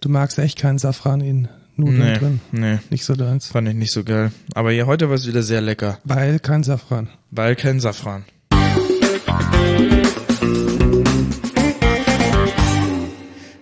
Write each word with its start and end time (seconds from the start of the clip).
Du 0.00 0.08
magst 0.08 0.38
echt 0.38 0.58
keinen 0.58 0.78
Safran 0.78 1.20
in 1.20 1.48
Nudeln 1.76 1.98
Nee, 1.98 2.18
drin. 2.18 2.40
nee, 2.52 2.78
Nicht 2.90 3.04
so 3.04 3.14
deins. 3.14 3.48
fand 3.48 3.68
ich 3.68 3.74
nicht 3.74 3.92
so 3.92 4.02
geil. 4.04 4.32
Aber 4.54 4.70
ja, 4.70 4.86
heute 4.86 5.08
war 5.08 5.14
es 5.16 5.26
wieder 5.26 5.42
sehr 5.42 5.60
lecker, 5.60 5.98
Weil 6.04 6.38
kein 6.38 6.62
Safran. 6.62 7.08
weil 7.30 7.56
kein 7.56 7.80
Safran. 7.80 8.24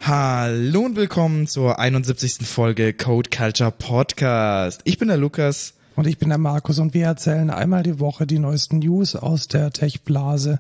Hallo 0.01 0.80
und 0.82 0.96
willkommen 0.96 1.46
zur 1.46 1.79
71. 1.79 2.46
Folge 2.46 2.93
Code 2.95 3.30
Culture 3.30 3.70
Podcast. 3.73 4.80
Ich 4.84 4.98
bin 4.98 5.09
der 5.09 5.16
Lukas. 5.16 5.75
Und 5.96 6.07
ich 6.07 6.18
bin 6.18 6.29
der 6.29 6.39
Markus 6.39 6.79
und 6.79 6.95
wir 6.95 7.07
erzählen 7.07 7.50
einmal 7.50 7.82
die 7.82 7.98
Woche 7.98 8.27
die 8.27 8.39
neuesten 8.39 8.79
News 8.79 9.16
aus 9.16 9.48
der 9.48 9.70
Tech-Blase 9.73 10.59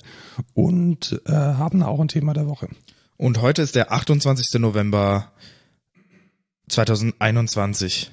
und 0.54 1.20
äh, 1.26 1.32
haben 1.32 1.82
auch 1.82 2.00
ein 2.00 2.08
Thema 2.08 2.34
der 2.34 2.46
Woche. 2.48 2.68
Und 3.16 3.40
heute 3.40 3.62
ist 3.62 3.74
der 3.76 3.92
28. 3.92 4.60
November 4.60 5.30
2021. 6.68 8.10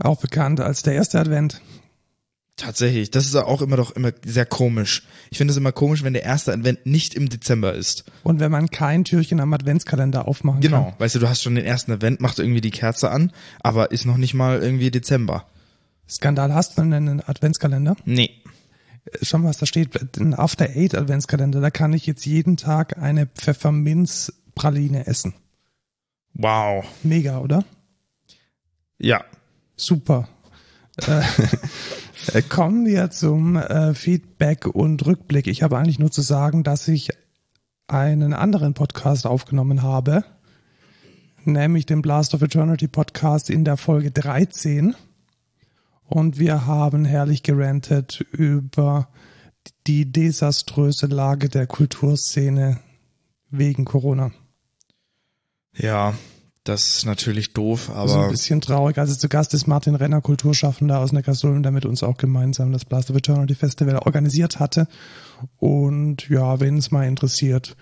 Auch 0.00 0.20
bekannt 0.20 0.60
als 0.60 0.82
der 0.82 0.94
erste 0.94 1.18
Advent. 1.20 1.60
Tatsächlich, 2.56 3.10
das 3.10 3.26
ist 3.26 3.34
auch 3.34 3.62
immer 3.62 3.76
doch 3.76 3.90
immer 3.96 4.12
sehr 4.24 4.46
komisch. 4.46 5.02
Ich 5.30 5.38
finde 5.38 5.50
es 5.50 5.56
immer 5.56 5.72
komisch, 5.72 6.04
wenn 6.04 6.12
der 6.12 6.22
erste 6.22 6.52
Advent 6.52 6.86
nicht 6.86 7.14
im 7.14 7.28
Dezember 7.28 7.72
ist. 7.74 8.04
Und 8.22 8.38
wenn 8.38 8.52
man 8.52 8.70
kein 8.70 9.02
Türchen 9.04 9.40
am 9.40 9.52
Adventskalender 9.52 10.28
aufmachen 10.28 10.60
Genau, 10.60 10.84
kann. 10.84 10.94
weißt 10.98 11.16
du, 11.16 11.18
du 11.18 11.28
hast 11.28 11.42
schon 11.42 11.56
den 11.56 11.64
ersten 11.64 11.90
Advent, 11.90 12.20
macht 12.20 12.38
irgendwie 12.38 12.60
die 12.60 12.70
Kerze 12.70 13.10
an, 13.10 13.32
aber 13.60 13.90
ist 13.90 14.04
noch 14.04 14.16
nicht 14.18 14.34
mal 14.34 14.62
irgendwie 14.62 14.92
Dezember. 14.92 15.46
Skandal 16.08 16.54
hast 16.54 16.78
du 16.78 16.82
einen 16.82 17.20
Adventskalender? 17.26 17.96
Nee. 18.04 18.30
Schau 19.20 19.38
mal, 19.38 19.48
was 19.48 19.58
da 19.58 19.66
steht. 19.66 20.18
Ein 20.20 20.34
After 20.34 20.66
Eight 20.66 20.94
Adventskalender. 20.94 21.60
Da 21.60 21.70
kann 21.70 21.92
ich 21.92 22.06
jetzt 22.06 22.24
jeden 22.24 22.56
Tag 22.56 22.98
eine 22.98 23.26
Pfefferminzpraline 23.26 25.06
essen. 25.08 25.34
Wow. 26.34 26.84
Mega, 27.02 27.38
oder? 27.38 27.64
Ja. 28.98 29.24
Super. 29.76 30.28
äh, 32.32 32.42
kommen 32.42 32.86
wir 32.86 33.10
zum 33.10 33.56
äh, 33.56 33.94
Feedback 33.94 34.66
und 34.66 35.04
Rückblick. 35.04 35.46
Ich 35.46 35.62
habe 35.62 35.76
eigentlich 35.76 35.98
nur 35.98 36.10
zu 36.10 36.22
sagen, 36.22 36.62
dass 36.62 36.86
ich 36.86 37.10
einen 37.88 38.32
anderen 38.32 38.74
Podcast 38.74 39.26
aufgenommen 39.26 39.82
habe, 39.82 40.24
nämlich 41.44 41.86
den 41.86 42.02
Blast 42.02 42.34
of 42.34 42.42
Eternity 42.42 42.88
Podcast 42.88 43.50
in 43.50 43.64
der 43.64 43.76
Folge 43.76 44.10
13. 44.10 44.94
Und 46.04 46.38
wir 46.38 46.66
haben 46.66 47.04
herrlich 47.04 47.42
gerantet 47.42 48.20
über 48.30 49.08
die 49.86 50.10
desaströse 50.10 51.06
Lage 51.06 51.48
der 51.48 51.66
Kulturszene 51.66 52.78
wegen 53.50 53.84
Corona. 53.84 54.30
Ja, 55.76 56.14
das 56.64 56.96
ist 56.96 57.06
natürlich 57.06 57.52
doof, 57.52 57.90
Also 57.94 58.14
ein 58.14 58.20
aber 58.22 58.30
bisschen 58.30 58.60
traurig. 58.60 58.98
Also 58.98 59.14
zu 59.14 59.28
Gast 59.28 59.52
ist 59.54 59.66
Martin 59.66 59.94
Renner, 59.94 60.20
Kulturschaffender 60.22 60.98
aus 60.98 61.12
Neckarsulm, 61.12 61.62
der 61.62 61.72
mit 61.72 61.84
uns 61.84 62.02
auch 62.02 62.16
gemeinsam 62.16 62.72
das 62.72 62.84
Blast 62.86 63.10
of 63.10 63.16
Eternity 63.16 63.54
Festival 63.54 63.98
organisiert 63.98 64.60
hatte. 64.60 64.88
Und 65.58 66.28
ja, 66.28 66.60
wenn 66.60 66.78
es 66.78 66.90
mal 66.90 67.06
interessiert, 67.06 67.76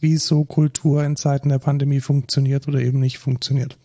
wie 0.00 0.16
so 0.16 0.44
Kultur 0.44 1.02
in 1.04 1.16
Zeiten 1.16 1.48
der 1.48 1.58
Pandemie 1.58 2.00
funktioniert 2.00 2.68
oder 2.68 2.80
eben 2.80 3.00
nicht 3.00 3.18
funktioniert. 3.18 3.76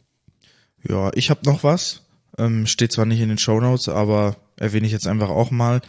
ja, 0.87 1.11
ich 1.15 1.29
habe 1.29 1.41
noch 1.45 1.63
was. 1.63 2.01
Ähm, 2.37 2.65
steht 2.65 2.91
zwar 2.91 3.05
nicht 3.05 3.21
in 3.21 3.29
den 3.29 3.37
Shownotes, 3.37 3.89
aber 3.89 4.35
erwähne 4.57 4.85
ich 4.85 4.91
jetzt 4.91 5.07
einfach 5.07 5.29
auch 5.29 5.51
mal. 5.51 5.81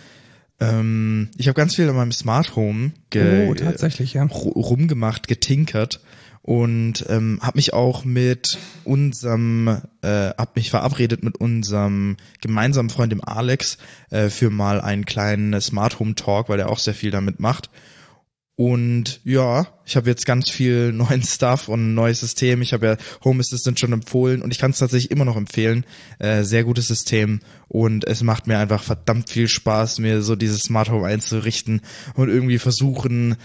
Ähm, 0.60 1.30
ich 1.36 1.48
habe 1.48 1.56
ganz 1.56 1.74
viel 1.74 1.88
an 1.88 1.96
meinem 1.96 2.12
Smart 2.12 2.54
Home 2.54 2.92
ge 3.10 3.48
oh, 3.48 3.54
tatsächlich, 3.54 4.14
ja. 4.14 4.22
ru- 4.24 4.52
rumgemacht, 4.52 5.26
getinkert 5.26 6.00
und 6.44 7.06
ähm, 7.08 7.38
habe 7.40 7.56
mich 7.56 7.72
auch 7.72 8.04
mit 8.04 8.58
unserem, 8.84 9.80
äh, 10.02 10.28
hab 10.36 10.56
mich 10.56 10.68
verabredet 10.68 11.22
mit 11.22 11.38
unserem 11.38 12.18
gemeinsamen 12.42 12.90
Freund 12.90 13.12
dem 13.12 13.24
Alex 13.24 13.78
äh, 14.10 14.28
für 14.28 14.50
mal 14.50 14.82
einen 14.82 15.06
kleinen 15.06 15.58
Smart 15.62 15.98
Home 16.00 16.14
Talk, 16.16 16.50
weil 16.50 16.60
er 16.60 16.68
auch 16.68 16.78
sehr 16.78 16.92
viel 16.92 17.10
damit 17.10 17.40
macht. 17.40 17.70
Und 18.56 19.20
ja, 19.24 19.66
ich 19.84 19.96
habe 19.96 20.08
jetzt 20.08 20.26
ganz 20.26 20.48
viel 20.48 20.92
neuen 20.94 21.22
Stuff 21.22 21.68
und 21.68 21.88
ein 21.88 21.94
neues 21.94 22.20
System. 22.20 22.62
Ich 22.62 22.72
habe 22.72 22.86
ja 22.86 22.96
Home 23.24 23.40
Assistant 23.40 23.80
schon 23.80 23.92
empfohlen 23.92 24.42
und 24.42 24.52
ich 24.52 24.58
kann 24.58 24.70
es 24.70 24.78
tatsächlich 24.78 25.10
immer 25.10 25.24
noch 25.24 25.36
empfehlen. 25.36 25.84
Äh, 26.20 26.44
sehr 26.44 26.62
gutes 26.62 26.86
System 26.86 27.40
und 27.68 28.06
es 28.06 28.22
macht 28.22 28.46
mir 28.46 28.58
einfach 28.58 28.82
verdammt 28.82 29.28
viel 29.30 29.48
Spaß, 29.48 29.98
mir 29.98 30.22
so 30.22 30.36
dieses 30.36 30.60
Smart 30.60 30.88
Home 30.88 31.06
einzurichten 31.06 31.80
und 32.14 32.28
irgendwie 32.28 32.58
versuchen, 32.58 33.36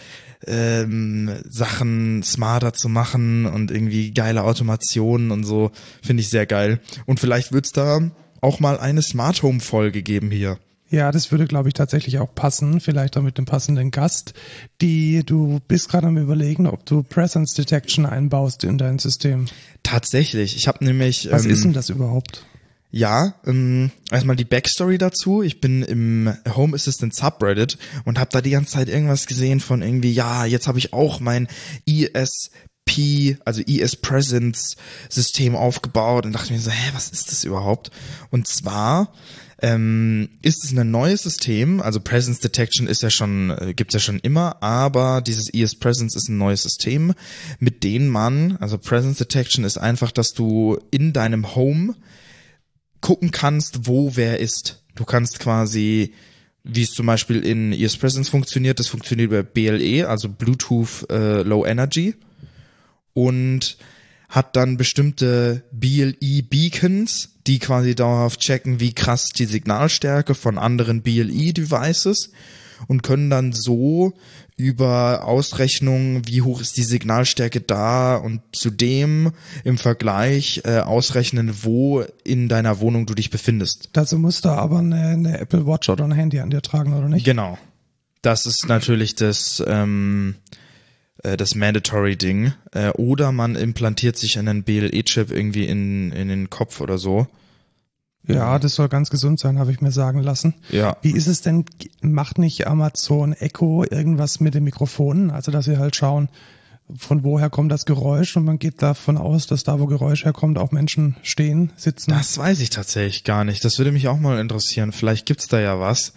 ähm, 0.46 1.31
Sachen 1.50 2.22
smarter 2.24 2.74
zu 2.74 2.88
machen 2.88 3.48
und 3.48 3.72
irgendwie 3.72 4.12
geile 4.12 4.44
Automationen 4.44 5.31
und 5.31 5.44
so. 5.44 5.72
Finde 6.03 6.22
ich 6.22 6.30
sehr 6.30 6.46
geil. 6.46 6.81
Und 7.08 7.19
vielleicht 7.19 7.52
wird's 7.52 7.72
da 7.72 8.12
auch 8.42 8.59
mal 8.59 8.80
eine 8.80 9.02
Smart 9.02 9.42
Home 9.42 9.59
Folge 9.59 10.03
geben 10.03 10.30
hier. 10.30 10.59
Ja, 10.90 11.12
das 11.12 11.32
würde, 11.32 11.46
glaube 11.46 11.70
ich, 11.70 11.76
tatsächlich 11.76 12.18
auch 12.18 12.34
passen. 12.34 12.80
Vielleicht 12.80 13.16
auch 13.16 13.22
mit 13.22 13.38
dem 13.38 13.46
passenden 13.46 13.92
Gast. 13.92 14.34
Die, 14.82 15.24
du 15.24 15.60
bist 15.68 15.90
gerade 15.90 16.08
am 16.08 16.18
überlegen, 16.18 16.66
ob 16.66 16.86
du 16.86 17.04
Presence 17.04 17.54
Detection 17.54 18.06
einbaust 18.06 18.64
in 18.64 18.78
dein 18.80 18.98
System. 18.98 19.46
Tatsächlich. 19.84 20.56
Ich 20.56 20.68
habe 20.68 20.84
nämlich. 20.84 21.30
Was 21.32 21.46
ähm, 21.46 21.52
ist 21.52 21.64
denn 21.64 21.74
das 21.74 21.90
überhaupt? 21.90 22.44
Ja, 22.92 23.36
ähm, 23.46 23.92
erstmal 24.10 24.36
die 24.36 24.46
Backstory 24.46 24.98
dazu. 24.98 25.44
Ich 25.44 25.62
bin 25.62 25.84
im 25.84 26.34
Home 26.56 26.76
Assistant 26.76 27.14
Subreddit 27.14 27.78
und 28.06 28.18
habe 28.18 28.32
da 28.32 28.42
die 28.42 28.50
ganze 28.50 28.74
Zeit 28.74 28.90
irgendwas 28.90 29.28
gesehen 29.28 29.60
von 29.60 29.84
irgendwie, 29.84 30.12
ja, 30.12 30.46
jetzt 30.46 30.68
habe 30.68 30.80
ich 30.80 30.92
auch 30.92 31.20
mein 31.20 31.48
ESP, 31.88 33.38
also 33.46 33.62
ES 33.62 33.96
Presence 33.98 34.76
System 35.08 35.56
aufgebaut 35.56 36.26
und 36.26 36.34
dachte 36.34 36.52
mir 36.52 36.60
so, 36.60 36.72
hä, 36.72 36.92
was 36.94 37.10
ist 37.10 37.32
das 37.32 37.44
überhaupt? 37.44 37.92
Und 38.32 38.48
zwar 38.48 39.14
ähm, 39.62 40.30
ist 40.42 40.64
es 40.64 40.78
ein 40.78 40.92
neues 40.92 41.24
System, 41.24 41.81
also 41.81 42.00
Presence 42.00 42.40
Detection 42.40 42.88
ist 42.88 43.03
ja 43.03 43.09
schon, 43.09 43.50
äh, 43.52 43.74
gibt's 43.74 43.94
ja 43.94 44.00
schon 44.00 44.20
immer, 44.20 44.62
aber 44.64 45.22
dieses 45.22 45.53
ES 45.53 45.75
Presence 45.75 46.16
ist 46.16 46.30
ein 46.30 46.38
neues 46.38 46.64
System, 46.64 47.14
mit 47.59 47.84
dem 47.84 48.08
man, 48.08 48.58
also 48.58 48.78
Presence 48.78 49.18
Detection 49.18 49.66
ist 49.66 49.78
einfach, 49.78 50.12
dass 50.12 50.34
du 50.34 50.80
in 50.92 51.14
deinem 51.14 51.56
Home 51.56 51.96
gucken 53.02 53.31
kannst, 53.31 53.88
wo 53.88 54.16
wer 54.16 54.40
ist. 54.40 54.84
Du 54.96 55.06
kannst 55.06 55.40
quasi, 55.40 56.14
wie 56.64 56.84
es 56.84 56.92
zum 56.92 57.06
Beispiel 57.06 57.44
in 57.46 57.74
ES 57.74 57.98
Presence 57.98 58.30
funktioniert, 58.30 58.80
das 58.80 58.88
funktioniert 58.88 59.28
über 59.28 59.44
BLE, 59.44 60.08
also 60.08 60.30
Bluetooth 60.30 61.06
äh, 61.09 61.42
Low 61.44 61.66
Energy 61.66 62.16
und 63.14 63.78
hat 64.30 64.56
dann 64.56 64.78
bestimmte 64.78 65.64
BLE 65.72 66.44
Beacons, 66.44 67.30
die 67.48 67.58
quasi 67.58 67.96
dauerhaft 67.96 68.40
checken, 68.40 68.80
wie 68.80 68.94
krass 68.94 69.30
die 69.30 69.46
Signalstärke 69.46 70.36
von 70.36 70.60
anderen 70.60 71.02
BLE 71.02 71.52
Devices 71.52 72.32
und 72.88 73.02
können 73.02 73.30
dann 73.32 73.54
so 73.54 74.14
über 74.56 75.26
Ausrechnungen, 75.26 76.28
wie 76.28 76.42
hoch 76.42 76.62
ist 76.62 76.78
die 76.78 76.84
Signalstärke 76.84 77.60
da 77.62 78.18
und 78.18 78.42
zudem 78.52 79.32
im 79.64 79.78
Vergleich 79.78 80.62
äh, 80.66 80.80
ausrechnen, 80.80 81.64
wo 81.64 82.04
in 82.24 82.50
deiner 82.50 82.80
Wohnung 82.80 83.06
du 83.06 83.16
dich 83.16 83.32
befindest. 83.32 83.90
Dazu 83.94 84.20
musst 84.20 84.46
du 84.46 84.50
aber 84.50 84.80
eine, 84.80 85.08
eine 85.08 85.40
Apple 85.40 85.66
Watch 85.66 85.90
oder 85.90 86.04
ein 86.04 86.12
Handy 86.12 86.40
an 86.40 86.50
dir 86.50 86.62
tragen, 86.62 86.94
oder 86.94 87.08
nicht? 87.10 87.26
Genau. 87.26 87.58
Das 88.22 88.46
ist 88.46 88.68
natürlich 88.68 89.16
das, 89.16 89.64
ähm, 89.66 90.36
äh, 90.52 90.59
das 91.38 91.56
Mandatory-Ding. 91.56 92.53
Äh, 92.72 92.90
oder 92.91 93.31
man 93.31 93.56
implantiert 93.56 94.18
sich 94.18 94.40
einen 94.40 94.63
BLE-Chip 94.63 95.31
irgendwie 95.31 95.66
in, 95.66 96.12
in 96.12 96.28
den 96.28 96.50
Kopf 96.50 96.81
oder 96.81 96.97
so. 96.97 97.28
Ja, 98.28 98.59
das 98.59 98.75
soll 98.75 98.90
ganz 98.90 99.09
gesund 99.09 99.40
sein, 99.40 99.57
habe 99.57 99.72
ich 99.72 99.81
mir 99.81 99.91
sagen 99.91 100.22
lassen. 100.22 100.53
Ja. 100.69 100.97
Wie 101.02 101.12
ist 101.12 101.28
es 101.28 101.41
denn, 101.41 101.66
macht 102.02 102.38
nicht 102.38 102.68
Amazon 102.68 103.34
Echo 103.34 103.84
irgendwas 103.90 104.40
mit 104.40 104.53
den 104.53 104.63
Mikrofonen? 104.63 105.31
Also, 105.31 105.52
dass 105.52 105.66
sie 105.66 105.78
halt 105.78 105.96
schauen, 105.96 106.30
von 106.96 107.24
woher 107.24 107.50
kommt 107.50 107.72
das 107.72 107.86
Geräusch 107.86 108.36
und 108.36 108.46
man 108.46 108.59
geht 108.59 108.81
davon 108.81 109.18
aus, 109.18 109.47
dass 109.47 109.63
da, 109.63 109.80
wo 109.80 109.86
Geräusch 109.86 110.25
herkommt, 110.25 110.57
auch 110.57 110.72
Menschen 110.72 111.15
stehen, 111.22 111.72
sitzen. 111.75 112.12
Das 112.12 112.38
weiß 112.38 112.60
ich 112.62 112.69
tatsächlich 112.69 113.24
gar 113.24 113.45
nicht. 113.45 113.63
Das 113.63 113.77
würde 113.77 113.92
mich 113.92 114.07
auch 114.07 114.19
mal 114.19 114.39
interessieren. 114.39 114.92
Vielleicht 114.92 115.25
gibt's 115.25 115.48
da 115.48 115.60
ja 115.60 115.80
was. 115.80 116.13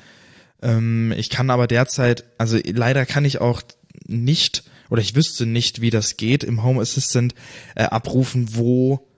Ähm, 0.63 1.13
ich 1.17 1.31
kann 1.31 1.51
aber 1.51 1.67
derzeit, 1.67 2.25
also 2.39 2.59
leider 2.65 3.07
kann 3.07 3.25
ich 3.25 3.41
auch 3.41 3.63
nicht, 4.07 4.65
oder 4.93 5.01
ich 5.01 5.15
wüsste 5.17 5.47
nicht, 5.47 5.81
wie 5.81 5.89
das 5.89 6.19
geht, 6.19 6.45
im 6.45 6.63
Home 6.63 6.79
Assistant 6.83 7.35
äh, 7.77 7.85
abrufen, 7.85 8.49
wo 8.57 9.09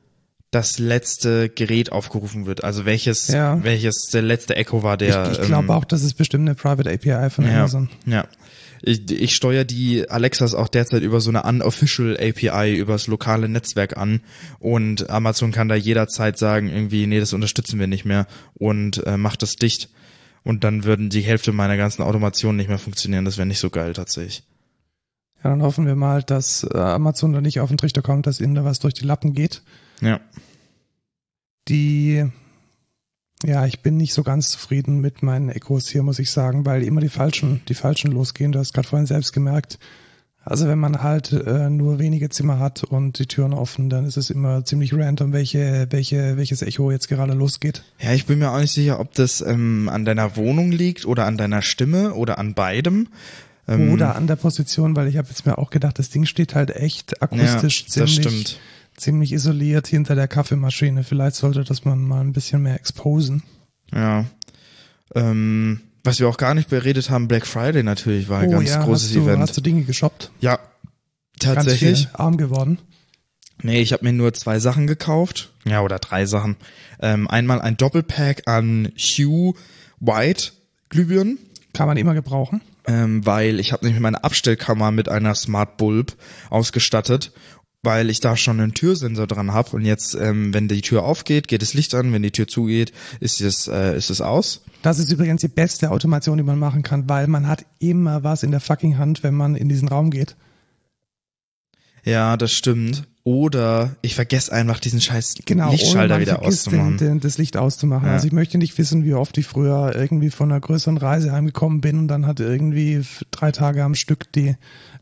das 0.52 0.78
letzte 0.78 1.48
Gerät 1.48 1.90
aufgerufen 1.90 2.46
wird. 2.46 2.62
Also 2.62 2.84
welches, 2.84 3.26
Ja. 3.26 3.60
welches 3.64 4.06
der 4.12 4.22
letzte 4.22 4.54
Echo 4.54 4.84
war, 4.84 4.96
der. 4.96 5.32
ich 5.32 5.40
ich 5.40 5.46
glaube 5.46 5.64
ähm, 5.64 5.70
auch, 5.72 5.84
das 5.84 6.04
ist 6.04 6.14
bestimmt 6.14 6.46
eine 6.48 6.54
Private 6.54 6.88
API 6.92 7.28
von 7.28 7.44
ja, 7.44 7.58
Amazon. 7.58 7.88
ja. 8.06 8.28
Ich, 8.82 9.10
ich 9.10 9.34
steuere 9.34 9.64
die 9.64 10.08
Alexas 10.08 10.54
auch 10.54 10.68
derzeit 10.68 11.02
über 11.02 11.20
so 11.20 11.30
eine 11.30 11.42
unofficial 11.42 12.16
API 12.20 12.76
übers 12.76 13.08
lokale 13.08 13.48
Netzwerk 13.48 13.96
an 13.96 14.20
und 14.60 15.10
Amazon 15.10 15.50
kann 15.50 15.68
da 15.68 15.74
jederzeit 15.74 16.38
sagen, 16.38 16.68
irgendwie, 16.68 17.08
nee, 17.08 17.18
das 17.18 17.32
unterstützen 17.32 17.80
wir 17.80 17.88
nicht 17.88 18.04
mehr 18.04 18.28
und 18.54 19.04
äh, 19.08 19.16
macht 19.16 19.42
das 19.42 19.56
dicht. 19.56 19.88
Und 20.44 20.62
dann 20.62 20.84
würden 20.84 21.10
die 21.10 21.22
Hälfte 21.22 21.50
meiner 21.50 21.76
ganzen 21.76 22.02
Automationen 22.02 22.58
nicht 22.58 22.68
mehr 22.68 22.78
funktionieren. 22.78 23.24
Das 23.24 23.38
wäre 23.38 23.46
nicht 23.46 23.58
so 23.58 23.70
geil 23.70 23.92
tatsächlich. 23.92 24.44
Ja, 25.44 25.50
dann 25.50 25.62
hoffen 25.62 25.86
wir 25.86 25.94
mal, 25.94 26.22
dass 26.22 26.64
äh, 26.64 26.78
Amazon 26.78 27.34
da 27.34 27.42
nicht 27.42 27.60
auf 27.60 27.68
den 27.68 27.76
Trichter 27.76 28.00
kommt, 28.00 28.26
dass 28.26 28.40
ihnen 28.40 28.54
da 28.54 28.64
was 28.64 28.78
durch 28.78 28.94
die 28.94 29.04
Lappen 29.04 29.34
geht. 29.34 29.62
Ja. 30.00 30.20
Die, 31.68 32.24
ja, 33.44 33.66
ich 33.66 33.80
bin 33.80 33.98
nicht 33.98 34.14
so 34.14 34.22
ganz 34.22 34.48
zufrieden 34.48 35.00
mit 35.00 35.22
meinen 35.22 35.50
Echos 35.50 35.88
hier, 35.88 36.02
muss 36.02 36.18
ich 36.18 36.30
sagen, 36.30 36.64
weil 36.64 36.82
immer 36.82 37.02
die 37.02 37.10
falschen, 37.10 37.60
die 37.68 37.74
falschen 37.74 38.10
losgehen. 38.10 38.52
Du 38.52 38.58
hast 38.58 38.72
gerade 38.72 38.88
vorhin 38.88 39.06
selbst 39.06 39.32
gemerkt. 39.32 39.78
Also 40.46 40.68
wenn 40.68 40.78
man 40.78 41.02
halt 41.02 41.32
äh, 41.32 41.70
nur 41.70 41.98
wenige 41.98 42.28
Zimmer 42.28 42.58
hat 42.58 42.84
und 42.84 43.18
die 43.18 43.26
Türen 43.26 43.54
offen, 43.54 43.88
dann 43.88 44.04
ist 44.04 44.18
es 44.18 44.28
immer 44.28 44.62
ziemlich 44.64 44.92
random, 44.94 45.32
welche, 45.32 45.86
welche, 45.90 46.36
welches 46.36 46.60
Echo 46.60 46.90
jetzt 46.90 47.08
gerade 47.08 47.32
losgeht. 47.32 47.82
Ja, 47.98 48.12
ich 48.12 48.26
bin 48.26 48.38
mir 48.40 48.50
auch 48.50 48.60
nicht 48.60 48.72
sicher, 48.72 49.00
ob 49.00 49.14
das 49.14 49.40
ähm, 49.40 49.88
an 49.90 50.04
deiner 50.04 50.36
Wohnung 50.36 50.70
liegt 50.70 51.06
oder 51.06 51.24
an 51.24 51.38
deiner 51.38 51.62
Stimme 51.62 52.12
oder 52.12 52.38
an 52.38 52.52
beidem. 52.52 53.08
Ähm, 53.66 53.92
Oder 53.92 54.14
an 54.16 54.26
der 54.26 54.36
Position, 54.36 54.94
weil 54.96 55.08
ich 55.08 55.16
habe 55.16 55.28
jetzt 55.28 55.46
mir 55.46 55.58
auch 55.58 55.70
gedacht, 55.70 55.98
das 55.98 56.10
Ding 56.10 56.26
steht 56.26 56.54
halt 56.54 56.70
echt 56.70 57.22
akustisch 57.22 57.84
ja, 57.94 58.06
ziemlich, 58.06 58.58
ziemlich 58.96 59.32
isoliert 59.32 59.86
hinter 59.86 60.14
der 60.14 60.28
Kaffeemaschine. 60.28 61.02
Vielleicht 61.02 61.36
sollte 61.36 61.64
das 61.64 61.84
man 61.84 62.02
mal 62.02 62.20
ein 62.20 62.32
bisschen 62.32 62.62
mehr 62.62 62.74
exposen. 62.74 63.42
Ja. 63.92 64.26
Ähm, 65.14 65.80
was 66.02 66.20
wir 66.20 66.28
auch 66.28 66.36
gar 66.36 66.54
nicht 66.54 66.68
beredet 66.68 67.08
haben, 67.08 67.28
Black 67.28 67.46
Friday 67.46 67.82
natürlich 67.82 68.28
war 68.28 68.40
ein 68.40 68.50
ganz 68.50 68.78
großes 68.78 68.86
Oh 68.86 68.92
hast 68.92 69.14
du, 69.14 69.20
Event. 69.22 69.40
hast 69.40 69.56
du 69.56 69.60
Dinge 69.62 69.82
geshoppt? 69.84 70.30
ja, 70.40 70.58
Ganz 71.40 71.56
tatsächlich. 71.56 72.08
arm 72.12 72.36
geworden. 72.36 72.78
Nee, 73.62 73.80
ich 73.80 73.92
habe 73.92 74.04
mir 74.04 74.12
nur 74.12 74.32
zwei 74.34 74.58
Sachen 74.60 74.86
gekauft. 74.86 75.50
Ja, 75.64 75.80
oder 75.82 75.98
drei 75.98 76.26
Sachen. 76.26 76.56
Ähm, 77.00 77.28
einmal 77.28 77.60
ein 77.60 77.76
Doppelpack 77.76 78.42
an 78.46 78.92
Hue 78.96 79.54
White 80.00 80.52
Glühbirnen, 80.90 81.38
Kann 81.74 81.86
man 81.86 81.98
immer 81.98 82.14
gebrauchen. 82.14 82.62
ähm, 82.86 83.26
weil 83.26 83.60
ich 83.60 83.72
habe 83.72 83.84
nämlich 83.84 84.00
meine 84.00 84.24
Abstellkammer 84.24 84.90
mit 84.90 85.10
einer 85.10 85.34
Smart 85.34 85.76
Bulb 85.76 86.16
ausgestattet, 86.48 87.32
weil 87.82 88.08
ich 88.08 88.20
da 88.20 88.34
schon 88.36 88.60
einen 88.60 88.72
Türsensor 88.72 89.26
dran 89.26 89.52
habe 89.52 89.76
und 89.76 89.84
jetzt, 89.84 90.14
ähm, 90.14 90.54
wenn 90.54 90.68
die 90.68 90.80
Tür 90.80 91.04
aufgeht, 91.04 91.48
geht 91.48 91.60
das 91.60 91.74
Licht 91.74 91.94
an, 91.94 92.12
wenn 92.14 92.22
die 92.22 92.30
Tür 92.30 92.48
zugeht, 92.48 92.92
ist 93.20 93.42
es 93.42 93.68
äh, 93.68 93.94
ist 93.96 94.08
es 94.08 94.22
aus. 94.22 94.62
Das 94.80 94.98
ist 94.98 95.12
übrigens 95.12 95.42
die 95.42 95.48
beste 95.48 95.90
Automation, 95.90 96.38
die 96.38 96.44
man 96.44 96.58
machen 96.58 96.82
kann, 96.82 97.08
weil 97.10 97.26
man 97.26 97.46
hat 97.46 97.66
immer 97.80 98.24
was 98.24 98.42
in 98.42 98.52
der 98.52 98.60
fucking 98.60 98.96
Hand, 98.96 99.22
wenn 99.22 99.34
man 99.34 99.54
in 99.54 99.68
diesen 99.68 99.88
Raum 99.88 100.10
geht. 100.10 100.36
Ja, 102.04 102.36
das 102.36 102.52
stimmt. 102.52 103.04
Oder 103.26 103.96
ich 104.02 104.14
vergesse 104.14 104.52
einfach 104.52 104.78
diesen 104.78 105.00
scheiß 105.00 105.36
Genau, 105.46 105.70
Lichtschalter 105.70 106.20
wieder 106.20 106.42
auszumachen. 106.42 106.98
Den, 106.98 107.08
den, 107.08 107.20
das 107.20 107.38
Licht 107.38 107.56
auszumachen. 107.56 108.06
Ja. 108.06 108.12
Also 108.12 108.26
ich 108.26 108.34
möchte 108.34 108.58
nicht 108.58 108.76
wissen, 108.76 109.02
wie 109.06 109.14
oft 109.14 109.38
ich 109.38 109.46
früher 109.46 109.94
irgendwie 109.96 110.28
von 110.28 110.52
einer 110.52 110.60
größeren 110.60 110.98
Reise 110.98 111.32
heimgekommen 111.32 111.80
bin 111.80 111.98
und 112.00 112.08
dann 112.08 112.26
hat 112.26 112.40
irgendwie 112.40 113.00
drei 113.30 113.50
Tage 113.50 113.82
am 113.82 113.94
Stück 113.94 114.30
die, 114.34 114.56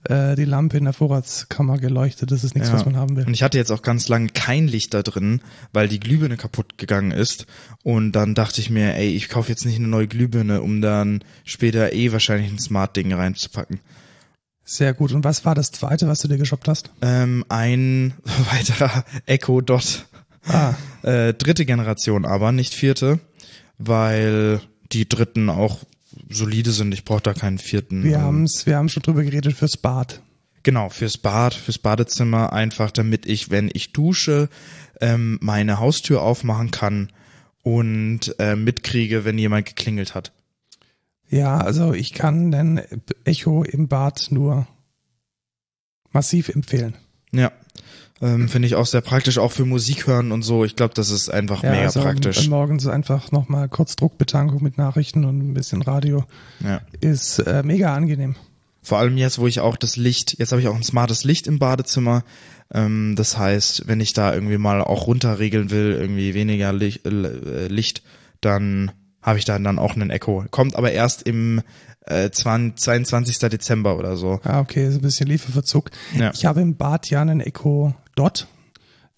äh, 0.04 0.36
die 0.36 0.44
Lampe 0.44 0.76
in 0.78 0.84
der 0.84 0.92
Vorratskammer 0.92 1.78
geleuchtet. 1.78 2.30
Das 2.30 2.44
ist 2.44 2.54
nichts, 2.54 2.68
Ja. 2.68 2.76
was 2.76 2.84
man 2.84 2.94
haben 2.94 3.16
will. 3.16 3.26
Und 3.26 3.34
ich 3.34 3.42
hatte 3.42 3.58
jetzt 3.58 3.72
auch 3.72 3.82
ganz 3.82 4.06
lange 4.06 4.28
kein 4.28 4.68
Licht 4.68 4.94
da 4.94 5.02
drin, 5.02 5.40
weil 5.72 5.88
die 5.88 5.98
Glühbirne 5.98 6.36
kaputt 6.36 6.78
gegangen 6.78 7.10
ist. 7.10 7.46
Und 7.82 8.12
dann 8.12 8.36
dachte 8.36 8.60
ich 8.60 8.70
mir, 8.70 8.94
ey, 8.94 9.08
ich 9.08 9.30
kaufe 9.30 9.48
jetzt 9.48 9.66
nicht 9.66 9.78
eine 9.78 9.88
neue 9.88 10.06
Glühbirne, 10.06 10.62
um 10.62 10.80
dann 10.80 11.24
später 11.42 11.92
eh 11.92 12.12
wahrscheinlich 12.12 12.52
ein 12.52 12.60
Smart-Ding 12.60 13.12
reinzupacken. 13.12 13.80
Sehr 14.64 14.94
gut. 14.94 15.12
Und 15.12 15.24
was 15.24 15.44
war 15.44 15.54
das 15.54 15.72
zweite, 15.72 16.08
was 16.08 16.20
du 16.20 16.28
dir 16.28 16.38
geshoppt 16.38 16.68
hast? 16.68 16.90
Ähm, 17.02 17.44
ein 17.48 18.14
weiterer 18.52 19.04
Echo 19.26 19.60
Dot. 19.60 20.06
Ah, 20.46 20.74
Äh, 21.02 21.34
dritte 21.34 21.64
Generation 21.66 22.24
aber, 22.24 22.52
nicht 22.52 22.74
vierte, 22.74 23.18
weil 23.78 24.60
die 24.92 25.08
dritten 25.08 25.50
auch 25.50 25.78
solide 26.28 26.70
sind. 26.70 26.92
Ich 26.94 27.04
brauche 27.04 27.22
da 27.22 27.34
keinen 27.34 27.58
vierten. 27.58 28.04
wir 28.04 28.16
Ähm, 28.16 28.22
haben's, 28.22 28.66
wir 28.66 28.76
haben 28.76 28.88
schon 28.88 29.02
drüber 29.02 29.22
geredet 29.24 29.54
fürs 29.54 29.76
Bad. 29.76 30.20
Genau, 30.62 30.90
fürs 30.90 31.18
Bad, 31.18 31.54
fürs 31.54 31.78
Badezimmer, 31.78 32.52
einfach 32.52 32.92
damit 32.92 33.26
ich, 33.26 33.50
wenn 33.50 33.68
ich 33.72 33.92
dusche, 33.92 34.48
ähm, 35.00 35.38
meine 35.42 35.80
Haustür 35.80 36.22
aufmachen 36.22 36.70
kann 36.70 37.08
und 37.62 38.34
äh, 38.38 38.54
mitkriege, 38.54 39.24
wenn 39.24 39.38
jemand 39.38 39.66
geklingelt 39.66 40.14
hat. 40.14 40.32
Ja, 41.32 41.56
also 41.56 41.94
ich 41.94 42.12
kann 42.12 42.52
den 42.52 42.80
Echo 43.24 43.62
im 43.64 43.88
Bad 43.88 44.28
nur 44.30 44.66
massiv 46.12 46.50
empfehlen. 46.50 46.94
Ja, 47.32 47.50
ähm, 48.20 48.48
finde 48.50 48.68
ich 48.68 48.74
auch 48.74 48.84
sehr 48.86 49.00
praktisch, 49.00 49.38
auch 49.38 49.50
für 49.50 49.64
Musik 49.64 50.06
hören 50.06 50.30
und 50.30 50.42
so. 50.42 50.64
Ich 50.64 50.76
glaube, 50.76 50.92
das 50.94 51.08
ist 51.10 51.30
einfach 51.30 51.62
Ja, 51.62 51.70
mega 51.70 51.84
also 51.84 52.02
praktisch. 52.02 52.46
morgens 52.48 52.86
einfach 52.86 53.32
nochmal 53.32 53.68
kurz 53.70 53.96
Druckbetankung 53.96 54.62
mit 54.62 54.76
Nachrichten 54.76 55.24
und 55.24 55.38
ein 55.38 55.54
bisschen 55.54 55.80
Radio 55.82 56.24
Ja. 56.62 56.82
ist 57.00 57.38
äh, 57.38 57.62
mega 57.64 57.94
angenehm. 57.94 58.36
Vor 58.82 58.98
allem 58.98 59.16
jetzt, 59.16 59.38
wo 59.38 59.46
ich 59.46 59.60
auch 59.60 59.76
das 59.76 59.96
Licht, 59.96 60.38
jetzt 60.38 60.52
habe 60.52 60.60
ich 60.60 60.68
auch 60.68 60.74
ein 60.76 60.82
smartes 60.82 61.24
Licht 61.24 61.46
im 61.46 61.58
Badezimmer. 61.58 62.24
Ähm, 62.74 63.14
das 63.16 63.38
heißt, 63.38 63.88
wenn 63.88 64.00
ich 64.00 64.12
da 64.12 64.34
irgendwie 64.34 64.58
mal 64.58 64.82
auch 64.82 65.06
runterregeln 65.06 65.70
will, 65.70 65.92
irgendwie 65.98 66.34
weniger 66.34 66.72
Licht, 66.74 67.06
äh, 67.06 67.68
Licht 67.68 68.02
dann 68.42 68.90
habe 69.22 69.38
ich 69.38 69.44
da 69.44 69.58
dann 69.58 69.78
auch 69.78 69.94
einen 69.94 70.10
Echo. 70.10 70.44
Kommt 70.50 70.76
aber 70.76 70.92
erst 70.92 71.22
im 71.22 71.62
äh, 72.06 72.30
20, 72.30 72.76
22. 72.82 73.38
Dezember 73.38 73.96
oder 73.96 74.16
so. 74.16 74.40
Ah, 74.44 74.60
okay, 74.60 74.90
so 74.90 74.98
ein 74.98 75.02
bisschen 75.02 75.28
Lieferverzug. 75.28 75.90
Ja. 76.18 76.32
Ich 76.34 76.44
habe 76.44 76.60
im 76.60 76.76
Bad 76.76 77.08
ja 77.10 77.22
einen 77.22 77.40
Echo 77.40 77.94
Dot. 78.16 78.46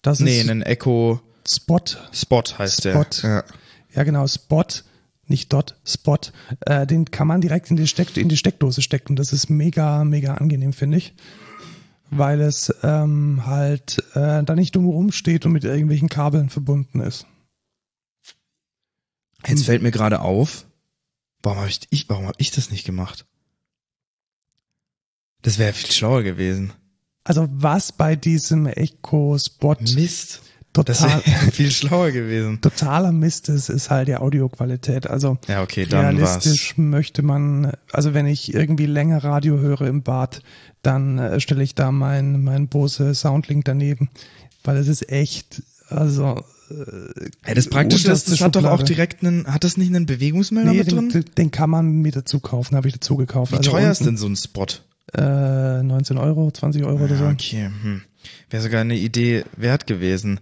Das 0.01 0.19
Nee, 0.19 0.41
ist 0.41 0.49
einen 0.49 0.61
Echo 0.61 1.19
Spot. 1.47 1.81
Spot 2.11 2.43
heißt 2.57 2.87
Spot. 2.87 3.05
der. 3.23 3.29
Ja. 3.29 3.43
Ja, 3.95 4.03
genau, 4.03 4.27
Spot. 4.27 4.63
Nicht 5.27 5.51
Dot, 5.53 5.75
Spot. 5.83 6.17
Äh, 6.67 6.85
den 6.85 7.09
kann 7.09 7.27
man 7.27 7.41
direkt 7.41 7.71
in 7.71 7.77
die, 7.77 7.87
Steck 7.87 8.15
in 8.15 8.29
die 8.29 8.37
Steckdose 8.37 8.83
stecken. 8.83 9.15
Das 9.15 9.33
ist 9.33 9.49
mega, 9.49 10.03
mega 10.03 10.35
angenehm, 10.35 10.71
finde 10.71 10.97
ich. 10.99 11.15
Weil 12.11 12.41
es 12.41 12.71
ähm, 12.83 13.41
halt 13.47 14.03
äh, 14.13 14.43
da 14.43 14.55
nicht 14.55 14.75
dumm 14.75 14.85
rumsteht 14.85 15.47
und 15.47 15.53
mit 15.53 15.63
irgendwelchen 15.63 16.09
Kabeln 16.09 16.49
verbunden 16.49 16.99
ist. 16.99 17.25
Jetzt 19.47 19.65
fällt 19.65 19.81
mir 19.81 19.91
gerade 19.91 20.21
auf, 20.21 20.65
warum 21.43 21.59
habe 21.59 21.69
ich, 21.69 21.81
ich, 21.89 22.09
warum 22.09 22.27
hab 22.27 22.35
ich 22.39 22.51
das 22.51 22.71
nicht 22.71 22.85
gemacht? 22.85 23.25
Das 25.41 25.59
wäre 25.59 25.73
viel 25.73 25.91
schlauer 25.91 26.23
gewesen. 26.23 26.73
Also 27.23 27.47
was 27.51 27.91
bei 27.91 28.15
diesem 28.15 28.67
Echo 28.67 29.37
Spot 29.37 29.75
Mist. 29.93 30.41
Das 30.73 30.99
total, 30.99 31.25
wäre 31.25 31.51
viel 31.51 31.71
schlauer 31.71 32.11
gewesen. 32.11 32.59
totaler 32.61 33.11
Mist 33.13 33.47
ist, 33.47 33.69
ist 33.69 33.89
halt 33.89 34.09
die 34.09 34.17
Audioqualität. 34.17 35.07
Also 35.07 35.37
Ja, 35.47 35.63
okay, 35.63 35.85
dann 35.85 36.19
war's. 36.19 36.45
realistisch 36.45 36.77
möchte 36.77 37.21
man, 37.21 37.71
also 37.93 38.13
wenn 38.13 38.25
ich 38.25 38.53
irgendwie 38.53 38.85
länger 38.85 39.23
Radio 39.23 39.57
höre 39.57 39.81
im 39.81 40.03
Bad, 40.03 40.41
dann 40.81 41.17
äh, 41.17 41.39
stelle 41.39 41.63
ich 41.63 41.75
da 41.75 41.91
mein, 41.91 42.43
mein 42.43 42.67
Bose 42.67 43.15
Soundlink 43.15 43.63
daneben, 43.65 44.09
weil 44.65 44.75
es 44.77 44.87
ist 44.89 45.09
echt, 45.09 45.63
also 45.87 46.43
Ja, 46.69 47.53
das 47.53 47.67
Praktische 47.67 48.11
ist, 48.11 48.27
unterste 48.27 48.31
das 48.31 48.41
hat 48.41 48.55
doch 48.55 48.65
auch 48.65 48.81
direkt 48.81 49.23
einen, 49.23 49.45
hat 49.47 49.63
das 49.63 49.77
nicht 49.77 49.89
einen 49.89 50.05
Bewegungsmelder 50.05 50.71
nee, 50.71 50.79
mit 50.79 50.91
den, 50.91 51.09
drin? 51.09 51.25
den 51.37 51.51
kann 51.51 51.69
man 51.69 52.01
mit 52.01 52.15
dazu 52.15 52.39
kaufen, 52.39 52.75
habe 52.75 52.87
ich 52.87 52.93
dazu 52.95 53.17
gekauft. 53.17 53.51
Wie 53.51 53.57
also 53.57 53.71
teuer 53.71 53.91
ist 53.91 54.01
unten, 54.01 54.11
denn 54.11 54.17
so 54.17 54.27
ein 54.27 54.35
Spot? 54.35 54.65
Äh, 55.13 55.83
19 55.83 56.17
Euro, 56.17 56.49
20 56.51 56.83
Euro 56.83 57.03
oder 57.03 57.15
so. 57.15 57.25
Ja, 57.25 57.31
okay, 57.31 57.69
hm. 57.81 58.01
Wäre 58.49 58.63
sogar 58.63 58.81
eine 58.81 58.97
Idee 58.97 59.43
wert 59.55 59.85
gewesen. 59.85 60.39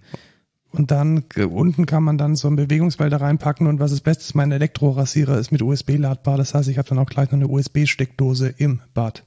Und 0.72 0.90
dann 0.92 1.26
äh, 1.36 1.44
unten 1.44 1.86
kann 1.86 2.04
man 2.04 2.18
dann 2.18 2.36
so 2.36 2.48
ein 2.48 2.56
Bewegungsmelder 2.56 3.22
reinpacken 3.22 3.68
und 3.68 3.80
was 3.80 3.92
ist, 3.92 4.36
mein 4.36 4.52
Elektrorasierer 4.52 5.38
ist 5.38 5.52
mit 5.52 5.62
USB 5.62 5.98
ladbar. 5.98 6.38
Das 6.38 6.54
heißt, 6.54 6.68
ich 6.70 6.78
habe 6.78 6.90
dann 6.90 7.00
auch 7.00 7.10
gleich 7.10 7.28
noch 7.32 7.38
eine 7.38 7.48
USB-Steckdose 7.48 8.54
im 8.58 8.82
Bad. 8.94 9.26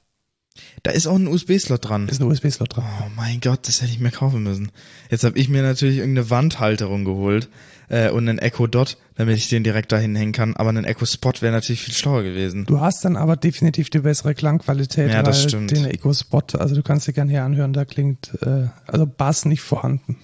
Da 0.83 0.91
ist 0.91 1.07
auch 1.07 1.15
ein 1.15 1.27
USB-Slot 1.27 1.87
dran. 1.89 2.07
Ist 2.07 2.21
ein 2.21 2.27
USB-Slot 2.27 2.75
dran. 2.75 2.85
Oh 3.01 3.09
mein 3.15 3.39
Gott, 3.41 3.67
das 3.67 3.81
hätte 3.81 3.91
ich 3.91 3.99
mir 3.99 4.11
kaufen 4.11 4.43
müssen. 4.43 4.71
Jetzt 5.09 5.23
habe 5.23 5.37
ich 5.37 5.49
mir 5.49 5.61
natürlich 5.63 5.97
irgendeine 5.97 6.29
Wandhalterung 6.29 7.05
geholt 7.05 7.49
äh, 7.89 8.09
und 8.09 8.27
einen 8.29 8.39
Echo 8.39 8.67
Dot, 8.67 8.97
damit 9.15 9.37
ich 9.37 9.49
den 9.49 9.63
direkt 9.63 9.91
dahin 9.91 10.15
hängen 10.15 10.31
kann. 10.33 10.55
Aber 10.55 10.69
ein 10.69 10.83
Echo 10.85 11.05
Spot 11.05 11.33
wäre 11.39 11.51
natürlich 11.53 11.81
viel 11.81 11.93
schlauer 11.93 12.23
gewesen. 12.23 12.65
Du 12.65 12.79
hast 12.79 13.03
dann 13.05 13.15
aber 13.17 13.35
definitiv 13.35 13.89
die 13.89 13.99
bessere 13.99 14.35
Klangqualität, 14.35 15.11
Ja, 15.11 15.23
das 15.23 15.43
stimmt. 15.43 15.71
den 15.71 15.85
Echo 15.85 16.13
Spot, 16.13 16.43
also 16.57 16.75
du 16.75 16.83
kannst 16.83 17.07
dir 17.07 17.13
gerne 17.13 17.31
hier 17.31 17.43
anhören, 17.43 17.73
da 17.73 17.85
klingt 17.85 18.31
äh, 18.41 18.67
also 18.87 19.05
Bass 19.05 19.45
nicht 19.45 19.61
vorhanden. 19.61 20.17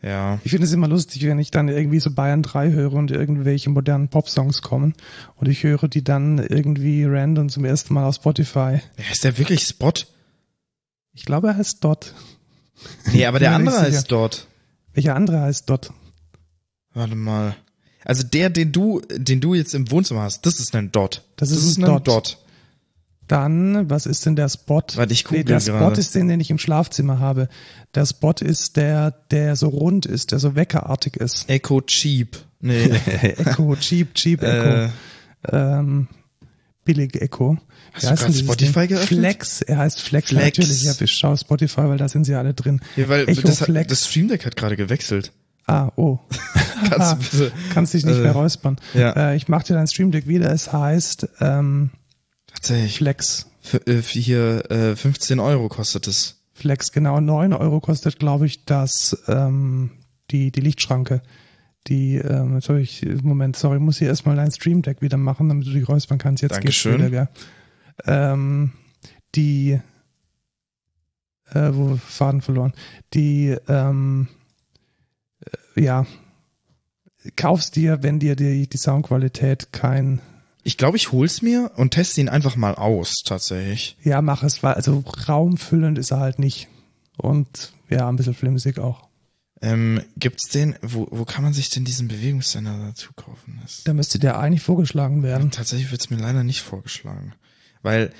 Ja, 0.00 0.38
Ich 0.44 0.52
finde 0.52 0.66
es 0.66 0.72
immer 0.72 0.86
lustig, 0.86 1.26
wenn 1.26 1.40
ich 1.40 1.50
dann 1.50 1.68
irgendwie 1.68 1.98
so 1.98 2.12
Bayern 2.12 2.42
3 2.42 2.70
höre 2.70 2.92
und 2.92 3.10
irgendwelche 3.10 3.68
modernen 3.70 4.08
Popsongs 4.08 4.62
kommen 4.62 4.94
und 5.36 5.48
ich 5.48 5.64
höre 5.64 5.88
die 5.88 6.04
dann 6.04 6.38
irgendwie 6.38 7.04
random 7.04 7.48
zum 7.48 7.64
ersten 7.64 7.94
Mal 7.94 8.04
auf 8.04 8.14
Spotify. 8.14 8.80
Ja, 8.96 9.04
ist 9.12 9.24
der 9.24 9.38
wirklich 9.38 9.62
Spot? 9.62 9.92
Ich 11.12 11.24
glaube, 11.24 11.48
er 11.48 11.56
heißt 11.56 11.82
Dot. 11.82 12.14
Nee, 13.12 13.26
aber 13.26 13.40
der 13.40 13.52
andere 13.56 13.76
sicher. 13.76 13.88
ist 13.88 14.06
dort. 14.12 14.46
Welcher 14.92 15.16
andere 15.16 15.40
heißt 15.40 15.68
Dot? 15.68 15.90
Warte 16.94 17.16
mal. 17.16 17.56
Also 18.04 18.22
der, 18.22 18.50
den 18.50 18.70
du, 18.70 19.00
den 19.10 19.40
du 19.40 19.54
jetzt 19.54 19.74
im 19.74 19.90
Wohnzimmer 19.90 20.22
hast, 20.22 20.46
das 20.46 20.60
ist 20.60 20.74
ein 20.76 20.92
Dot. 20.92 21.24
Das 21.36 21.50
ist 21.50 21.76
ein 21.76 22.04
Dot. 22.04 22.38
Dann, 23.28 23.88
was 23.90 24.06
ist 24.06 24.26
denn 24.26 24.36
der 24.36 24.48
Spot? 24.48 24.82
Warte, 24.94 25.12
ich 25.12 25.24
google 25.24 25.44
Der 25.44 25.60
Spot 25.60 25.72
gerade. 25.72 26.00
ist 26.00 26.14
den, 26.14 26.28
den 26.28 26.40
ich 26.40 26.50
im 26.50 26.58
Schlafzimmer 26.58 27.20
habe. 27.20 27.48
Der 27.94 28.06
Spot 28.06 28.32
ist 28.40 28.76
der, 28.76 29.10
der 29.30 29.54
so 29.54 29.68
rund 29.68 30.06
ist, 30.06 30.32
der 30.32 30.38
so 30.38 30.54
weckerartig 30.56 31.16
ist. 31.16 31.48
Echo 31.48 31.80
Cheap. 31.82 32.38
Nee. 32.60 32.84
Echo, 33.20 33.76
Cheap, 33.76 34.14
Cheap 34.14 34.42
Echo. 34.42 34.68
äh, 34.68 34.88
Ähm, 35.52 36.08
billig 36.84 37.20
Echo. 37.20 37.58
Hast 37.92 38.10
du 38.10 38.14
gerade 38.16 38.32
Spotify 38.34 38.86
geöffnet? 38.86 39.20
Flex, 39.20 39.62
er 39.62 39.78
heißt 39.78 40.00
Flex, 40.00 40.30
Flex. 40.30 40.44
natürlich. 40.58 40.82
Ja, 40.84 40.92
ich 40.98 41.12
schaue 41.12 41.36
Spotify, 41.36 41.82
weil 41.82 41.98
da 41.98 42.08
sind 42.08 42.24
sie 42.24 42.34
alle 42.34 42.54
drin. 42.54 42.80
Ja, 42.96 43.08
weil 43.08 43.28
Echo 43.28 43.42
das, 43.42 43.62
Flex. 43.62 43.88
das 43.88 44.06
Stream 44.08 44.28
Deck 44.28 44.44
hat 44.46 44.56
gerade 44.56 44.76
gewechselt. 44.76 45.32
ah, 45.66 45.90
oh. 45.96 46.18
Kannst 46.90 47.12
du 47.12 47.16
bitte, 47.46 47.52
Kannst 47.74 47.94
dich 47.94 48.04
nicht 48.06 48.16
äh, 48.18 48.22
mehr 48.22 48.32
räuspern. 48.32 48.76
ja. 48.94 49.10
Äh, 49.32 49.36
ich 49.36 49.48
mache 49.48 49.64
dir 49.66 49.74
dein 49.74 49.86
Stream 49.86 50.10
Deck 50.12 50.26
wieder. 50.26 50.50
Es 50.50 50.72
heißt 50.72 51.28
ähm, 51.40 51.90
tatsächlich, 52.60 52.98
Flex. 52.98 53.46
für, 53.60 53.86
äh, 53.86 54.02
für 54.02 54.18
hier 54.18 54.70
äh, 54.70 54.96
15 54.96 55.40
Euro 55.40 55.68
kostet 55.68 56.06
es. 56.06 56.42
Flex, 56.52 56.92
genau. 56.92 57.20
9 57.20 57.52
Euro 57.52 57.80
kostet, 57.80 58.18
glaube 58.18 58.46
ich, 58.46 58.64
das 58.64 59.16
ähm, 59.28 59.90
die, 60.30 60.50
die 60.50 60.60
Lichtschranke. 60.60 61.22
Die, 61.86 62.16
ähm, 62.16 62.56
jetzt 62.56 62.68
habe 62.68 62.80
ich, 62.80 63.06
Moment, 63.22 63.56
sorry, 63.56 63.78
muss 63.78 63.98
hier 63.98 64.08
erstmal 64.08 64.36
dein 64.36 64.50
Stream 64.50 64.82
Deck 64.82 65.00
wieder 65.00 65.16
machen, 65.16 65.48
damit 65.48 65.66
du 65.66 65.70
dich 65.70 65.88
räuspern 65.88 66.18
kannst. 66.18 66.42
Jetzt 66.42 66.60
geht's 66.60 66.82
Dankeschön. 66.82 66.98
wieder, 66.98 67.10
gell? 67.10 67.28
Ähm, 68.04 68.72
die, 69.34 69.80
äh, 71.50 71.70
wo 71.72 71.96
Faden 71.96 72.42
verloren. 72.42 72.72
Die, 73.14 73.56
ähm, 73.68 74.28
äh, 75.76 75.82
ja, 75.82 76.06
kaufst 77.36 77.76
dir, 77.76 78.02
wenn 78.02 78.18
dir 78.18 78.36
die, 78.36 78.68
die 78.68 78.76
Soundqualität 78.76 79.72
kein, 79.72 80.20
Ich 80.68 80.76
glaube, 80.76 80.98
ich 80.98 81.12
hol's 81.12 81.40
mir 81.40 81.70
und 81.76 81.92
teste 81.92 82.20
ihn 82.20 82.28
einfach 82.28 82.54
mal 82.54 82.74
aus, 82.74 83.22
tatsächlich. 83.24 83.96
ja, 84.04 84.20
mach 84.20 84.42
es, 84.42 84.62
weil, 84.62 84.74
also 84.74 85.02
raumfüllend 85.26 85.96
ist 85.96 86.10
er 86.10 86.20
halt 86.20 86.38
nicht. 86.38 86.68
Und 87.16 87.72
ja, 87.88 88.06
ein 88.06 88.16
bisschen 88.16 88.34
flimsig 88.34 88.78
auch. 88.78 89.08
Ähm, 89.62 90.02
gibt's 90.18 90.50
den, 90.50 90.74
wo, 90.82 91.08
wo 91.10 91.24
kann 91.24 91.42
man 91.42 91.54
sich 91.54 91.70
denn 91.70 91.86
diesen 91.86 92.06
Bewegungssender 92.06 92.78
dazu 92.86 93.14
kaufen? 93.16 93.58
Das, 93.62 93.82
Da 93.84 93.94
müsste 93.94 94.18
der 94.18 94.38
eigentlich 94.38 94.60
vorgeschlagen 94.60 95.22
werden. 95.22 95.50
tatsächlich 95.50 95.90
wird's 95.90 96.10
mir 96.10 96.18
leider 96.18 96.44
nicht 96.44 96.60
vorgeschlagen. 96.60 97.32
Weil 97.80 98.12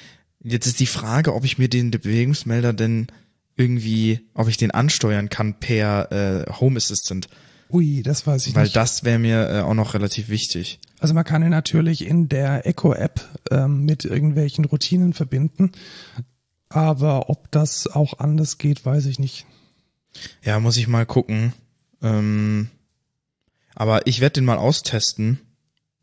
jetzt 0.43 0.67
ist 0.67 0.81
die 0.81 0.87
Frage, 0.87 1.35
ob 1.35 1.45
ich 1.45 1.59
mir 1.59 1.69
den 1.69 1.91
Bewegungsmelder 1.91 2.73
denn 2.73 3.09
irgendwie, 3.57 4.27
ob 4.33 4.49
ich 4.49 4.57
den 4.57 4.71
ansteuern 4.71 5.29
kann 5.29 5.61
per 5.61 6.11
äh, 6.13 6.51
Home 6.61 6.79
Assistant. 6.79 7.29
Ui, 7.71 8.03
das 8.03 8.27
weiß 8.27 8.47
ich 8.47 8.55
Weil 8.55 8.65
nicht. 8.65 8.77
das 8.77 9.05
wäre 9.05 9.19
mir 9.19 9.49
äh, 9.51 9.61
auch 9.61 9.75
noch 9.75 9.95
relativ 9.95 10.29
wichtig. 10.29 10.81
Also 11.01 11.15
man 11.15 11.25
kann 11.25 11.43
ihn 11.43 11.51
natürlich 11.51 12.07
in 12.07 12.29
der 12.29 12.67
Echo-App 12.67 13.21
ähm, 13.51 13.85
mit 13.85 14.05
irgendwelchen 14.05 14.65
Routinen 14.65 15.13
verbinden. 15.13 15.73
Aber 16.71 17.29
ob 17.31 17.51
das 17.51 17.87
auch 17.87 18.19
anders 18.19 18.59
geht, 18.59 18.85
weiß 18.85 19.07
ich 19.07 19.19
nicht. 19.19 19.47
Ja, 20.43 20.59
muss 20.61 20.77
ich 20.77 20.89
mal 20.89 21.07
gucken. 21.07 21.53
Ähm, 22.03 22.69
aber 23.75 24.07
ich 24.07 24.21
werde 24.21 24.35
den 24.35 24.45
mal 24.45 24.59
austesten 24.59 25.39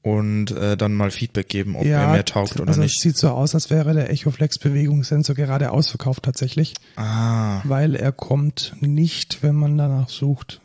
und 0.02 0.52
äh, 0.52 0.78
dann 0.78 0.94
mal 0.94 1.10
Feedback 1.10 1.50
geben, 1.50 1.76
ob 1.76 1.84
er 1.86 2.10
mir 2.12 2.24
taugt 2.26 2.60
oder 2.60 2.70
also 2.70 2.82
nicht. 2.82 2.96
es 2.98 3.02
sieht 3.02 3.18
so 3.18 3.30
aus, 3.30 3.56
als 3.56 3.70
wäre 3.72 3.94
der 3.96 4.12
Echoflex 4.12 4.60
Bewegungssensor 4.60 5.36
gerade 5.36 5.72
ausverkauft 5.72 6.24
tatsächlich, 6.24 6.76
Ah, 6.96 7.62
weil 7.64 7.96
er 7.96 8.12
kommt 8.12 8.76
nicht, 8.82 9.42
wenn 9.42 9.56
man 9.56 9.78
danach 9.78 10.10
sucht. 10.10 10.62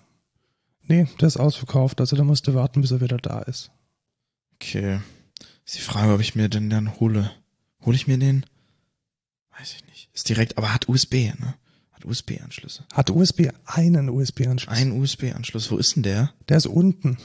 Nee, 0.90 1.06
der 1.20 1.28
ist 1.28 1.36
ausverkauft, 1.36 2.00
also 2.00 2.16
da 2.16 2.24
musst 2.24 2.48
du 2.48 2.54
warten, 2.54 2.80
bis 2.80 2.90
er 2.90 3.00
wieder 3.00 3.18
da 3.18 3.42
ist. 3.42 3.70
okay. 4.56 4.98
Ist 5.64 5.78
die 5.78 5.82
Frage, 5.82 6.12
ob 6.12 6.20
ich 6.20 6.34
mir 6.34 6.48
den 6.48 6.68
dann 6.68 6.98
hole. 6.98 7.30
Hole 7.84 7.94
ich 7.94 8.08
mir 8.08 8.18
den? 8.18 8.44
Weiß 9.56 9.72
ich 9.76 9.86
nicht. 9.86 10.10
Ist 10.12 10.28
direkt, 10.28 10.58
aber 10.58 10.74
hat 10.74 10.88
USB, 10.88 11.32
ne? 11.38 11.54
Hat 11.92 12.04
USB-Anschlüsse. 12.04 12.86
Hat 12.92 13.08
USB 13.10 13.50
einen 13.66 14.08
USB-Anschluss. 14.08 14.76
Ein 14.76 14.90
USB-Anschluss. 14.90 15.70
Wo 15.70 15.76
ist 15.76 15.94
denn 15.94 16.02
der? 16.02 16.32
Der 16.48 16.56
ist 16.56 16.66
unten. 16.66 17.18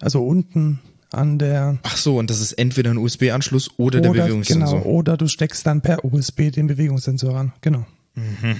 Also 0.00 0.26
unten 0.26 0.80
an 1.12 1.38
der 1.38 1.78
Ach 1.82 1.98
so, 1.98 2.18
und 2.18 2.30
das 2.30 2.40
ist 2.40 2.52
entweder 2.52 2.92
ein 2.92 2.96
USB-Anschluss 2.96 3.78
oder, 3.78 4.00
der 4.00 4.12
oder, 4.12 4.22
Bewegungssensor. 4.22 4.80
Genau, 4.80 4.90
oder 4.90 5.18
du 5.18 5.28
steckst 5.28 5.66
dann 5.66 5.82
per 5.82 6.02
USB 6.02 6.50
den 6.50 6.66
Bewegungssensor 6.66 7.36
an. 7.36 7.52
Genau. 7.60 7.84
Mhm. 8.14 8.58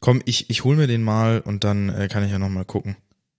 Komm, 0.00 0.22
ich, 0.24 0.50
ich 0.50 0.64
hol 0.64 0.76
mir 0.76 0.86
den 0.86 1.02
mal 1.02 1.40
und 1.40 1.64
dann 1.64 1.88
äh, 1.88 2.08
kann 2.08 2.24
ich 2.24 2.30
ja 2.30 2.38
noch 2.38 2.48
mal 2.48 2.64
gucken. 2.64 2.96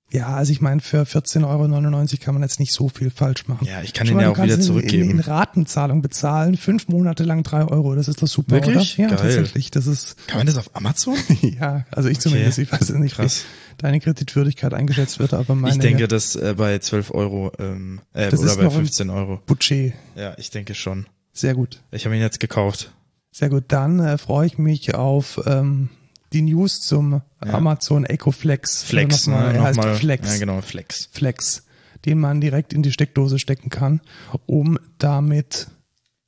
Ja, 0.09 0.27
also 0.27 0.53
ich 0.53 0.61
meine, 0.61 0.79
für 0.79 1.01
14,99 1.03 1.43
Euro 1.43 2.23
kann 2.23 2.33
man 2.33 2.41
jetzt 2.41 2.61
nicht 2.61 2.71
so 2.71 2.87
viel 2.87 3.09
falsch 3.09 3.47
machen. 3.49 3.67
Ja, 3.67 3.81
ich 3.81 3.91
kann 3.91 4.07
den 4.07 4.17
ja 4.17 4.29
auch 4.29 4.41
wieder 4.41 4.57
zurückgeben. 4.59 5.03
In, 5.03 5.17
in 5.17 5.19
Ratenzahlung 5.19 6.01
bezahlen, 6.01 6.55
fünf 6.55 6.87
Monate 6.87 7.25
lang 7.25 7.43
drei 7.43 7.65
Euro. 7.65 7.93
Das 7.93 8.07
ist 8.07 8.21
doch 8.21 8.27
super, 8.27 8.51
Wirklich? 8.51 8.97
oder? 8.97 9.09
Ja, 9.09 9.15
Geil. 9.15 9.17
tatsächlich. 9.17 9.69
Das 9.69 9.85
ist, 9.85 10.15
Kann 10.27 10.37
man 10.37 10.47
das 10.47 10.57
auf 10.57 10.73
Amazon? 10.77 11.17
ja, 11.41 11.85
also 11.91 12.07
ich 12.07 12.19
zumindest, 12.19 12.57
ich 12.57 12.71
weiß 12.71 12.89
nicht, 12.91 13.15
Krass. 13.15 13.43
wie 13.43 13.75
deine 13.79 13.99
Kreditwürdigkeit 13.99 14.73
eingeschätzt 14.73 15.19
wird, 15.19 15.33
aber 15.33 15.55
meine 15.55 15.73
ich 15.75 15.79
denke, 15.81 16.07
dass 16.07 16.37
äh, 16.37 16.53
bei 16.57 16.79
12 16.79 17.11
Euro 17.13 17.51
ähm, 17.59 17.99
äh, 18.13 18.29
Das 18.31 18.39
oder 18.39 18.55
bei 18.55 18.63
noch 18.63 18.71
ein- 18.71 18.77
15 18.85 19.09
Euro. 19.09 19.41
Budget. 19.45 19.93
Ja, 20.15 20.35
ich 20.37 20.51
denke 20.51 20.73
schon. 20.73 21.05
Sehr 21.33 21.53
gut. 21.53 21.81
Ich 21.91 22.05
habe 22.05 22.15
ihn 22.15 22.21
jetzt 22.21 22.39
gekauft. 22.39 22.93
Sehr 23.31 23.49
gut. 23.49 23.65
Dann 23.67 23.99
äh, 23.99 24.17
freue 24.17 24.47
ich 24.47 24.57
mich 24.57 24.95
auf 24.95 25.41
ähm, 25.45 25.89
die 26.33 26.41
News 26.41 26.81
zum 26.81 27.21
Ja. 27.45 27.53
Amazon 27.53 28.05
Echo 28.05 28.31
Flex. 28.31 28.83
Flex, 28.83 29.27
ne? 29.27 29.35
er 29.53 29.63
heißt 29.63 29.77
Nochmal- 29.77 29.95
Flex. 29.95 30.33
Ja, 30.33 30.39
genau, 30.39 30.61
Flex. 30.61 31.09
Flex, 31.11 31.63
den 32.05 32.19
man 32.19 32.41
direkt 32.41 32.73
in 32.73 32.83
die 32.83 32.91
Steckdose 32.91 33.39
stecken 33.39 33.69
kann, 33.69 34.01
um 34.45 34.77
damit 34.97 35.67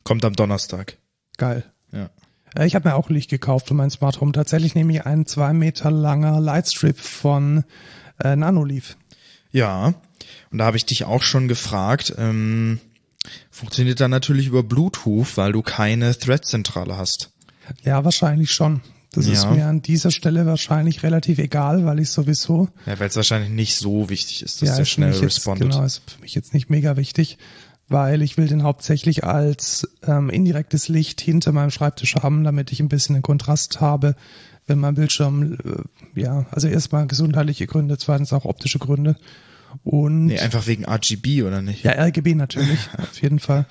Kommt 0.03 0.23
am 0.25 0.33
Donnerstag. 0.35 0.97
geil. 1.37 1.63
Ja. 1.91 2.09
Äh, 2.55 2.65
Ich 2.67 2.75
habe 2.75 2.89
mir 2.89 2.95
auch 2.95 3.09
Licht 3.09 3.29
gekauft 3.29 3.67
für 3.67 3.73
mein 3.73 3.89
Smart 3.89 4.21
Home. 4.21 4.31
Tatsächlich 4.31 4.75
nehme 4.75 4.93
ich 4.93 5.05
ein 5.05 5.25
zwei 5.25 5.53
Meter 5.53 5.91
langer 5.91 6.39
Lightstrip 6.39 6.97
von 6.99 7.63
äh, 8.23 8.35
Nanoleaf. 8.35 8.97
Ja, 9.51 9.93
und 10.51 10.57
da 10.57 10.65
habe 10.65 10.77
ich 10.77 10.85
dich 10.85 11.05
auch 11.05 11.23
schon 11.23 11.47
gefragt, 11.47 12.13
ähm, 12.17 12.79
funktioniert 13.51 13.99
dann 13.99 14.11
natürlich 14.11 14.47
über 14.47 14.63
Bluetooth, 14.63 15.37
weil 15.37 15.51
du 15.51 15.61
keine 15.61 16.17
Thread-Zentrale 16.17 16.97
hast. 16.97 17.31
Ja, 17.83 18.03
wahrscheinlich 18.05 18.51
schon. 18.51 18.81
Das 19.11 19.25
ist 19.25 19.43
Ja. 19.43 19.51
mir 19.51 19.65
an 19.65 19.81
dieser 19.81 20.11
Stelle 20.11 20.45
wahrscheinlich 20.45 21.01
relativ 21.01 21.39
egal, 21.39 21.83
weil 21.85 21.99
ich 21.99 22.09
sowieso 22.11 22.69
Ja, 22.85 22.99
weil 22.99 23.07
es 23.09 23.15
wahrscheinlich 23.15 23.49
nicht 23.49 23.75
so 23.77 24.09
wichtig 24.09 24.43
ist, 24.43 24.61
dass 24.61 24.69
ja, 24.69 24.75
der 24.75 24.83
ist 24.83 24.89
schnell 24.89 25.09
mich 25.09 25.21
jetzt, 25.21 25.37
respondet. 25.37 25.71
genau, 25.71 25.83
ist 25.83 26.01
für 26.11 26.21
mich 26.21 26.35
jetzt 26.35 26.53
nicht 26.53 26.69
mega 26.69 26.95
wichtig, 26.95 27.39
weil 27.87 28.21
ich 28.21 28.37
will 28.37 28.47
den 28.47 28.61
hauptsächlich 28.61 29.23
als 29.23 29.87
ähm, 30.05 30.29
indirektes 30.29 30.89
Licht 30.89 31.21
hinter 31.21 31.51
meinem 31.53 31.71
Schreibtisch 31.71 32.15
haben, 32.17 32.43
damit 32.43 32.71
ich 32.71 32.79
ein 32.81 32.87
bisschen 32.89 33.15
einen 33.15 33.23
Kontrast 33.23 33.81
habe, 33.81 34.13
wenn 34.67 34.77
mein 34.77 34.93
Bildschirm, 34.93 35.53
äh, 36.15 36.19
ja, 36.21 36.45
also 36.51 36.67
erstmal 36.67 37.07
gesundheitliche 37.07 37.65
Gründe, 37.65 37.97
zweitens 37.97 38.31
auch 38.31 38.45
optische 38.45 38.77
Gründe 38.77 39.15
und 39.83 40.27
Nee, 40.27 40.39
einfach 40.39 40.67
wegen 40.67 40.85
RGB 40.85 41.41
oder 41.41 41.63
nicht? 41.63 41.83
ja, 41.83 41.93
RGB 41.93 42.35
natürlich, 42.35 42.77
auf 42.99 43.19
jeden 43.23 43.39
Fall, 43.39 43.65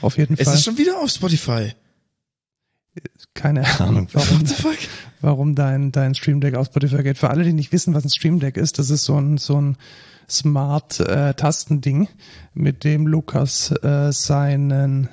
auf 0.00 0.18
jeden 0.18 0.36
es 0.38 0.44
Fall. 0.46 0.54
ist 0.54 0.62
schon 0.64 0.78
wieder 0.78 1.00
auf 1.00 1.10
Spotify. 1.10 1.72
Keine 3.34 3.64
Ahnung, 3.80 4.08
warum, 4.12 4.42
warum 5.20 5.54
dein, 5.54 5.92
dein 5.92 6.14
Stream 6.14 6.40
Deck 6.40 6.54
auf 6.54 6.66
Spotify 6.66 7.02
geht. 7.02 7.18
Für 7.18 7.30
alle, 7.30 7.44
die 7.44 7.52
nicht 7.52 7.72
wissen, 7.72 7.94
was 7.94 8.04
ein 8.04 8.10
Stream 8.10 8.40
Deck 8.40 8.56
ist, 8.56 8.78
das 8.78 8.90
ist 8.90 9.04
so 9.04 9.20
ein, 9.20 9.38
so 9.38 9.60
ein 9.60 9.76
Smart 10.28 11.00
äh, 11.00 11.34
mit 12.54 12.84
dem 12.84 13.06
Lukas 13.06 13.70
äh, 13.82 14.12
seinen, 14.12 15.08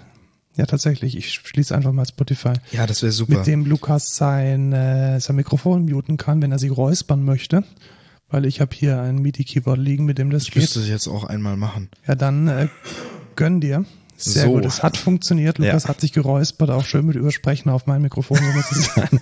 ja 0.56 0.66
tatsächlich, 0.66 1.18
ich 1.18 1.34
schließe 1.34 1.76
einfach 1.76 1.92
mal 1.92 2.06
Spotify, 2.06 2.54
Ja, 2.72 2.86
das 2.88 3.02
wäre 3.02 3.12
super. 3.12 3.40
mit 3.40 3.48
dem 3.48 3.66
Lukas 3.66 4.16
sein, 4.16 4.72
äh, 4.74 5.20
sein 5.20 5.36
Mikrofon 5.36 5.86
muten 5.86 6.18
kann, 6.18 6.42
wenn 6.42 6.52
er 6.52 6.60
sich 6.60 6.72
räuspern 6.72 7.24
möchte. 7.24 7.64
Weil 8.30 8.46
ich 8.46 8.62
habe 8.62 8.74
hier 8.74 9.02
ein 9.02 9.18
MIDI-Keyboard 9.18 9.78
liegen, 9.78 10.06
mit 10.06 10.18
dem 10.18 10.30
das 10.30 10.44
ich 10.44 10.52
geht. 10.52 10.62
müsste 10.64 10.80
es 10.80 10.88
jetzt 10.88 11.10
auch 11.10 11.26
einmal 11.26 11.58
machen. 11.58 11.90
Ja, 12.08 12.16
dann 12.16 12.48
äh, 12.48 12.70
gönn 13.36 13.60
dir. 13.60 13.84
Sehr 14.24 14.44
So. 14.46 14.52
gut, 14.54 14.66
es 14.66 14.84
hat 14.84 14.98
funktioniert. 14.98 15.58
Lukas 15.58 15.84
Ja. 15.84 15.90
hat 15.90 16.02
sich 16.02 16.14
geräuspert, 16.14 16.70
auch 16.70 16.86
schön 16.86 17.06
mit 17.06 17.16
Übersprechen 17.16 17.70
auf 17.70 17.88
mein 17.88 18.02
Mikrofon, 18.02 18.38
muss 18.56 18.72
es 18.72 18.86
sein. 18.96 19.20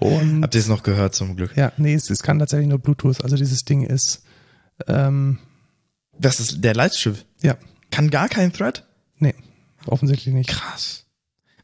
Und 0.00 0.42
Habt 0.42 0.54
ihr 0.54 0.60
es 0.60 0.68
noch 0.68 0.82
gehört 0.82 1.14
zum 1.14 1.36
Glück? 1.36 1.56
ja, 1.56 1.72
nee, 1.76 1.94
es, 1.94 2.10
es 2.10 2.22
kann 2.22 2.38
tatsächlich 2.38 2.68
nur 2.68 2.78
Bluetooth. 2.78 3.22
Also 3.22 3.36
dieses 3.36 3.64
Ding 3.64 3.82
ist, 3.84 4.22
ähm, 4.88 5.38
Das 6.18 6.40
ist 6.40 6.62
der 6.62 6.74
Lightstrip. 6.74 7.24
ja, 7.42 7.56
Kann 7.90 8.10
gar 8.10 8.28
kein 8.28 8.52
Thread? 8.52 8.84
nee, 9.18 9.34
offensichtlich 9.86 10.34
nicht. 10.34 10.50
Krass. 10.50 11.06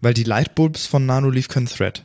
Weil 0.00 0.14
die 0.14 0.24
Lightbulbs 0.24 0.86
von 0.86 1.06
Nanoleaf 1.06 1.48
können 1.48 1.66
Thread. 1.66 2.04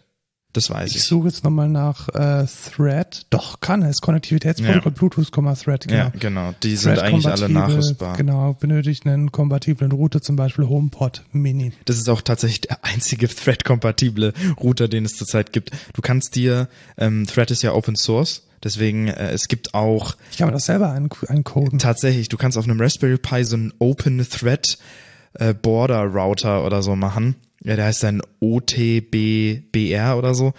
Das 0.53 0.69
weiß 0.69 0.91
Ich 0.91 0.98
ich. 0.98 1.03
suche 1.03 1.27
jetzt 1.29 1.43
nochmal 1.43 1.67
nach 1.67 2.10
äh, 2.10 2.45
Thread. 2.75 3.25
Doch, 3.31 3.60
kann 3.60 3.81
es. 3.81 4.01
Konnektivitätsprotokoll 4.01 4.91
Ja. 4.91 4.98
Bluetooth, 4.98 5.31
Thread, 5.31 5.88
genau. 5.88 5.98
Ja, 5.98 6.12
genau. 6.17 6.53
Die 6.62 6.75
sind 6.75 7.00
eigentlich 7.00 7.27
alle 7.27 7.50
nachrüstbar. 7.50 8.15
Genau, 8.17 8.53
benötigt 8.53 9.05
einen 9.07 9.31
kompatiblen 9.31 9.91
Router, 9.91 10.22
zum 10.22 10.36
Beispiel 10.36 10.67
HomePod 10.67 11.24
Mini. 11.31 11.74
Das 11.86 11.98
ist 11.98 12.07
auch 12.07 12.22
tatsächlich 12.22 12.62
der 12.62 12.86
einzige 12.86 13.27
Thread-kompatible 13.27 14.33
Router, 14.62 14.88
den 14.88 15.05
es 15.05 15.15
zurzeit 15.15 15.53
gibt. 15.53 15.72
Du 15.93 16.01
kannst 16.01 16.36
dir, 16.36 16.67
ähm, 16.98 17.25
Thread 17.25 17.50
ist 17.51 17.63
ja 17.63 17.74
Open 17.74 17.95
Source, 17.95 18.43
deswegen 18.63 19.07
äh, 19.07 19.31
es 19.31 19.48
gibt 19.48 19.74
auch 19.74 20.15
Ich 20.31 20.38
kann 20.38 20.48
mir 20.50 20.53
das 20.53 20.65
selber 20.65 20.91
ein- 20.91 21.10
eincoden. 21.27 21.79
tatsächlich, 21.79 22.29
du 22.29 22.38
kannst 22.38 22.57
auf 22.60 22.65
einem 22.65 22.79
Raspberry 22.79 23.17
Pi 23.17 23.43
so 23.43 23.55
einen 23.55 23.74
Open 23.79 24.24
Thread 24.29 24.77
äh, 25.33 25.55
Border 25.55 26.03
Router 26.03 26.63
oder 26.63 26.83
so 26.83 26.95
machen. 26.95 27.36
Ja, 27.63 27.75
der 27.75 27.86
heißt 27.86 28.03
dann 28.03 28.22
OTBBR 28.39 30.17
oder 30.17 30.34
so. 30.36 30.53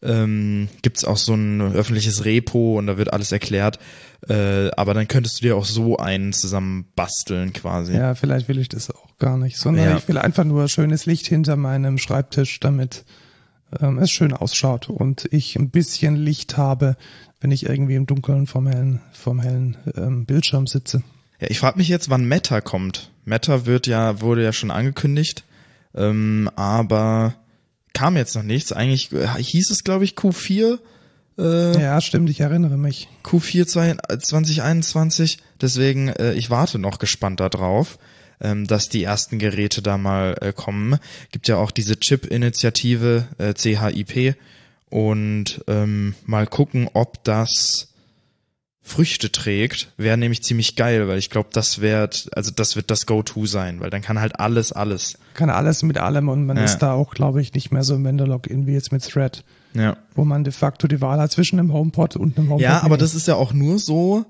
ähm, 0.00 0.68
gibt's 0.82 1.04
auch 1.04 1.16
so 1.16 1.34
ein 1.34 1.60
öffentliches 1.60 2.24
Repo 2.24 2.78
und 2.78 2.86
da 2.86 2.98
wird 2.98 3.12
alles 3.12 3.32
erklärt. 3.32 3.80
Äh, 4.28 4.70
aber 4.76 4.94
dann 4.94 5.08
könntest 5.08 5.38
du 5.40 5.42
dir 5.46 5.56
auch 5.56 5.64
so 5.64 5.96
einen 5.96 6.32
zusammen 6.32 6.86
basteln 6.94 7.52
quasi. 7.52 7.94
Ja, 7.94 8.14
vielleicht 8.14 8.46
will 8.48 8.58
ich 8.58 8.68
das 8.68 8.90
auch 8.90 9.16
gar 9.18 9.36
nicht, 9.36 9.56
sondern 9.56 9.86
Ja. 9.90 9.96
ich 9.96 10.06
will 10.08 10.18
einfach 10.18 10.44
nur 10.44 10.68
schönes 10.68 11.06
Licht 11.06 11.26
hinter 11.26 11.56
meinem 11.56 11.98
Schreibtisch, 11.98 12.60
damit 12.60 13.04
ähm, 13.80 13.98
es 13.98 14.10
schön 14.12 14.32
ausschaut 14.32 14.88
und 14.88 15.28
ich 15.32 15.56
ein 15.56 15.70
bisschen 15.70 16.14
Licht 16.14 16.56
habe, 16.56 16.96
wenn 17.40 17.50
ich 17.50 17.66
irgendwie 17.66 17.94
im 17.96 18.06
Dunkeln 18.06 18.46
vom 18.46 18.66
hellen, 18.68 19.00
vom 19.12 19.40
hellen 19.40 19.76
ähm, 19.96 20.26
Bildschirm 20.26 20.66
sitze. 20.68 21.02
Ja, 21.40 21.48
ich 21.50 21.58
frage 21.58 21.78
mich 21.78 21.88
jetzt, 21.88 22.08
wann 22.08 22.24
Meta 22.26 22.60
kommt. 22.60 23.10
Meta 23.24 23.66
wird 23.66 23.86
ja, 23.88 24.20
wurde 24.20 24.42
ja 24.44 24.52
schon 24.52 24.70
angekündigt, 24.70 25.44
ähm, 25.98 26.48
aber 26.56 27.34
kam 27.92 28.16
jetzt 28.16 28.34
noch 28.36 28.42
nichts. 28.42 28.72
Eigentlich 28.72 29.12
äh, 29.12 29.26
hieß 29.26 29.70
es, 29.70 29.84
glaube 29.84 30.04
ich, 30.04 30.12
Q4, 30.14 30.78
äh, 31.38 31.80
Ja, 31.80 32.00
stimmt, 32.00 32.30
ich 32.30 32.40
erinnere 32.40 32.78
mich. 32.78 33.08
Q4 33.24 33.66
zwei- 33.66 33.96
2021. 34.18 35.38
Deswegen, 35.60 36.08
äh, 36.08 36.32
ich 36.34 36.50
warte 36.50 36.78
noch 36.78 36.98
gespannt 36.98 37.40
darauf, 37.40 37.98
ähm, 38.40 38.66
dass 38.66 38.88
die 38.88 39.02
ersten 39.02 39.38
Geräte 39.38 39.82
da 39.82 39.98
mal 39.98 40.36
äh, 40.40 40.52
kommen. 40.52 40.98
Gibt 41.32 41.48
ja 41.48 41.56
auch 41.56 41.70
diese 41.70 41.98
Chip-Initiative 41.98 43.26
äh, 43.38 43.54
CHIP 43.54 44.36
und 44.90 45.62
ähm, 45.66 46.14
mal 46.24 46.46
gucken, 46.46 46.88
ob 46.94 47.22
das 47.24 47.87
Früchte 48.88 49.30
trägt, 49.30 49.92
wäre 49.96 50.16
nämlich 50.16 50.42
ziemlich 50.42 50.74
geil, 50.74 51.06
weil 51.08 51.18
ich 51.18 51.30
glaube, 51.30 51.50
das 51.52 51.80
wird, 51.80 52.28
also 52.34 52.50
das 52.50 52.74
wird 52.74 52.90
das 52.90 53.06
Go-To 53.06 53.46
sein, 53.46 53.80
weil 53.80 53.90
dann 53.90 54.02
kann 54.02 54.18
halt 54.20 54.40
alles, 54.40 54.72
alles. 54.72 55.18
Kann 55.34 55.50
alles 55.50 55.82
mit 55.82 55.98
allem 55.98 56.28
und 56.28 56.46
man 56.46 56.56
Ja. 56.56 56.64
ist 56.64 56.78
da 56.78 56.92
auch, 56.94 57.12
glaube 57.14 57.40
ich, 57.42 57.52
nicht 57.54 57.70
mehr 57.70 57.84
so 57.84 57.94
im 57.94 58.04
Vendor-Login 58.04 58.66
wie 58.66 58.72
jetzt 58.72 58.90
mit 58.90 59.02
Thread, 59.08 59.44
Ja. 59.74 59.96
wo 60.14 60.24
man 60.24 60.42
de 60.42 60.52
facto 60.52 60.88
die 60.88 61.00
Wahl 61.00 61.20
hat 61.20 61.30
zwischen 61.30 61.58
einem 61.58 61.72
HomePod 61.72 62.16
und 62.16 62.38
einem 62.38 62.48
HomePod. 62.48 62.62
Ja, 62.62 62.82
aber 62.82 62.96
das 62.96 63.14
ist 63.14 63.28
ja 63.28 63.34
auch 63.36 63.52
nur 63.52 63.78
so, 63.78 64.24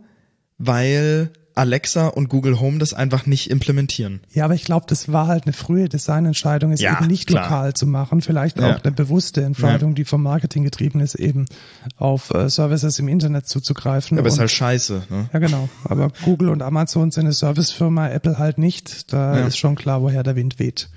weil 0.59 1.31
Alexa 1.59 2.07
und 2.09 2.29
Google 2.29 2.61
Home 2.61 2.79
das 2.79 2.95
einfach 2.95 3.27
nicht 3.27 3.51
implementieren. 3.51 4.21
Ja, 4.33 4.45
aber 4.45 4.55
ich 4.55 4.65
glaube, 4.65 4.87
das 4.89 5.13
war 5.13 5.27
halt 5.27 5.45
eine 5.45 5.53
frühe 5.53 5.89
Designentscheidung, 5.89 6.73
es 6.73 6.81
Ja, 6.81 6.97
eben 6.99 7.07
nicht 7.09 7.27
klar. 7.27 7.43
lokal 7.45 7.75
zu 7.75 7.87
machen. 7.87 8.23
Vielleicht 8.23 8.59
Ja. 8.59 8.77
auch 8.77 8.83
eine 8.85 8.93
bewusste 8.93 9.43
Entscheidung, 9.43 9.95
die 9.95 10.05
vom 10.05 10.23
Marketing 10.23 10.65
getrieben 10.65 11.01
ist, 11.01 11.15
eben 11.17 11.47
auf 11.97 12.31
äh, 12.33 12.49
Services 12.49 12.99
im 12.99 13.09
Internet 13.09 13.47
zuzugreifen. 13.49 14.19
Aber 14.19 14.29
ist 14.29 14.35
Und- 14.35 14.41
halt 14.41 14.51
scheiße, 14.51 15.03
ne? 15.11 15.29
ja, 15.33 15.39
genau. 15.39 15.69
Aber 15.85 16.11
Google 16.25 16.49
und 16.49 16.63
Amazon 16.63 17.11
sind 17.11 17.25
eine 17.25 17.33
Servicefirma, 17.33 18.09
Apple 18.09 18.39
halt 18.39 18.59
nicht. 18.59 19.13
Da 19.13 19.39
Ja. 19.41 19.47
ist 19.47 19.59
schon 19.59 19.75
klar, 19.75 20.01
woher 20.03 20.23
der 20.23 20.37
Wind 20.37 20.59
weht. 20.59 20.89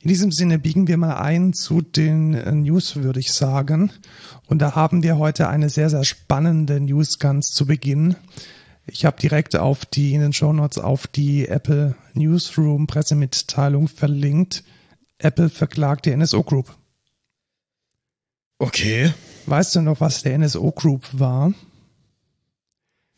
In 0.00 0.08
diesem 0.10 0.30
Sinne 0.30 0.60
biegen 0.60 0.86
wir 0.86 0.96
mal 0.96 1.16
ein 1.16 1.52
zu 1.52 1.80
den 1.82 2.32
äh, 2.34 2.52
News, 2.52 2.94
würde 2.96 3.18
ich 3.18 3.32
sagen. 3.32 3.90
Und 4.46 4.62
da 4.62 4.76
haben 4.76 5.02
wir 5.02 5.18
heute 5.18 5.48
eine 5.48 5.68
sehr, 5.70 5.90
sehr 5.90 6.04
spannende 6.04 6.78
News 6.80 7.18
ganz 7.18 7.48
zu 7.48 7.66
Beginn. 7.66 8.14
Ich 8.90 9.04
habe 9.04 9.20
direkt 9.20 9.56
auf 9.56 9.84
die, 9.84 10.14
in 10.14 10.20
den 10.20 10.32
Shownotes 10.32 10.78
auf 10.78 11.06
die 11.06 11.46
Apple 11.46 11.94
Newsroom 12.14 12.86
Pressemitteilung 12.86 13.88
verlinkt. 13.88 14.64
Apple 15.18 15.50
verklagt 15.50 16.06
die 16.06 16.16
NSO 16.16 16.42
Group. 16.42 16.74
Okay. 18.58 19.12
Weißt 19.46 19.76
du 19.76 19.82
noch, 19.82 20.00
was 20.00 20.22
der 20.22 20.38
NSO 20.38 20.72
Group 20.72 21.06
war? 21.12 21.52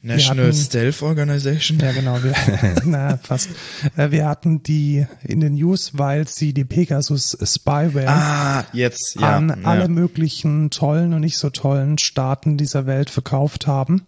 National 0.03 0.47
hatten- 0.47 0.57
Stealth 0.57 1.03
Organization. 1.03 1.79
Ja, 1.79 1.93
genau. 1.93 2.23
Wir, 2.23 2.35
na, 2.87 3.17
fast. 3.19 3.51
Äh, 3.97 4.11
Wir 4.11 4.27
hatten 4.27 4.63
die 4.63 5.07
in 5.23 5.41
den 5.41 5.55
News, 5.55 5.93
weil 5.99 6.27
sie 6.27 6.55
die 6.55 6.65
Pegasus 6.65 7.37
Spyware 7.43 8.09
Ah, 8.09 8.65
jetzt, 8.73 9.17
ja. 9.21 9.37
an 9.37 9.49
ja. 9.51 9.57
alle 9.69 9.89
möglichen 9.89 10.71
tollen 10.71 11.13
und 11.13 11.21
nicht 11.21 11.37
so 11.37 11.51
tollen 11.51 11.99
Staaten 11.99 12.57
dieser 12.57 12.87
Welt 12.87 13.11
verkauft 13.11 13.67
haben, 13.67 14.03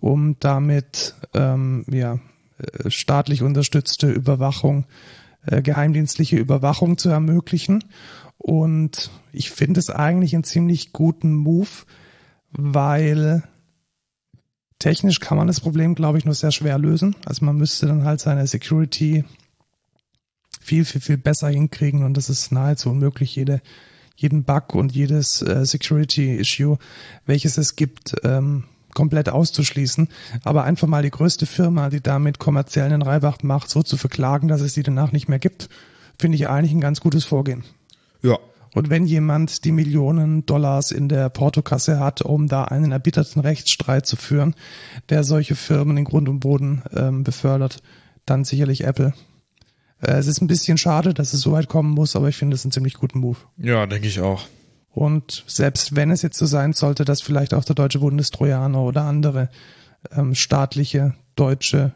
um 0.00 0.36
damit 0.40 1.14
ähm, 1.34 1.84
ja, 1.88 2.18
äh, 2.58 2.90
staatlich 2.90 3.42
unterstützte 3.42 4.08
Überwachung, 4.10 4.86
äh, 5.46 5.62
geheimdienstliche 5.62 6.36
Überwachung 6.36 6.98
zu 6.98 7.10
ermöglichen. 7.10 7.84
Und 8.38 9.10
ich 9.32 9.50
finde 9.50 9.78
es 9.78 9.88
eigentlich 9.90 10.34
einen 10.34 10.44
ziemlich 10.44 10.92
guten 10.92 11.34
Move, 11.34 11.68
weil 12.52 13.42
technisch 14.78 15.20
kann 15.20 15.38
man 15.38 15.46
das 15.46 15.60
Problem, 15.60 15.94
glaube 15.94 16.18
ich, 16.18 16.24
nur 16.24 16.34
sehr 16.34 16.52
schwer 16.52 16.78
lösen. 16.78 17.16
Also 17.24 17.44
man 17.44 17.56
müsste 17.56 17.86
dann 17.86 18.04
halt 18.04 18.20
seine 18.20 18.46
Security 18.46 19.24
viel, 20.60 20.84
viel, 20.84 21.00
viel 21.00 21.16
besser 21.16 21.48
hinkriegen 21.48 22.04
und 22.04 22.16
das 22.16 22.28
ist 22.28 22.52
nahezu 22.52 22.90
unmöglich, 22.90 23.34
jede, 23.34 23.60
jeden 24.16 24.44
Bug 24.44 24.74
und 24.74 24.92
jedes 24.92 25.42
äh, 25.42 25.64
Security-Issue, 25.64 26.78
welches 27.26 27.56
es 27.56 27.76
gibt, 27.76 28.16
ähm, 28.24 28.64
komplett 28.94 29.28
auszuschließen. 29.28 30.08
Aber 30.44 30.64
einfach 30.64 30.88
mal 30.88 31.02
die 31.02 31.10
größte 31.10 31.46
Firma, 31.46 31.88
die 31.88 32.00
damit 32.00 32.38
kommerziellen 32.38 33.02
Reibach 33.02 33.42
macht, 33.42 33.70
so 33.70 33.82
zu 33.82 33.96
verklagen, 33.96 34.48
dass 34.48 34.60
es 34.60 34.74
sie 34.74 34.82
danach 34.82 35.12
nicht 35.12 35.28
mehr 35.28 35.38
gibt, 35.38 35.68
finde 36.18 36.36
ich 36.36 36.48
eigentlich 36.48 36.72
ein 36.72 36.80
ganz 36.80 37.00
gutes 37.00 37.24
Vorgehen. 37.24 37.64
Ja. 38.22 38.38
Und 38.78 38.90
wenn 38.90 39.06
jemand 39.06 39.64
die 39.64 39.72
Millionen 39.72 40.46
Dollars 40.46 40.92
in 40.92 41.08
der 41.08 41.30
Portokasse 41.30 41.98
hat, 41.98 42.22
um 42.22 42.46
da 42.46 42.62
einen 42.62 42.92
erbitterten 42.92 43.42
Rechtsstreit 43.42 44.06
zu 44.06 44.14
führen, 44.14 44.54
der 45.08 45.24
solche 45.24 45.56
Firmen 45.56 45.96
in 45.96 46.04
Grund 46.04 46.28
und 46.28 46.38
Boden 46.38 46.84
ähm, 46.94 47.24
befördert, 47.24 47.82
dann 48.24 48.44
sicherlich 48.44 48.84
Apple. 48.84 49.14
Äh, 50.00 50.12
es 50.12 50.28
ist 50.28 50.40
ein 50.40 50.46
bisschen 50.46 50.78
schade, 50.78 51.12
dass 51.12 51.32
es 51.32 51.40
so 51.40 51.50
weit 51.50 51.66
kommen 51.66 51.90
muss, 51.90 52.14
aber 52.14 52.28
ich 52.28 52.36
finde 52.36 52.54
es 52.54 52.64
einen 52.64 52.70
ziemlich 52.70 52.94
guten 52.94 53.18
Move. 53.18 53.38
Ja, 53.56 53.84
denke 53.86 54.06
ich 54.06 54.20
auch. 54.20 54.46
Und 54.90 55.42
selbst 55.48 55.96
wenn 55.96 56.12
es 56.12 56.22
jetzt 56.22 56.38
so 56.38 56.46
sein 56.46 56.72
sollte, 56.72 57.04
dass 57.04 57.20
vielleicht 57.20 57.54
auch 57.54 57.64
der 57.64 57.74
deutsche 57.74 57.98
Bundestrojaner 57.98 58.80
oder 58.80 59.02
andere 59.02 59.48
ähm, 60.12 60.36
staatliche 60.36 61.14
deutsche 61.34 61.94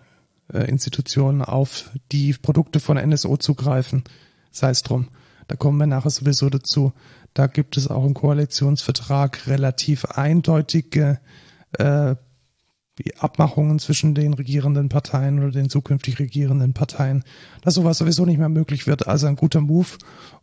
äh, 0.53 0.69
Institutionen 0.69 1.43
auf 1.43 1.91
die 2.11 2.33
Produkte 2.33 2.81
von 2.81 2.97
NSO 2.97 3.37
zugreifen, 3.37 4.03
sei 4.51 4.71
es 4.71 4.83
drum. 4.83 5.11
Da 5.49 5.57
kommen 5.57 5.79
wir 5.79 5.87
nachher 5.87 6.11
sowieso 6.11 6.49
dazu. 6.51 6.93
Da 7.35 7.47
gibt 7.47 7.77
es 7.77 7.89
auch 7.89 8.05
im 8.05 8.15
Koalitionsvertrag 8.15 9.47
relativ 9.47 10.05
eindeutige 10.05 11.21
äh, 11.79 12.15
Abmachungen 13.19 13.79
zwischen 13.79 14.15
den 14.15 14.35
regierenden 14.35 14.89
Parteien 14.89 15.39
oder 15.39 15.51
den 15.51 15.71
zukünftig 15.71 16.19
regierenden 16.19 16.75
Parteien, 16.75 17.25
dass 17.63 17.75
sowas 17.75 17.99
sowieso 17.99 18.27
nicht 18.27 18.39
mehr 18.39 18.51
möglich 18.51 18.87
wird. 18.87 19.09
Also 19.09 19.27
ein 19.27 19.37
guter 19.37 19.61
Move. 19.61 19.89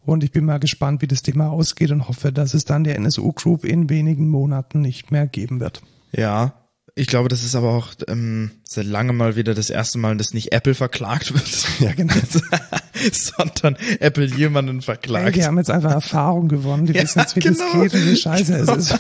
Und 0.03 0.23
ich 0.23 0.31
bin 0.31 0.45
mal 0.45 0.59
gespannt, 0.59 1.01
wie 1.01 1.07
das 1.07 1.21
Thema 1.21 1.51
ausgeht 1.51 1.91
und 1.91 2.07
hoffe, 2.07 2.31
dass 2.31 2.53
es 2.53 2.65
dann 2.65 2.83
der 2.83 2.95
NSU 2.95 3.31
Group 3.33 3.65
in 3.65 3.89
wenigen 3.89 4.27
Monaten 4.29 4.81
nicht 4.81 5.11
mehr 5.11 5.27
geben 5.27 5.59
wird. 5.59 5.81
Ja. 6.11 6.68
Ich 6.99 7.07
glaube, 7.07 7.29
das 7.29 7.45
ist 7.45 7.55
aber 7.55 7.69
auch 7.69 7.87
ähm, 8.09 8.51
seit 8.65 8.85
langem 8.85 9.15
mal 9.15 9.37
wieder 9.37 9.53
das 9.53 9.69
erste 9.69 9.97
Mal, 9.97 10.17
dass 10.17 10.33
nicht 10.33 10.51
Apple 10.51 10.75
verklagt 10.75 11.33
wird. 11.33 11.65
Ja, 11.79 11.93
genau. 11.93 12.13
sondern 13.13 13.77
Apple 14.01 14.25
jemanden 14.25 14.75
Hey, 14.75 14.81
verklagt. 14.81 15.35
die 15.37 15.45
haben 15.45 15.57
jetzt 15.57 15.71
einfach 15.71 15.93
Erfahrung 15.93 16.49
gewonnen. 16.49 16.87
Die 16.87 16.93
Ja, 16.95 17.03
wissen 17.03 17.19
jetzt, 17.19 17.37
wie 17.37 17.39
genau. 17.39 17.57
das 17.57 17.71
geht 17.71 17.93
und 17.93 18.05
wie 18.05 18.17
scheiße 18.17 18.53
es 18.53 18.69
ist. 18.69 18.97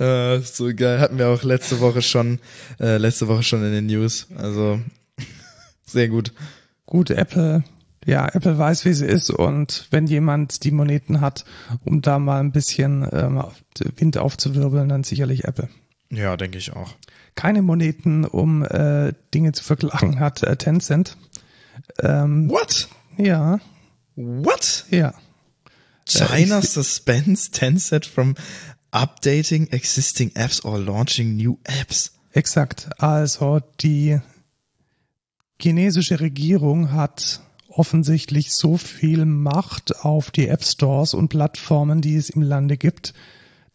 Äh, 0.00 0.40
so 0.40 0.74
geil. 0.74 1.00
Hatten 1.00 1.18
wir 1.18 1.28
auch 1.28 1.42
letzte 1.42 1.80
Woche 1.80 2.00
schon, 2.00 2.40
äh, 2.80 2.96
letzte 2.96 3.28
Woche 3.28 3.42
schon 3.42 3.62
in 3.62 3.72
den 3.72 3.84
News. 3.84 4.28
Also 4.38 4.80
sehr 5.84 6.08
gut. 6.08 6.32
Gut, 6.86 7.10
Apple, 7.10 7.62
ja, 8.06 8.26
Apple 8.26 8.56
weiß, 8.56 8.86
wie 8.86 8.94
sie 8.94 9.04
ist 9.04 9.28
und 9.28 9.86
wenn 9.90 10.06
jemand 10.06 10.64
die 10.64 10.70
Moneten 10.70 11.20
hat, 11.20 11.44
um 11.84 12.00
da 12.00 12.18
mal 12.18 12.40
ein 12.40 12.52
bisschen 12.52 13.06
ähm, 13.12 13.44
Wind 13.96 14.16
aufzuwirbeln, 14.16 14.88
dann 14.88 15.04
sicherlich 15.04 15.44
Apple. 15.44 15.68
Ja, 16.10 16.36
denke 16.36 16.58
ich 16.58 16.72
auch. 16.72 16.94
Keine 17.34 17.62
Moneten, 17.62 18.24
um 18.24 18.62
äh, 18.64 19.12
Dinge 19.34 19.52
zu 19.52 19.62
verklagen, 19.64 20.20
hat 20.20 20.42
äh, 20.42 20.56
Tencent. 20.56 21.16
Ähm, 22.00 22.48
What? 22.48 22.88
ja, 23.18 23.60
What? 24.14 24.86
ja. 24.90 25.14
China 26.08 26.62
suspends 26.62 27.50
Tencent 27.50 28.06
from 28.06 28.36
updating 28.92 29.66
existing 29.68 30.30
apps 30.34 30.64
or 30.64 30.78
launching 30.78 31.36
new 31.36 31.58
apps. 31.64 32.12
Exakt. 32.32 32.88
Also 32.98 33.60
die 33.80 34.20
chinesische 35.60 36.20
Regierung 36.20 36.92
hat 36.92 37.40
offensichtlich 37.68 38.54
so 38.54 38.76
viel 38.76 39.26
Macht 39.26 40.00
auf 40.04 40.30
die 40.30 40.48
App 40.48 40.64
Stores 40.64 41.12
und 41.12 41.28
Plattformen, 41.28 42.00
die 42.00 42.16
es 42.16 42.30
im 42.30 42.42
Lande 42.42 42.76
gibt, 42.76 43.12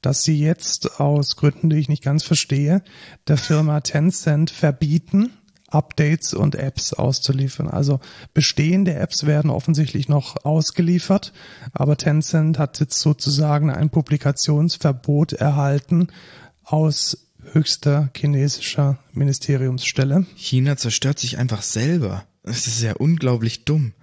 dass 0.02 0.24
sie 0.24 0.40
jetzt 0.40 1.00
aus 1.00 1.36
Gründen, 1.36 1.70
die 1.70 1.78
ich 1.78 1.90
nicht 1.90 2.04
ganz 2.04 2.24
verstehe, 2.24 2.84
der 3.28 3.38
Firma 3.38 3.82
Tencent 3.82 4.50
verbieten, 4.50 5.32
Updates 5.68 6.34
und 6.34 6.56
Apps 6.56 6.94
auszuliefern. 6.94 7.70
Also 7.70 8.00
bestehende 8.34 8.94
Apps 8.96 9.26
werden 9.26 9.50
offensichtlich 9.50 10.10
noch 10.10 10.44
ausgeliefert, 10.46 11.34
aber 11.74 11.98
Tencent 11.98 12.60
hat 12.60 12.80
jetzt 12.80 13.00
sozusagen 13.00 13.70
ein 13.70 13.90
Publikationsverbot 13.90 15.34
erhalten 15.34 16.08
aus 16.64 17.28
höchster 17.54 18.10
chinesischer 18.16 19.00
Ministeriumsstelle. 19.14 20.26
China 20.36 20.78
zerstört 20.78 21.20
sich 21.20 21.38
einfach 21.38 21.62
selber. 21.62 22.26
Das 22.44 22.68
ist 22.68 22.82
ja 22.82 22.94
unglaublich 22.94 23.66
dumm. 23.66 23.94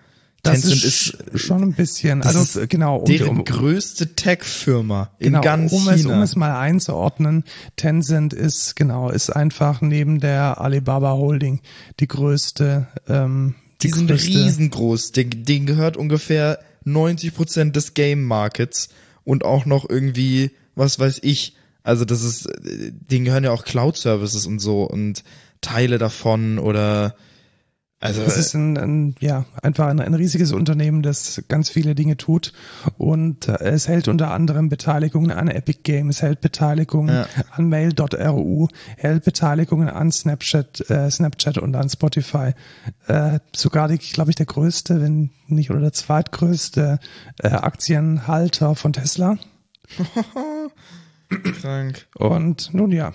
Das 0.43 0.61
Tencent 0.61 0.85
ist, 0.85 1.15
ist 1.15 1.41
schon 1.41 1.63
ein 1.63 1.73
bisschen, 1.73 2.23
also 2.23 2.41
ist 2.41 2.71
genau, 2.71 2.99
um, 2.99 3.05
deren 3.07 3.39
um, 3.39 3.45
größte 3.45 4.15
Tech-Firma 4.15 5.11
in 5.19 5.33
genau, 5.33 5.41
ganz 5.41 5.73
um 5.73 5.89
es, 5.89 6.03
China. 6.03 6.15
um 6.15 6.23
es 6.23 6.37
mal 6.37 6.57
einzuordnen, 6.59 7.45
Tencent 7.77 8.33
ist 8.33 8.77
genau, 8.77 9.11
ist 9.11 9.31
einfach 9.31 9.81
neben 9.81 10.21
der 10.21 10.61
Alibaba 10.61 11.13
Holding 11.13 11.61
die 11.99 12.07
größte, 12.07 12.87
ähm, 13.09 13.57
die 13.83 13.91
sind 13.91 14.09
größte, 14.09 14.29
riesengroß. 14.29 15.13
Den, 15.13 15.45
denen 15.45 15.67
gehört 15.67 15.97
ungefähr 15.97 16.61
90 16.85 17.35
Prozent 17.35 17.77
des 17.77 17.95
Game 17.95 18.23
Markets 18.23 18.91
und 19.25 19.45
auch 19.45 19.67
noch 19.67 19.89
irgendwie, 19.89 20.53
was 20.77 20.99
weiß 21.01 21.19
ich. 21.23 21.57
Also 21.83 22.05
das 22.05 22.23
ist, 22.23 22.47
äh, 22.47 22.93
denen 22.93 23.25
gehören 23.25 23.45
ja 23.45 23.51
auch 23.51 23.65
Cloud 23.65 23.97
Services 23.97 24.47
und 24.47 24.61
so 24.61 24.85
und 24.85 25.25
Teile 25.61 25.99
davon 25.99 26.59
oder 26.59 27.17
also 28.01 28.23
Es 28.23 28.37
ist 28.37 28.55
ein, 28.55 28.77
ein 28.77 29.15
ja 29.19 29.45
einfach 29.61 29.87
ein, 29.89 29.99
ein 30.01 30.15
riesiges 30.15 30.53
Unternehmen, 30.53 31.03
das 31.03 31.43
ganz 31.49 31.69
viele 31.69 31.95
Dinge 31.95 32.17
tut 32.17 32.53
und 32.97 33.49
äh, 33.49 33.57
es 33.71 33.89
hält 33.89 34.07
unter 34.07 34.31
anderem 34.31 34.69
Beteiligungen 34.69 35.33
an 35.33 35.49
Epic 35.49 35.81
Games, 35.83 36.23
hält 36.23 36.41
Beteiligungen 36.41 37.15
Ja. 37.15 37.27
an 37.51 37.69
Mail.ru, 37.69 38.69
hält 38.97 39.25
Beteiligungen 39.25 39.89
an 39.89 40.13
Snapchat, 40.13 40.89
äh, 40.91 41.11
Snapchat 41.11 41.59
und 41.59 41.75
an 41.75 41.89
Spotify. 41.89 42.53
Äh, 43.09 43.41
sogar, 43.55 43.89
glaube 43.89 44.31
ich, 44.31 44.37
der 44.37 44.47
größte, 44.47 45.01
wenn 45.01 45.31
nicht 45.49 45.71
oder 45.71 45.81
der 45.81 45.93
zweitgrößte 45.93 47.01
äh, 47.43 47.49
Aktienhalter 47.49 48.75
von 48.77 48.93
Tesla. 48.93 49.39
krank. 51.61 52.07
Und 52.15 52.73
nun 52.75 52.93
ja, 52.93 53.13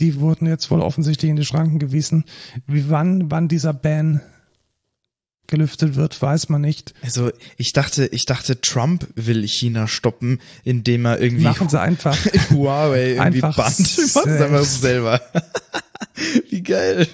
die 0.00 0.20
wurden 0.20 0.46
jetzt 0.46 0.70
wohl 0.70 0.80
offensichtlich 0.80 1.30
in 1.30 1.36
die 1.36 1.44
Schranken 1.44 1.78
gewiesen. 1.78 2.24
Wie 2.66 2.88
wann, 2.88 3.30
wann 3.30 3.48
dieser 3.48 3.72
Ban 3.74 4.20
gelüftet 5.48 5.96
wird, 5.96 6.20
weiß 6.20 6.50
man 6.50 6.60
nicht. 6.60 6.94
Also 7.02 7.30
ich 7.56 7.72
dachte, 7.72 8.06
ich 8.06 8.26
dachte, 8.26 8.60
Trump 8.60 9.08
will 9.16 9.46
China 9.48 9.88
stoppen, 9.88 10.40
indem 10.62 11.06
er 11.06 11.20
irgendwie 11.20 11.44
Machen 11.44 11.68
sie 11.68 11.80
einfach. 11.80 12.16
Huawei 12.50 13.14
irgendwie 13.14 13.42
Einfach 13.42 13.56
bannt. 13.56 13.78
Mach's 13.78 14.12
selbst. 14.12 14.42
einfach 14.42 14.64
selber. 14.64 15.20
Wie 16.50 16.62
geil. 16.62 17.08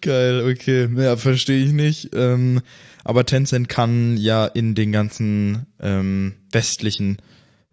geil, 0.00 0.48
okay. 0.50 0.88
Ja, 0.96 1.16
verstehe 1.16 1.64
ich 1.64 1.72
nicht. 1.72 2.10
Ähm, 2.14 2.62
aber 3.02 3.26
Tencent 3.26 3.68
kann 3.68 4.16
ja 4.16 4.46
in 4.46 4.74
den 4.74 4.92
ganzen 4.92 5.66
ähm, 5.80 6.34
westlichen 6.52 7.18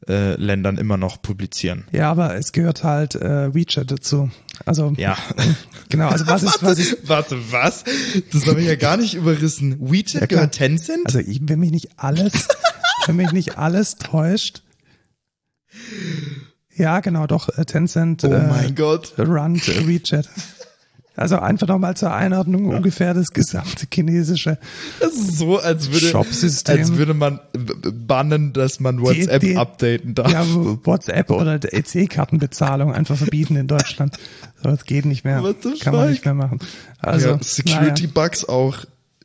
äh, 0.07 0.35
Ländern 0.35 0.77
immer 0.77 0.97
noch 0.97 1.21
publizieren. 1.21 1.85
Ja, 1.91 2.09
aber 2.11 2.35
es 2.35 2.51
gehört 2.51 2.83
halt 2.83 3.15
äh, 3.15 3.53
WeChat 3.53 3.91
dazu. 3.91 4.31
Also 4.65 4.93
Ja. 4.97 5.17
genau, 5.89 6.09
also 6.09 6.27
was 6.27 6.43
ist 6.43 6.63
was 6.63 6.77
ich, 6.79 6.97
Warte, 7.07 7.37
was? 7.51 7.83
Das 8.31 8.45
habe 8.47 8.61
ich 8.61 8.67
ja 8.67 8.75
gar 8.75 8.97
nicht 8.97 9.13
überrissen. 9.13 9.77
WeChat 9.79 10.21
Ja, 10.21 10.27
gehört 10.27 10.55
Tencent? 10.55 11.05
also 11.05 11.19
ich, 11.19 11.39
wenn 11.43 11.59
mich 11.59 11.71
nicht 11.71 11.89
alles, 11.97 12.47
wenn 13.05 13.15
mich 13.15 13.31
nicht 13.31 13.57
alles 13.57 13.95
täuscht. 13.95 14.63
Ja, 16.73 16.99
genau, 16.99 17.27
doch 17.27 17.49
äh, 17.57 17.65
Tencent 17.65 18.23
oh 18.23 18.27
äh, 18.31 18.47
mein 18.47 18.75
Gott. 18.75 19.13
äh, 19.17 19.87
WeChat. 19.87 20.29
Also 21.15 21.37
einfach 21.39 21.67
nochmal 21.67 21.95
zur 21.97 22.13
Einordnung 22.13 22.67
ungefähr 22.69 23.13
das 23.13 23.31
gesamte 23.33 23.85
chinesische 23.93 24.57
Das 25.01 25.11
ist 25.13 25.37
so, 25.37 25.59
als 25.59 25.91
würde, 25.91 26.05
Shop-System. 26.07 26.79
als 26.79 26.93
würde 26.93 27.13
man 27.13 27.39
bannen, 28.07 28.53
dass 28.53 28.79
man 28.79 29.01
WhatsApp 29.01 29.41
die- 29.41 29.57
updaten 29.57 30.15
darf. 30.15 30.31
ja, 30.31 30.45
WhatsApp 30.85 31.29
oder 31.29 31.59
EC-Kartenbezahlung 31.61 32.93
einfach 32.93 33.17
verbieten 33.17 33.55
in 33.57 33.67
Deutschland. 33.67 34.17
So, 34.63 34.69
das 34.69 34.85
geht 34.85 35.05
nicht 35.05 35.25
mehr. 35.25 35.43
Kann 35.81 35.93
man 35.95 36.09
nicht 36.11 36.23
mehr 36.23 36.33
machen. 36.33 36.59
Also, 36.99 37.29
ja, 37.31 37.39
Security 37.41 38.03
naja. 38.03 38.11
Bugs 38.13 38.45
auch. 38.45 38.77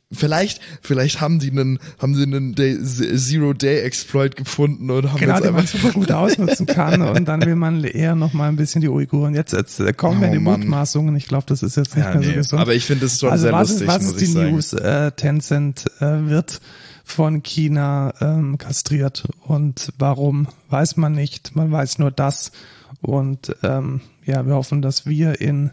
Vielleicht, 0.09 0.61
vielleicht 0.81 1.19
haben 1.19 1.39
die 1.39 1.51
einen, 1.51 1.79
haben 1.99 2.15
sie 2.15 2.23
einen 2.23 2.55
Day, 2.55 2.81
Zero 2.81 3.51
Day 3.51 3.81
Exploit 3.81 4.37
gefunden 4.37 4.89
und 4.89 5.11
haben 5.11 5.19
Genau, 5.19 5.33
jetzt 5.35 5.43
den 5.43 5.51
man 5.51 5.61
einfach, 5.61 5.79
super 5.79 5.93
gut 5.93 6.11
ausnutzen 6.13 6.65
kann 6.65 7.01
und 7.01 7.27
dann 7.27 7.43
will 7.45 7.55
man 7.55 7.83
eher 7.83 8.15
noch 8.15 8.31
mal 8.31 8.47
ein 8.47 8.55
bisschen 8.55 8.79
die 8.79 8.87
Uiguren. 8.87 9.35
Jetzt, 9.35 9.51
jetzt 9.51 9.81
äh, 9.81 9.91
kommen 9.91 10.21
wir 10.21 10.29
Oh 10.29 10.31
in 10.31 10.37
die 10.39 10.43
Mann. 10.43 10.61
Mutmaßungen. 10.61 11.13
Ich 11.17 11.27
glaube, 11.27 11.43
das 11.47 11.61
ist 11.61 11.75
jetzt 11.75 11.97
nicht 11.97 12.05
ja, 12.05 12.13
mehr 12.13 12.23
so 12.23 12.29
nee, 12.29 12.35
gesund. 12.35 12.61
aber 12.61 12.73
ich 12.73 12.85
finde 12.85 13.05
es 13.05 13.19
schon 13.19 13.31
also 13.31 13.43
sehr 13.43 13.51
was 13.51 13.69
lustig, 13.69 13.87
ist, 13.87 13.93
was 13.93 14.05
ist 14.05 14.19
die 14.21 14.25
sagen. 14.27 14.51
News? 14.51 14.73
Äh, 14.73 15.11
Tencent 15.11 15.85
äh, 15.99 16.29
wird 16.29 16.61
von 17.03 17.43
China 17.43 18.13
ähm, 18.21 18.57
kastriert 18.57 19.27
und 19.45 19.91
warum, 19.97 20.47
weiß 20.69 20.95
man 20.95 21.11
nicht. 21.11 21.53
Man 21.57 21.69
weiß 21.69 21.99
nur 21.99 22.11
das 22.11 22.53
und 23.01 23.53
ähm, 23.61 23.99
ja, 24.23 24.45
wir 24.45 24.55
hoffen, 24.55 24.81
dass 24.81 25.05
wir 25.05 25.41
in 25.41 25.71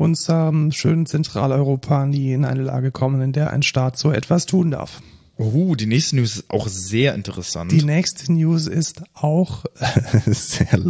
unserem 0.00 0.72
schönen 0.72 1.04
Zentraleuropa 1.04 2.06
nie 2.06 2.32
in 2.32 2.44
eine 2.46 2.62
Lage 2.62 2.90
kommen, 2.90 3.20
in 3.20 3.32
der 3.32 3.50
ein 3.50 3.62
Staat 3.62 3.98
so 3.98 4.10
etwas 4.10 4.46
tun 4.46 4.70
darf. 4.70 5.02
Oh, 5.36 5.74
die 5.74 5.86
nächste 5.86 6.16
News 6.16 6.36
ist 6.36 6.50
auch 6.50 6.68
sehr 6.68 7.14
interessant. 7.14 7.70
Die 7.70 7.82
nächste 7.82 8.32
News 8.32 8.66
ist 8.66 9.02
auch 9.14 9.64
sehr 10.26 10.80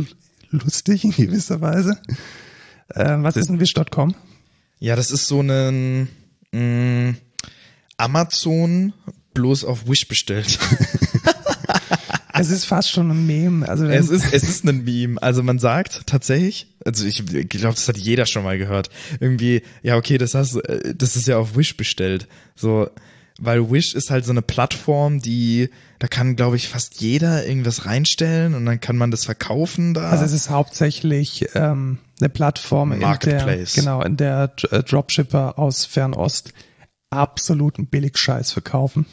lustig 0.51 1.05
in 1.05 1.11
gewisser 1.11 1.61
Weise. 1.61 2.01
Äh, 2.89 3.17
was 3.19 3.37
ist 3.37 3.51
ein 3.51 3.61
Wish.com? 3.61 4.15
ja, 4.79 4.97
das 4.97 5.11
ist 5.11 5.27
so 5.29 5.41
ein 5.41 6.09
mh, 6.53 7.15
Amazon 7.97 8.93
bloß 9.35 9.65
auf 9.65 9.89
Wish 9.89 10.09
bestellt. 10.09 10.59
Es 12.33 12.51
ist 12.51 12.65
fast 12.65 12.91
schon 12.91 13.11
ein 13.11 13.27
Meme. 13.27 13.69
Also 13.69 13.85
Es 13.85 14.09
ist, 14.09 14.33
es 14.33 14.45
ist 14.45 14.65
ein 14.65 14.85
Meme. 14.85 15.23
Also 15.23 15.43
man 15.43 15.59
sagt 15.59 16.07
tatsächlich, 16.07 16.70
also 16.85 17.07
ich 17.07 17.25
glaube, 17.27 17.75
das 17.75 17.89
hat 17.89 17.99
jeder 17.99 18.27
schon 18.27 18.45
mal 18.45 18.59
gehört. 18.59 18.91
Irgendwie, 19.21 19.63
ja, 19.83 19.97
okay, 19.97 20.19
das 20.19 20.35
hast, 20.35 20.57
äh, 20.57 20.95
das 20.95 21.17
ist 21.17 21.29
ja 21.29 21.39
auf 21.39 21.57
Wish 21.57 21.77
bestellt. 21.77 22.29
So, 22.55 22.89
weil 23.39 23.71
Wish 23.71 23.95
ist 23.95 24.11
halt 24.11 24.25
so 24.25 24.33
eine 24.33 24.43
Plattform, 24.43 25.21
die, 25.21 25.71
da 25.99 26.09
kann, 26.09 26.37
glaube 26.37 26.57
ich, 26.57 26.69
fast 26.69 27.01
jeder 27.01 27.47
irgendwas 27.47 27.87
reinstellen 27.87 28.55
und 28.55 28.67
dann 28.67 28.81
kann 28.81 28.97
man 28.97 29.11
das 29.11 29.25
verkaufen 29.25 29.95
da. 29.95 30.11
also 30.11 30.25
es 30.25 30.33
ist 30.33 30.51
hauptsächlich 30.51 31.49
ähm, 31.55 31.99
eine 32.21 32.29
Plattform, 32.29 32.93
in 32.93 33.01
der, 33.01 33.09
Marketplace. 33.09 33.75
genau, 33.75 34.03
in 34.03 34.17
der 34.17 34.53
äh, 34.71 34.83
Dropshipper 34.83 35.59
aus 35.59 35.87
Fernost 35.87 36.53
absoluten 37.09 37.87
Billigscheiß 37.87 38.53
verkaufen. 38.53 39.07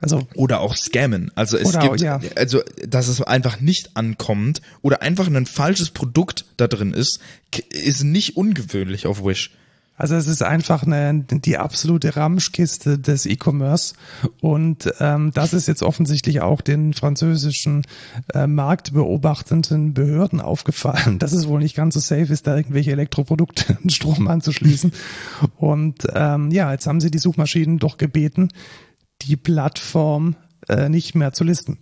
Also 0.00 0.28
oder 0.34 0.60
auch 0.60 0.76
scammen. 0.76 1.32
Also 1.34 1.56
es 1.56 1.78
gibt, 1.78 2.00
ja. 2.00 2.20
also 2.36 2.62
dass 2.86 3.08
es 3.08 3.20
einfach 3.20 3.60
nicht 3.60 3.96
ankommt 3.96 4.62
oder 4.80 5.02
einfach 5.02 5.26
ein 5.26 5.46
falsches 5.46 5.90
Produkt 5.90 6.44
da 6.56 6.68
drin 6.68 6.94
ist, 6.94 7.20
ist 7.70 8.04
nicht 8.04 8.36
ungewöhnlich 8.36 9.06
auf 9.06 9.24
Wish. 9.24 9.50
Also 9.98 10.14
es 10.14 10.28
ist 10.28 10.44
einfach 10.44 10.84
eine, 10.84 11.24
die 11.28 11.58
absolute 11.58 12.14
Ramschkiste 12.14 13.00
des 13.00 13.26
E-Commerce 13.26 13.94
und 14.40 14.88
ähm, 15.00 15.32
das 15.34 15.52
ist 15.52 15.66
jetzt 15.66 15.82
offensichtlich 15.82 16.40
auch 16.40 16.60
den 16.60 16.94
französischen 16.94 17.84
äh, 18.32 18.46
marktbeobachtenden 18.46 19.94
Behörden 19.94 20.40
aufgefallen, 20.40 21.18
dass 21.18 21.32
es 21.32 21.48
wohl 21.48 21.58
nicht 21.58 21.74
ganz 21.74 21.94
so 21.94 22.00
safe 22.00 22.32
ist, 22.32 22.46
da 22.46 22.56
irgendwelche 22.56 22.92
Elektroprodukte 22.92 23.76
an 23.82 23.90
Strom 23.90 24.28
anzuschließen. 24.28 24.92
Und 25.56 26.06
ähm, 26.14 26.52
ja, 26.52 26.70
jetzt 26.70 26.86
haben 26.86 27.00
sie 27.00 27.10
die 27.10 27.18
Suchmaschinen 27.18 27.80
doch 27.80 27.96
gebeten, 27.96 28.50
die 29.22 29.36
Plattform 29.36 30.36
äh, 30.68 30.88
nicht 30.88 31.14
mehr 31.14 31.32
zu 31.32 31.44
listen. 31.44 31.78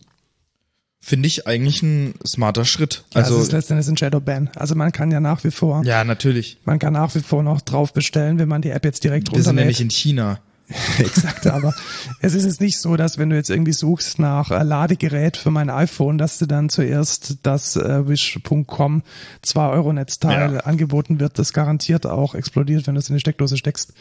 Finde 1.01 1.29
ich 1.29 1.46
eigentlich 1.46 1.83
ein 1.83 2.14
smarter 2.27 2.64
Schritt. 2.64 3.05
Also 3.14 3.35
Also 3.35 3.37
das 3.37 3.46
ist 3.49 3.53
letztendlich 3.53 3.88
ein 3.88 3.96
Shadowban. 3.96 4.51
Also 4.57 4.75
man 4.75 4.90
kann 4.90 5.11
ja 5.12 5.20
nach 5.20 5.44
wie 5.44 5.51
vor, 5.53 5.85
ja, 5.85 6.03
natürlich. 6.03 6.59
man 6.64 6.79
kann 6.79 6.94
nach 6.94 7.14
wie 7.14 7.20
vor 7.20 7.42
noch 7.42 7.61
drauf 7.61 7.92
bestellen, 7.92 8.38
wenn 8.38 8.49
man 8.49 8.62
die 8.62 8.70
App 8.70 8.85
jetzt 8.85 9.05
direkt 9.05 9.29
Wir 9.31 9.37
sind 9.37 9.44
ja 9.44 9.51
runterlädt. 9.51 9.68
nicht 9.68 9.81
in 9.81 9.90
China. 9.90 10.40
Exakt, 10.99 11.46
aber 11.46 11.72
es 12.20 12.35
ist 12.35 12.44
jetzt 12.44 12.61
nicht 12.61 12.81
so, 12.81 12.96
dass 12.96 13.18
wenn 13.18 13.31
du 13.31 13.37
jetzt 13.37 13.51
irgendwie 13.51 13.72
suchst 13.72 14.18
nach 14.18 14.51
äh, 14.51 14.64
Ladegerät 14.64 15.37
für 15.37 15.53
mein 15.53 15.70
iPhone, 15.70 16.18
dass 16.18 16.38
du 16.38 16.46
dann 16.46 16.70
zuerst 16.70 17.37
das 17.44 17.77
äh, 17.77 18.09
Wish.com 18.09 19.05
2 19.42 19.68
Euro 19.68 19.92
Netzteil 19.92 20.55
Ja. 20.55 20.61
angeboten 20.61 21.20
wird, 21.20 21.38
das 21.38 21.53
garantiert 21.53 22.05
auch 22.05 22.35
explodiert, 22.35 22.88
wenn 22.88 22.94
du 22.96 22.99
es 22.99 23.09
in 23.09 23.14
die 23.14 23.20
Steckdose 23.20 23.57
steckst, 23.57 23.92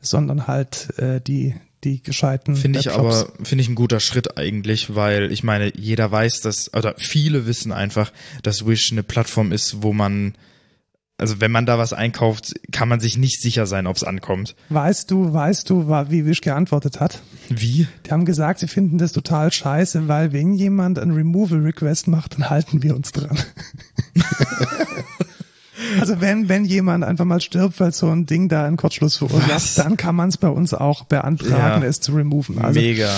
sondern 0.00 0.46
halt 0.46 0.96
äh, 1.00 1.20
die 1.20 1.56
die 1.84 2.02
gescheiten 2.02 2.56
Finde 2.56 2.78
ich 2.78 2.86
Webshops. 2.86 3.24
aber, 3.24 3.44
finde 3.44 3.62
ich 3.62 3.68
ein 3.68 3.74
guter 3.74 4.00
Schritt 4.00 4.36
eigentlich, 4.38 4.94
weil 4.94 5.32
ich 5.32 5.42
meine, 5.42 5.72
jeder 5.76 6.10
weiß, 6.10 6.40
dass, 6.40 6.72
oder 6.74 6.94
viele 6.96 7.46
wissen 7.46 7.72
einfach, 7.72 8.12
dass 8.42 8.66
Wish 8.66 8.92
eine 8.92 9.02
Plattform 9.02 9.52
ist, 9.52 9.82
wo 9.82 9.92
man, 9.92 10.34
also 11.18 11.40
wenn 11.40 11.50
man 11.50 11.66
da 11.66 11.78
was 11.78 11.92
einkauft, 11.92 12.54
kann 12.70 12.88
man 12.88 13.00
sich 13.00 13.18
nicht 13.18 13.40
sicher 13.40 13.66
sein, 13.66 13.86
ob 13.86 13.96
es 13.96 14.04
ankommt. 14.04 14.54
Weißt 14.68 15.10
du, 15.10 15.32
weißt 15.32 15.68
du, 15.70 15.88
wie 15.88 16.24
Wish 16.24 16.40
geantwortet 16.40 17.00
hat? 17.00 17.20
Wie? 17.48 17.88
Die 18.06 18.10
haben 18.10 18.24
gesagt, 18.24 18.60
sie 18.60 18.68
finden 18.68 18.98
das 18.98 19.12
total 19.12 19.50
scheiße, 19.50 20.06
weil 20.06 20.32
wenn 20.32 20.54
jemand 20.54 20.98
ein 20.98 21.10
Removal 21.10 21.60
Request 21.60 22.08
macht, 22.08 22.34
dann 22.34 22.48
halten 22.48 22.82
wir 22.82 22.94
uns 22.94 23.10
dran. 23.12 23.38
Also 26.00 26.20
wenn, 26.20 26.48
wenn 26.48 26.64
jemand 26.64 27.04
einfach 27.04 27.24
mal 27.24 27.40
stirbt, 27.40 27.80
weil 27.80 27.92
so 27.92 28.08
ein 28.08 28.26
Ding 28.26 28.48
da 28.48 28.64
einen 28.64 28.76
Kurzschluss 28.76 29.16
verursacht, 29.16 29.78
dann 29.78 29.96
kann 29.96 30.14
man 30.16 30.28
es 30.28 30.36
bei 30.36 30.48
uns 30.48 30.74
auch 30.74 31.04
beantragen, 31.04 31.82
Ja. 31.82 31.88
es 31.88 32.00
zu 32.00 32.12
removen. 32.12 32.58
Also, 32.60 32.80
Mega. 32.80 33.10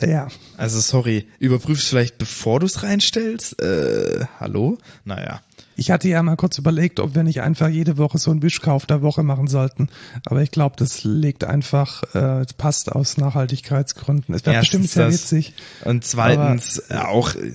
äh, 0.00 0.10
ja. 0.10 0.28
Also 0.56 0.80
sorry, 0.80 1.26
überprüfst 1.38 1.88
vielleicht 1.88 2.18
bevor 2.18 2.60
du 2.60 2.66
es 2.66 2.82
reinstellst? 2.82 3.60
Äh, 3.62 4.26
hallo? 4.40 4.78
Naja. 5.04 5.40
Ich 5.74 5.90
hatte 5.90 6.06
ja 6.08 6.22
mal 6.22 6.36
kurz 6.36 6.58
überlegt, 6.58 7.00
ob 7.00 7.14
wir 7.14 7.22
nicht 7.22 7.40
einfach 7.40 7.68
jede 7.68 7.96
Woche 7.96 8.18
so 8.18 8.30
einen 8.30 8.42
Wischkauf 8.42 8.84
der 8.84 9.00
Woche 9.00 9.22
machen 9.22 9.46
sollten. 9.46 9.88
Aber 10.26 10.42
ich 10.42 10.50
glaube, 10.50 10.76
das 10.78 11.02
legt 11.02 11.44
einfach, 11.44 12.02
äh, 12.14 12.44
passt 12.58 12.92
aus 12.92 13.16
Nachhaltigkeitsgründen. 13.16 14.34
Es 14.34 14.44
wäre 14.44 14.60
bestimmt 14.60 14.90
sehr 14.90 15.06
das. 15.06 15.14
witzig. 15.14 15.54
Und 15.84 16.04
zweitens 16.04 16.90
auch 16.90 17.34
äh, 17.34 17.52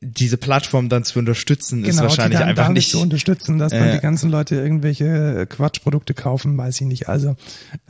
diese 0.00 0.36
Plattform 0.36 0.88
dann 0.88 1.02
zu 1.02 1.18
unterstützen, 1.18 1.82
ist 1.82 1.96
Genau, 1.96 2.02
wahrscheinlich 2.02 2.36
die 2.38 2.40
dann 2.40 2.50
einfach 2.50 2.64
damit 2.66 2.76
nicht. 2.76 2.90
zu 2.92 3.00
unterstützen, 3.00 3.58
dass 3.58 3.72
dann 3.72 3.88
Äh. 3.88 3.94
die 3.96 4.00
ganzen 4.00 4.30
Leute 4.30 4.54
irgendwelche 4.54 5.44
Quatschprodukte 5.48 6.14
kaufen, 6.14 6.56
weiß 6.56 6.80
ich 6.82 6.86
nicht. 6.86 7.08
Also 7.08 7.34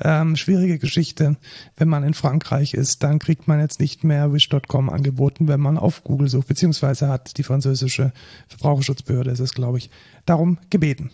ähm, 0.00 0.34
schwierige 0.36 0.78
Geschichte. 0.78 1.36
Wenn 1.76 1.88
man 1.88 2.04
in 2.04 2.14
Frankreich 2.14 2.72
ist, 2.72 3.02
dann 3.02 3.18
kriegt 3.18 3.46
man 3.46 3.60
jetzt 3.60 3.78
nicht 3.78 4.04
mehr 4.04 4.32
Wish.com 4.32 4.88
angeboten, 4.88 5.48
wenn 5.48 5.60
man 5.60 5.76
auf 5.76 6.02
Google 6.02 6.28
sucht, 6.30 6.48
beziehungsweise 6.48 7.08
hat 7.08 7.36
die 7.36 7.42
französische 7.42 8.12
Verbraucherschutzbehörde, 8.48 9.30
ist 9.30 9.40
es 9.40 9.52
glaube 9.52 9.76
ich, 9.76 9.90
darum 10.24 10.56
gebeten. 10.70 11.10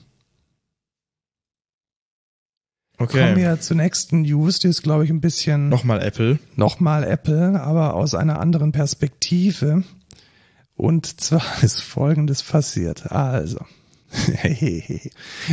Kommen 2.97 3.09
Okay. 3.11 3.37
wir 3.37 3.61
zur 3.61 3.77
nächsten 3.77 4.23
News, 4.23 4.61
die 4.61 4.69
ist 4.69 4.83
glaube 4.85 5.05
ich 5.05 5.11
ein 5.11 5.21
bisschen 5.21 5.69
Nochmal 5.69 6.01
Apple. 6.01 6.39
nochmal 6.55 7.03
Apple, 7.03 7.61
aber 7.61 7.95
aus 7.95 8.15
einer 8.15 8.39
anderen 8.39 8.71
Perspektive. 8.71 9.83
Und 10.77 11.21
zwar 11.21 11.45
ist 11.63 11.81
Folgendes 11.81 12.43
passiert. 12.43 13.11
Also, 13.13 13.59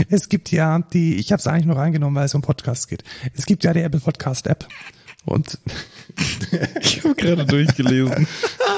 es 0.09 0.29
gibt 0.29 0.51
ja 0.51 0.79
die, 0.79 1.15
ich 1.15 1.31
habe 1.31 1.39
es 1.39 1.47
eigentlich 1.47 1.65
nur 1.65 1.77
reingenommen, 1.77 2.15
weil 2.15 2.25
es 2.25 2.35
um 2.35 2.41
Podcasts 2.41 2.87
geht. 2.87 3.03
Es 3.35 3.45
gibt 3.45 3.63
ja 3.63 3.73
die 3.73 3.81
Apple 3.81 3.99
Podcast 3.99 4.47
App. 4.47 4.67
Und 5.25 5.59
Ich 6.81 7.03
habe 7.03 7.15
gerade 7.15 7.45
durchgelesen. 7.45 8.27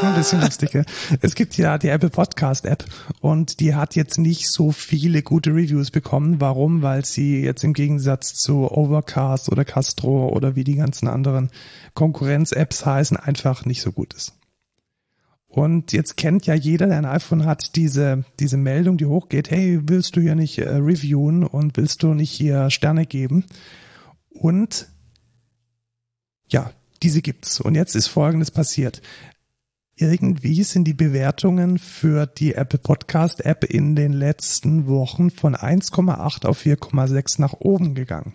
ein 0.01 0.15
bisschen 0.15 0.41
lustiger. 0.41 0.83
Es 1.21 1.35
gibt 1.35 1.57
ja 1.57 1.77
die 1.77 1.87
Apple 1.87 2.09
Podcast 2.09 2.65
App 2.65 2.85
und 3.21 3.59
die 3.59 3.75
hat 3.75 3.95
jetzt 3.95 4.17
nicht 4.17 4.49
so 4.49 4.71
viele 4.71 5.21
gute 5.21 5.51
Reviews 5.51 5.91
bekommen. 5.91 6.41
Warum? 6.41 6.81
Weil 6.81 7.05
sie 7.05 7.41
jetzt 7.41 7.63
im 7.63 7.73
Gegensatz 7.73 8.35
zu 8.35 8.69
Overcast 8.69 9.51
oder 9.51 9.65
Castro 9.65 10.29
oder 10.29 10.55
wie 10.55 10.63
die 10.63 10.75
ganzen 10.75 11.07
anderen 11.07 11.49
Konkurrenz-Apps 11.93 12.85
heißen, 12.85 13.17
einfach 13.17 13.65
nicht 13.65 13.81
so 13.81 13.91
gut 13.91 14.13
ist. 14.13 14.33
Und 15.53 15.91
jetzt 15.91 16.17
kennt 16.17 16.47
ja 16.47 16.55
jeder, 16.55 16.87
der 16.87 16.97
ein 16.97 17.05
iPhone 17.05 17.45
hat, 17.45 17.75
diese, 17.75 18.25
diese 18.39 18.57
Meldung, 18.57 18.97
die 18.97 19.05
hochgeht, 19.05 19.51
hey, 19.51 19.79
willst 19.83 20.15
du 20.15 20.19
hier 20.19 20.33
nicht 20.33 20.57
äh, 20.57 20.67
reviewen 20.67 21.43
und 21.43 21.77
willst 21.77 22.01
du 22.01 22.15
nicht 22.15 22.31
hier 22.31 22.71
Sterne 22.71 23.05
geben? 23.05 23.45
Und 24.31 24.87
ja, 26.47 26.71
diese 27.03 27.21
gibt's. 27.21 27.61
Und 27.61 27.75
jetzt 27.75 27.95
ist 27.95 28.07
Folgendes 28.07 28.49
passiert. 28.49 29.03
Irgendwie 29.95 30.63
sind 30.63 30.85
die 30.85 30.95
Bewertungen 30.95 31.77
für 31.77 32.25
die 32.25 32.55
Apple 32.55 32.79
Podcast 32.79 33.45
App 33.45 33.63
in 33.63 33.95
den 33.95 34.11
letzten 34.11 34.87
Wochen 34.87 35.29
von 35.29 35.55
1,8 35.55 36.47
auf 36.47 36.65
4,6 36.65 37.39
nach 37.39 37.53
oben 37.53 37.93
gegangen. 37.93 38.33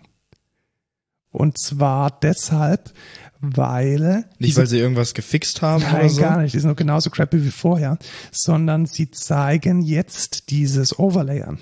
Und 1.31 1.57
zwar 1.57 2.19
deshalb, 2.19 2.91
weil 3.39 4.25
Nicht, 4.39 4.57
weil 4.57 4.67
sie 4.67 4.79
irgendwas 4.79 5.13
gefixt 5.13 5.61
haben 5.61 5.83
Nein, 5.83 5.95
oder 5.95 6.09
so. 6.09 6.21
gar 6.21 6.41
nicht. 6.41 6.53
Die 6.53 6.59
sind 6.59 6.69
noch 6.69 6.75
genauso 6.75 7.09
crappy 7.09 7.43
wie 7.43 7.51
vorher, 7.51 7.97
sondern 8.31 8.85
sie 8.85 9.11
zeigen 9.11 9.81
jetzt 9.81 10.49
dieses 10.49 10.97
Overlay 10.97 11.43
an. 11.43 11.59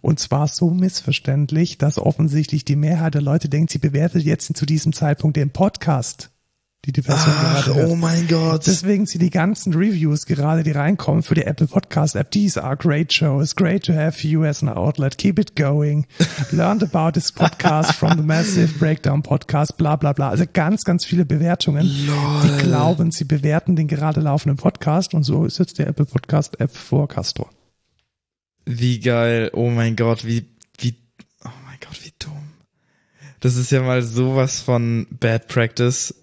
Und 0.00 0.20
zwar 0.20 0.46
so 0.46 0.70
missverständlich, 0.70 1.76
dass 1.78 1.98
offensichtlich 1.98 2.64
die 2.64 2.76
Mehrheit 2.76 3.14
der 3.14 3.22
Leute 3.22 3.48
denkt, 3.48 3.72
sie 3.72 3.78
bewertet 3.78 4.22
jetzt 4.22 4.56
zu 4.56 4.64
diesem 4.64 4.92
Zeitpunkt 4.92 5.36
den 5.36 5.50
Podcast, 5.50 6.30
die 6.86 6.92
die 6.92 7.02
Person 7.02 7.32
Ach, 7.36 7.64
gerade 7.64 7.74
hört. 7.74 7.90
oh 7.90 7.96
mein 7.96 8.26
Gott. 8.26 8.66
Deswegen 8.66 9.04
sind 9.04 9.20
die 9.20 9.28
ganzen 9.30 9.74
Reviews 9.74 10.24
gerade, 10.24 10.62
die 10.62 10.70
reinkommen 10.70 11.22
für 11.22 11.34
die 11.34 11.44
Apple 11.44 11.66
Podcast 11.66 12.16
App. 12.16 12.30
These 12.30 12.62
are 12.62 12.76
great 12.76 13.12
shows. 13.12 13.54
Great 13.54 13.84
to 13.84 13.92
have 13.92 14.26
you 14.26 14.44
as 14.44 14.62
an 14.62 14.70
outlet. 14.70 15.18
Keep 15.18 15.38
it 15.38 15.56
going. 15.56 16.06
Learned 16.52 16.82
about 16.82 17.12
this 17.12 17.30
podcast 17.30 17.92
from 17.92 18.16
the 18.16 18.22
Massive 18.22 18.78
Breakdown 18.78 19.22
Podcast. 19.22 19.76
Bla 19.76 19.96
bla 19.96 20.14
bla. 20.14 20.30
Also 20.30 20.44
ganz, 20.50 20.84
ganz 20.84 21.04
viele 21.04 21.26
Bewertungen. 21.26 21.86
Die 21.86 22.62
glauben, 22.62 23.10
sie 23.10 23.24
bewerten 23.24 23.76
den 23.76 23.86
gerade 23.86 24.20
laufenden 24.20 24.56
Podcast 24.56 25.12
und 25.12 25.22
so 25.24 25.44
ist 25.44 25.58
jetzt 25.58 25.78
die 25.78 25.82
Apple 25.82 26.06
Podcast 26.06 26.58
App 26.60 26.74
vor 26.74 27.08
Castro. 27.08 27.50
Wie 28.64 29.00
geil. 29.00 29.50
Oh 29.52 29.68
mein 29.68 29.96
Gott, 29.96 30.24
wie, 30.24 30.46
wie, 30.78 30.94
oh 31.44 31.48
mein 31.66 31.78
Gott, 31.80 32.02
wie 32.04 32.12
dumm. 32.18 32.32
Das 33.40 33.56
ist 33.56 33.70
ja 33.70 33.82
mal 33.82 34.02
sowas 34.02 34.60
von 34.60 35.06
Bad 35.10 35.48
Practice. 35.48 36.14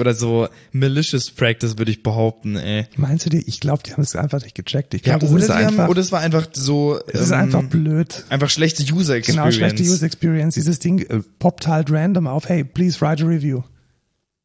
Oder 0.00 0.14
so 0.14 0.48
malicious 0.72 1.30
Practice, 1.30 1.76
würde 1.76 1.90
ich 1.90 2.02
behaupten, 2.02 2.56
ey. 2.56 2.86
Meinst 2.96 3.26
du 3.26 3.30
dir? 3.30 3.42
Ich 3.46 3.60
glaube, 3.60 3.82
die 3.84 3.92
haben 3.92 4.00
es 4.02 4.16
einfach 4.16 4.42
nicht 4.42 4.54
gecheckt. 4.54 4.94
Ich 4.94 5.04
Ja, 5.04 5.18
glaube, 5.18 5.34
oder, 5.34 5.40
das 5.46 5.50
ist 5.50 5.54
die 5.58 5.64
haben, 5.66 5.74
einfach, 5.78 5.88
oder 5.88 6.00
es 6.00 6.10
war 6.12 6.20
einfach 6.20 6.46
so, 6.54 6.98
es 7.08 7.20
ist 7.20 7.30
ähm, 7.30 7.38
einfach 7.40 7.62
blöd. 7.64 8.24
einfach 8.30 8.48
schlechte 8.48 8.82
User 8.84 9.20
Genau, 9.20 9.46
Experience. 9.46 9.54
schlechte 9.56 9.82
User 9.82 10.06
Experience. 10.06 10.54
Dieses 10.54 10.78
Ding 10.78 11.00
äh, 11.00 11.20
poppt 11.38 11.66
halt 11.66 11.90
random 11.92 12.26
auf, 12.26 12.48
hey, 12.48 12.64
please 12.64 13.02
write 13.02 13.22
a 13.22 13.26
review. 13.26 13.62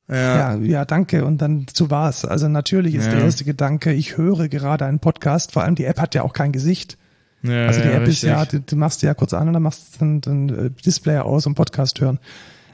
Ja. 0.09 0.55
Ja, 0.55 0.61
ja, 0.61 0.85
danke. 0.85 1.23
Und 1.23 1.41
dann 1.41 1.65
so 1.73 1.89
war's. 1.89 2.25
Also 2.25 2.49
natürlich 2.49 2.95
ist 2.95 3.05
Ja. 3.05 3.11
der 3.15 3.23
erste 3.23 3.45
Gedanke, 3.45 3.93
ich 3.93 4.17
höre 4.17 4.49
gerade 4.49 4.85
einen 4.85 4.99
Podcast. 4.99 5.53
Vor 5.53 5.63
allem 5.63 5.75
die 5.75 5.85
App 5.85 5.99
hat 5.99 6.13
ja 6.13 6.23
auch 6.23 6.33
kein 6.33 6.51
Gesicht. 6.51 6.97
ja 7.43 7.67
Also 7.67 7.81
die 7.81 7.87
ja, 7.87 7.93
App 7.93 8.07
ist 8.07 8.21
ja, 8.23 8.45
du, 8.45 8.59
du 8.59 8.75
machst 8.75 9.01
die 9.01 9.05
ja 9.05 9.13
kurz 9.13 9.33
an 9.33 9.47
und 9.47 9.53
dann 9.53 9.63
machst 9.63 9.95
du 9.95 9.99
dann, 9.99 10.21
dann 10.21 10.49
äh, 10.49 10.69
Display 10.85 11.17
aus 11.19 11.45
und 11.45 11.55
Podcast 11.55 12.01
hören. 12.01 12.19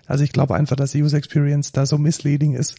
Also 0.06 0.24
ich 0.24 0.32
glaube 0.32 0.56
einfach, 0.56 0.76
dass 0.76 0.92
die 0.92 1.02
User 1.02 1.18
Experience 1.18 1.72
da 1.72 1.86
so 1.86 1.98
misleading 1.98 2.54
ist, 2.54 2.76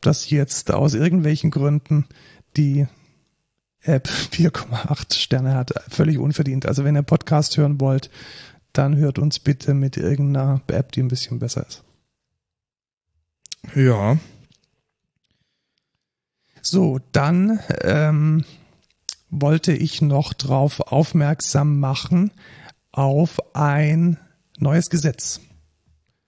dass 0.00 0.30
jetzt 0.30 0.72
aus 0.72 0.94
irgendwelchen 0.94 1.50
Gründen 1.50 2.06
die 2.56 2.86
App 3.82 4.08
4,8 4.32 5.14
Sterne 5.14 5.54
hat. 5.54 5.74
Völlig 5.88 6.18
unverdient. 6.18 6.66
Also 6.66 6.84
wenn 6.84 6.96
ihr 6.96 7.02
Podcast 7.02 7.56
hören 7.56 7.80
wollt, 7.80 8.10
dann 8.72 8.96
hört 8.96 9.18
uns 9.18 9.38
bitte 9.38 9.74
mit 9.74 9.96
irgendeiner 9.96 10.60
App, 10.68 10.92
die 10.92 11.02
ein 11.02 11.08
bisschen 11.08 11.38
besser 11.38 11.66
ist. 11.66 11.84
Ja. 13.74 14.18
So, 16.60 16.98
dann 17.12 17.60
ähm, 17.82 18.44
wollte 19.30 19.72
ich 19.72 20.02
noch 20.02 20.32
drauf 20.32 20.80
aufmerksam 20.80 21.78
machen 21.78 22.30
auf 22.90 23.54
ein 23.54 24.18
neues 24.58 24.88
Gesetz. 24.90 25.40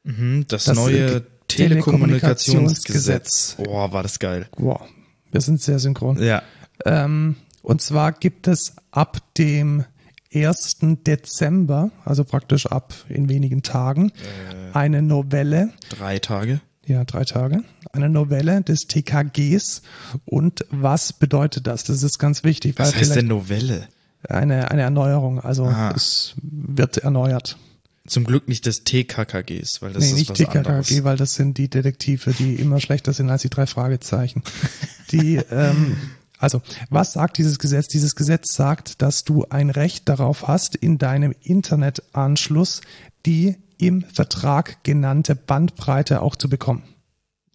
Mhm, 0.07 0.45
das, 0.49 0.65
Das 0.67 0.77
neue 0.77 1.25
Telekommunikationsgesetz. 1.49 3.57
Oh, 3.59 3.93
war 3.93 4.03
das 4.03 4.19
geil. 4.19 4.47
Wow, 4.57 4.81
wir 5.31 5.41
sind 5.41 5.61
sehr 5.61 5.79
synchron. 5.79 6.23
Ja. 6.23 6.43
Ähm, 6.85 7.37
und 7.63 7.81
zwar 7.83 8.13
gibt 8.13 8.49
es 8.49 8.75
ab 8.91 9.19
dem 9.39 9.85
1. 10.35 10.79
Dezember, 11.07 11.91
also 12.05 12.25
praktisch 12.25 12.67
ab 12.67 12.95
in 13.09 13.29
wenigen 13.29 13.63
Tagen, 13.63 14.13
eine 14.73 15.03
Novelle, 15.03 15.71
Drei 15.89 16.19
Tage. 16.19 16.61
ja, 16.85 17.05
drei 17.05 17.25
Tage, 17.25 17.63
eine 17.93 18.09
Novelle 18.09 18.63
des 18.63 18.87
TKGs. 18.87 19.83
Und 20.25 20.65
was 20.71 21.13
bedeutet 21.13 21.67
das? 21.67 21.85
Das 21.85 22.03
ist 22.03 22.19
ganz 22.19 22.45
wichtig, 22.45 22.75
Was 22.79 22.95
heißt 22.95 23.17
denn 23.17 23.27
Novelle? 23.29 23.89
eine, 24.29 24.71
eine 24.71 24.83
Erneuerung, 24.83 25.41
also 25.41 25.67
Ah. 25.67 25.93
es 25.95 26.35
wird 26.43 26.99
erneuert. 26.99 27.57
Zum 28.07 28.25
Glück 28.25 28.49
nicht 28.49 28.67
des 28.67 28.85
TKKGs, 28.85 29.83
weil 29.83 29.93
das 29.93 30.05
nee, 30.05 30.11
ist 30.11 30.17
nicht 30.17 30.31
was 30.31 30.39
TKKG, 30.39 30.59
anderes. 30.59 31.05
weil 31.05 31.17
das 31.17 31.35
sind 31.35 31.59
die 31.59 31.69
Detektive, 31.69 32.33
die 32.33 32.55
immer 32.55 32.81
schlechter 32.81 33.13
sind 33.13 33.31
als 33.31 33.43
die 33.43 33.51
drei 33.51 33.67
Fragezeichen. 33.67 34.43
Die, 35.13 35.37
ähm, 35.37 35.97
also, 36.39 36.63
was 36.91 37.13
sagt 37.13 37.39
dieses 37.39 37.61
Gesetz? 37.61 37.87
Dieses 37.87 38.17
Gesetz 38.17 38.57
sagt, 38.57 39.01
dass 39.03 39.23
du 39.23 39.45
ein 39.51 39.71
Recht 39.71 40.09
darauf 40.09 40.49
hast, 40.49 40.75
in 40.75 40.99
deinem 40.99 41.33
Internetanschluss 41.43 42.81
die 43.25 43.57
im 43.79 44.03
Vertrag 44.03 44.83
genannte 44.85 45.35
Bandbreite 45.35 46.23
auch 46.23 46.37
zu 46.37 46.49
bekommen. 46.49 46.85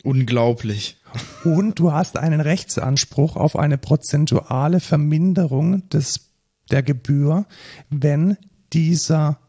Unglaublich. 0.04 0.98
Und 1.44 1.80
du 1.80 1.92
hast 1.92 2.18
einen 2.18 2.42
Rechtsanspruch 2.42 3.36
auf 3.36 3.56
eine 3.56 3.78
prozentuale 3.78 4.80
Verminderung 4.80 5.88
des, 5.90 6.32
der 6.70 6.84
Gebühr, 6.84 7.46
wenn 7.90 8.38
dieser 8.74 9.40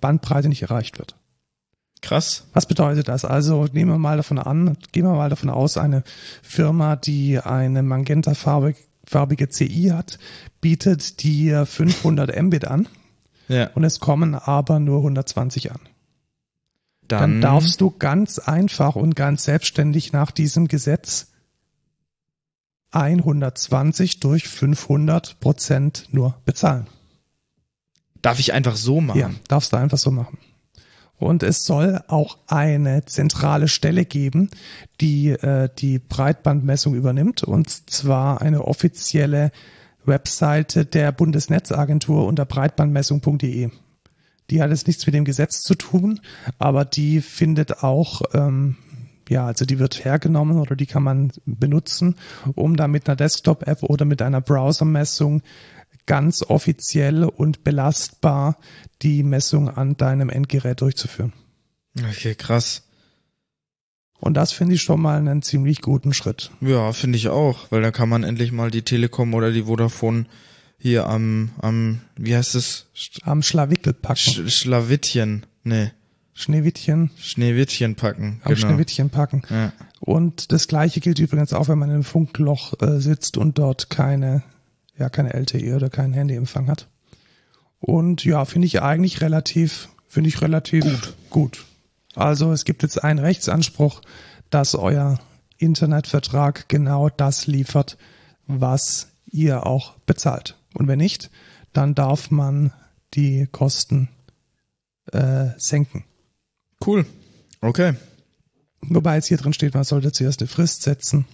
Bandbreite 0.00 0.48
nicht 0.48 0.62
erreicht 0.62 0.98
wird. 0.98 1.16
Krass. 2.02 2.46
Was 2.52 2.66
bedeutet 2.66 3.08
das? 3.08 3.24
Also 3.24 3.66
nehmen 3.72 3.90
wir 3.90 3.98
mal 3.98 4.16
davon 4.16 4.38
an, 4.38 4.76
gehen 4.92 5.04
wir 5.04 5.14
mal 5.14 5.30
davon 5.30 5.50
aus, 5.50 5.76
eine 5.76 6.04
Firma, 6.42 6.96
die 6.96 7.38
eine 7.40 7.82
magentafarbige 7.82 8.78
farbige 9.08 9.48
CI 9.48 9.92
hat, 9.92 10.18
bietet 10.60 11.22
dir 11.22 11.64
500 11.64 12.42
Mbit 12.42 12.66
an 12.66 12.88
Ja. 13.48 13.70
und 13.74 13.84
es 13.84 14.00
kommen 14.00 14.34
aber 14.34 14.80
nur 14.80 14.98
120 14.98 15.70
an. 15.72 15.78
Dann, 17.06 17.20
Dann 17.20 17.40
darfst 17.40 17.80
du 17.80 17.92
ganz 17.96 18.40
einfach 18.40 18.96
und 18.96 19.14
ganz 19.14 19.44
selbstständig 19.44 20.12
nach 20.12 20.32
diesem 20.32 20.66
Gesetz 20.66 21.28
120 22.90 24.20
durch 24.20 24.48
500 24.48 25.38
Prozent 25.38 26.08
nur 26.10 26.34
bezahlen. 26.44 26.86
Darf 28.26 28.40
ich 28.40 28.52
einfach 28.52 28.74
so 28.74 29.00
machen? 29.00 29.20
Ja, 29.20 29.30
darfst 29.46 29.72
du 29.72 29.76
einfach 29.76 29.98
so 29.98 30.10
machen. 30.10 30.38
Und 31.16 31.44
es 31.44 31.64
soll 31.64 32.00
auch 32.08 32.38
eine 32.48 33.04
zentrale 33.04 33.68
Stelle 33.68 34.04
geben, 34.04 34.50
die 35.00 35.28
äh, 35.28 35.68
die 35.78 36.00
Breitbandmessung 36.00 36.96
übernimmt, 36.96 37.44
und 37.44 37.70
zwar 37.88 38.42
eine 38.42 38.64
offizielle 38.64 39.52
Webseite 40.04 40.84
der 40.84 41.12
Bundesnetzagentur 41.12 42.26
unter 42.26 42.44
breitbandmessung.de. 42.46 43.70
Die 44.50 44.60
hat 44.60 44.70
jetzt 44.70 44.88
nichts 44.88 45.06
mit 45.06 45.14
dem 45.14 45.24
Gesetz 45.24 45.62
zu 45.62 45.76
tun, 45.76 46.18
aber 46.58 46.84
die 46.84 47.20
findet 47.20 47.84
auch, 47.84 48.22
ähm, 48.34 48.74
ja, 49.28 49.46
also 49.46 49.64
die 49.64 49.78
wird 49.78 50.04
hergenommen 50.04 50.58
oder 50.58 50.74
die 50.74 50.86
kann 50.86 51.04
man 51.04 51.30
benutzen, 51.46 52.16
um 52.56 52.76
da 52.76 52.88
mit 52.88 53.08
einer 53.08 53.14
Desktop-App 53.14 53.84
oder 53.84 54.04
mit 54.04 54.20
einer 54.20 54.40
Browser-Messung 54.40 55.42
ganz 56.06 56.42
offiziell 56.42 57.24
und 57.24 57.64
belastbar 57.64 58.58
die 59.02 59.22
Messung 59.22 59.68
an 59.68 59.96
deinem 59.96 60.30
Endgerät 60.30 60.80
durchzuführen. 60.80 61.32
Okay, 61.98 62.34
krass. 62.34 62.82
Und 64.18 64.34
das 64.34 64.52
finde 64.52 64.74
ich 64.74 64.82
schon 64.82 65.00
mal 65.00 65.18
einen 65.18 65.42
ziemlich 65.42 65.82
guten 65.82 66.14
Schritt. 66.14 66.50
Ja, 66.60 66.92
finde 66.92 67.18
ich 67.18 67.28
auch, 67.28 67.70
weil 67.70 67.82
dann 67.82 67.92
kann 67.92 68.08
man 68.08 68.24
endlich 68.24 68.50
mal 68.50 68.70
die 68.70 68.82
Telekom 68.82 69.34
oder 69.34 69.52
die 69.52 69.64
Vodafone 69.64 70.26
hier 70.78 71.06
am, 71.06 71.50
am, 71.60 72.00
wie 72.16 72.34
heißt 72.34 72.54
es? 72.54 72.86
Am 73.22 73.42
Schlawickel 73.42 73.92
packen. 73.92 74.18
Sch 74.18 74.48
Schlawittchen, 74.48 75.44
nee, 75.64 75.90
Schneewittchen. 76.38 77.10
Schneewittchen 77.18 77.94
packen. 77.94 78.42
Am 78.44 78.54
genau. 78.54 78.68
Schneewittchen 78.68 79.08
packen. 79.08 79.42
Ja. 79.48 79.72
Und 80.00 80.52
das 80.52 80.68
gleiche 80.68 81.00
gilt 81.00 81.18
übrigens 81.18 81.54
auch, 81.54 81.68
wenn 81.68 81.78
man 81.78 81.88
in 81.88 81.94
einem 81.94 82.04
Funkloch 82.04 82.74
äh, 82.82 83.00
sitzt 83.00 83.38
und 83.38 83.58
dort 83.58 83.88
keine, 83.88 84.42
ja, 84.98 85.08
keine 85.08 85.34
LTE 85.34 85.76
oder 85.76 85.90
keinen 85.90 86.12
Handyempfang 86.12 86.68
hat. 86.68 86.88
Und 87.80 88.24
ja, 88.24 88.44
finde 88.44 88.66
ich 88.66 88.82
eigentlich 88.82 89.20
relativ, 89.20 89.88
finde 90.08 90.28
ich 90.28 90.40
relativ 90.40 90.84
gut. 90.84 91.14
gut. 91.30 91.64
Also 92.14 92.52
es 92.52 92.64
gibt 92.64 92.82
jetzt 92.82 93.02
einen 93.04 93.18
Rechtsanspruch, 93.18 94.00
dass 94.50 94.74
euer 94.74 95.20
Internetvertrag 95.58 96.68
genau 96.68 97.08
das 97.08 97.46
liefert, 97.46 97.98
was 98.46 99.08
ihr 99.30 99.66
auch 99.66 99.94
bezahlt. 100.06 100.56
Und 100.74 100.88
wenn 100.88 100.98
nicht, 100.98 101.30
dann 101.72 101.94
darf 101.94 102.30
man 102.30 102.72
die 103.14 103.46
Kosten 103.50 104.08
äh, 105.12 105.48
senken. 105.58 106.04
Cool. 106.84 107.06
Okay. 107.60 107.94
Wobei 108.80 109.16
jetzt 109.16 109.26
hier 109.26 109.38
drin 109.38 109.52
steht, 109.52 109.74
man 109.74 109.84
sollte 109.84 110.12
zuerst 110.12 110.40
eine 110.40 110.48
Frist 110.48 110.82
setzen. 110.82 111.26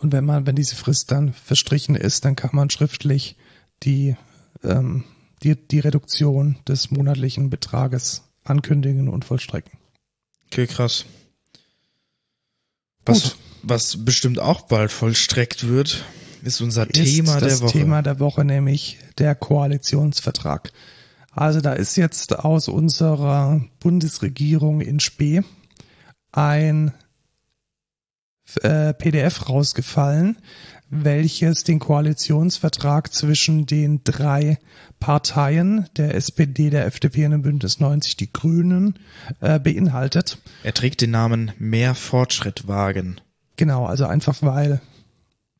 Und 0.00 0.12
wenn 0.12 0.24
man, 0.24 0.46
wenn 0.46 0.56
diese 0.56 0.76
Frist 0.76 1.10
dann 1.10 1.32
verstrichen 1.32 1.94
ist, 1.94 2.24
dann 2.24 2.34
kann 2.34 2.50
man 2.54 2.70
schriftlich 2.70 3.36
die, 3.82 4.16
ähm, 4.64 5.04
die, 5.42 5.56
die 5.56 5.78
Reduktion 5.78 6.56
des 6.66 6.90
monatlichen 6.90 7.50
Betrages 7.50 8.22
ankündigen 8.42 9.08
und 9.08 9.26
vollstrecken. 9.26 9.78
Okay, 10.46 10.66
krass. 10.66 11.04
Was, 13.04 13.22
Gut. 13.22 13.36
was 13.62 14.04
bestimmt 14.04 14.38
auch 14.38 14.62
bald 14.62 14.90
vollstreckt 14.90 15.68
wird, 15.68 16.04
ist 16.42 16.62
unser 16.62 16.88
Ist 16.88 16.94
Thema 16.94 17.38
das 17.38 17.58
der 17.58 17.60
Woche. 17.66 17.78
Thema 17.78 18.02
der 18.02 18.18
Woche, 18.20 18.44
nämlich 18.44 18.98
der 19.18 19.34
Koalitionsvertrag. 19.34 20.72
Also 21.30 21.60
da 21.60 21.74
ist 21.74 21.96
jetzt 21.96 22.38
aus 22.38 22.68
unserer 22.68 23.62
Bundesregierung 23.78 24.80
in 24.80 24.98
Spee 24.98 25.42
ein 26.32 26.92
äh, 28.58 28.92
PDF 28.94 29.48
rausgefallen, 29.48 30.38
welches 30.90 31.62
den 31.64 31.78
Koalitionsvertrag 31.78 33.12
zwischen 33.12 33.66
den 33.66 34.02
drei 34.04 34.58
Parteien, 34.98 35.88
der 35.96 36.14
SPD, 36.14 36.68
der 36.70 36.86
FDP 36.86 37.24
und 37.26 37.30
dem 37.30 37.42
Bündnis 37.42 37.80
90, 37.80 38.16
die 38.16 38.32
Grünen, 38.32 38.98
äh, 39.40 39.58
beinhaltet. 39.60 40.38
Er 40.62 40.74
trägt 40.74 41.00
den 41.00 41.12
Namen 41.12 41.52
Mehr 41.58 41.94
Fortschritt 41.94 42.66
wagen. 42.66 43.20
Genau, 43.56 43.86
also 43.86 44.06
einfach 44.06 44.38
weil, 44.42 44.80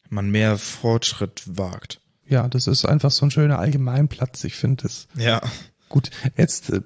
Man 0.08 0.30
mehr 0.30 0.58
Fortschritt 0.58 1.42
wagt. 1.46 2.00
ja, 2.26 2.48
das 2.48 2.66
ist 2.66 2.84
einfach 2.84 3.10
so 3.10 3.26
ein 3.26 3.30
schöner 3.30 3.58
Allgemeinplatz. 3.58 4.42
Ich 4.44 4.56
finde 4.56 4.86
es 4.86 5.06
Ja. 5.16 5.40
Gut, 5.90 6.10
jetzt 6.36 6.70
äh, 6.70 6.80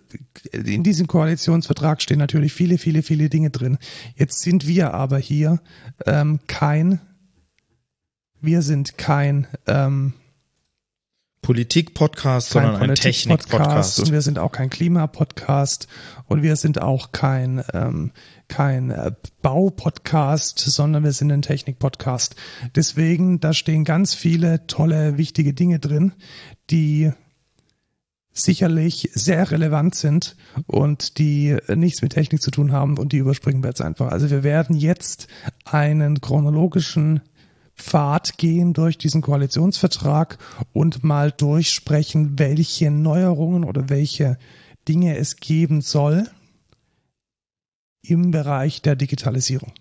in 0.52 0.82
diesem 0.82 1.06
Koalitionsvertrag 1.06 2.02
stehen 2.02 2.18
natürlich 2.18 2.52
viele, 2.52 2.78
viele, 2.78 3.02
viele 3.02 3.28
Dinge 3.28 3.50
drin. 3.50 3.78
Jetzt 4.16 4.40
sind 4.40 4.66
wir 4.66 4.94
aber 4.94 5.18
hier 5.18 5.60
ähm, 6.06 6.40
kein, 6.48 7.00
wir 8.40 8.62
sind 8.62 8.98
kein, 8.98 9.46
ähm, 9.66 10.14
Politik-Podcast, 11.42 12.48
sondern 12.48 12.76
ein 12.76 12.78
Politik-Podcast 12.78 13.50
Technik-Podcast. 13.50 14.00
und 14.00 14.12
wir 14.12 14.22
sind 14.22 14.38
auch 14.38 14.50
kein 14.50 14.70
Klima-Podcast 14.70 15.88
und 16.24 16.42
wir 16.42 16.56
sind 16.56 16.80
auch 16.80 17.12
kein, 17.12 17.62
ähm, 17.74 18.12
kein 18.48 18.90
äh, 18.90 19.12
Bau-Podcast, 19.42 20.58
sondern 20.58 21.04
wir 21.04 21.12
sind 21.12 21.30
ein 21.30 21.42
Technik-Podcast. 21.42 22.36
Deswegen, 22.74 23.40
da 23.40 23.52
stehen 23.52 23.84
ganz 23.84 24.14
viele 24.14 24.66
tolle, 24.66 25.18
wichtige 25.18 25.52
Dinge 25.52 25.80
drin, 25.80 26.14
die 26.70 27.12
sicherlich 28.34 29.10
sehr 29.14 29.50
relevant 29.50 29.94
sind 29.94 30.36
und 30.66 31.18
die 31.18 31.56
nichts 31.74 32.02
mit 32.02 32.12
Technik 32.12 32.42
zu 32.42 32.50
tun 32.50 32.72
haben 32.72 32.98
und 32.98 33.12
die 33.12 33.18
überspringen 33.18 33.62
wir 33.62 33.70
jetzt 33.70 33.80
einfach. 33.80 34.10
Also 34.10 34.28
wir 34.28 34.42
werden 34.42 34.76
jetzt 34.76 35.28
einen 35.64 36.20
chronologischen 36.20 37.20
Pfad 37.76 38.36
gehen 38.36 38.72
durch 38.72 38.98
diesen 38.98 39.22
Koalitionsvertrag 39.22 40.38
und 40.72 41.04
mal 41.04 41.30
durchsprechen, 41.30 42.38
welche 42.38 42.90
Neuerungen 42.90 43.64
oder 43.64 43.88
welche 43.88 44.38
Dinge 44.88 45.16
es 45.16 45.36
geben 45.36 45.80
soll 45.80 46.28
im 48.02 48.32
Bereich 48.32 48.82
der 48.82 48.96
Digitalisierung. 48.96 49.72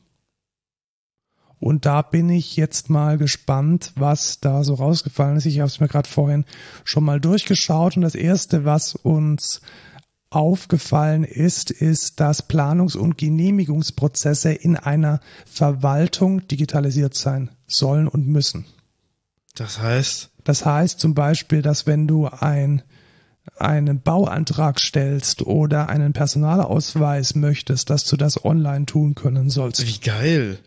Und 1.63 1.85
da 1.85 2.01
bin 2.01 2.27
ich 2.27 2.57
jetzt 2.57 2.89
mal 2.89 3.17
gespannt, 3.17 3.93
was 3.95 4.41
da 4.41 4.65
so 4.65 4.73
rausgefallen 4.73 5.37
ist. 5.37 5.45
Ich 5.45 5.59
habe 5.59 5.69
es 5.69 5.79
mir 5.79 5.87
gerade 5.87 6.09
vorhin 6.09 6.43
schon 6.83 7.05
mal 7.05 7.21
durchgeschaut 7.21 7.95
und 7.95 8.01
das 8.01 8.15
Erste, 8.15 8.65
was 8.65 8.95
uns 8.95 9.61
aufgefallen 10.29 11.23
ist, 11.23 11.71
ist, 11.71 12.19
dass 12.19 12.49
Planungs- 12.49 12.97
und 12.97 13.17
Genehmigungsprozesse 13.17 14.51
in 14.51 14.75
einer 14.75 15.21
Verwaltung 15.45 16.45
digitalisiert 16.49 17.15
sein 17.15 17.49
sollen 17.65 18.09
und 18.09 18.27
müssen. 18.27 18.65
Das 19.55 19.79
heißt, 19.79 20.31
Das 20.43 20.65
heißt 20.65 20.99
zum 20.99 21.13
Beispiel, 21.13 21.61
dass 21.61 21.87
wenn 21.87 22.07
du 22.07 22.27
ein, 22.27 22.81
einen 23.55 24.01
Bauantrag 24.01 24.81
stellst 24.81 25.43
oder 25.43 25.87
einen 25.87 26.11
Personalausweis 26.11 27.35
möchtest, 27.35 27.89
dass 27.89 28.03
du 28.03 28.17
das 28.17 28.43
online 28.43 28.85
tun 28.85 29.15
können 29.15 29.49
sollst. 29.49 29.87
wie 29.87 29.99
geil. 30.01 30.59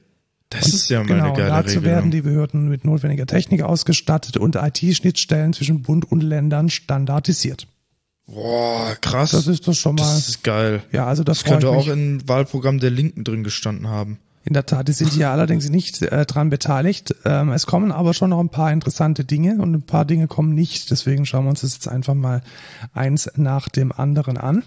Das 0.50 0.68
ist 0.68 0.88
ja 0.90 1.00
mal 1.00 1.06
genau, 1.08 1.24
eine 1.24 1.32
geile 1.34 1.48
dazu 1.50 1.66
Regelung. 1.78 1.84
werden 1.84 2.10
die 2.12 2.20
Behörden 2.22 2.68
mit 2.68 2.84
notwendiger 2.84 3.26
Technik 3.26 3.62
ausgestattet 3.62 4.36
und 4.36 4.54
IT-Schnittstellen 4.56 5.52
zwischen 5.52 5.82
Bund 5.82 6.10
und 6.10 6.22
Ländern 6.22 6.70
standardisiert. 6.70 7.66
Boah, 8.26 8.96
krass. 9.00 9.30
Das 9.32 9.46
ist 9.46 9.66
doch 9.68 9.74
schon 9.74 9.96
mal, 9.96 10.02
Das 10.02 10.28
ist 10.28 10.42
geil. 10.44 10.82
ja, 10.92 11.06
also 11.06 11.22
das, 11.24 11.42
Das 11.42 11.50
könnte 11.50 11.68
auch 11.70 11.86
im 11.88 12.26
Wahlprogramm 12.28 12.78
der 12.80 12.90
Linken 12.90 13.24
drin 13.24 13.44
gestanden 13.44 13.88
haben. 13.88 14.18
In 14.46 14.52
der 14.52 14.64
Tat, 14.64 14.86
die 14.86 14.92
sind 14.92 15.12
hier 15.12 15.30
allerdings 15.30 15.68
nicht 15.70 16.02
äh, 16.02 16.24
dran 16.24 16.50
beteiligt. 16.50 17.16
Ähm, 17.24 17.50
es 17.50 17.66
kommen 17.66 17.90
aber 17.90 18.14
schon 18.14 18.30
noch 18.30 18.38
ein 18.38 18.48
paar 18.48 18.70
interessante 18.70 19.24
Dinge 19.24 19.60
und 19.60 19.74
ein 19.74 19.82
paar 19.82 20.04
Dinge 20.04 20.28
kommen 20.28 20.54
nicht. 20.54 20.92
Deswegen 20.92 21.26
schauen 21.26 21.46
wir 21.46 21.50
uns 21.50 21.62
das 21.62 21.74
jetzt 21.74 21.88
einfach 21.88 22.14
mal 22.14 22.42
eins 22.94 23.28
nach 23.34 23.68
dem 23.68 23.90
anderen 23.90 24.36
an. 24.36 24.62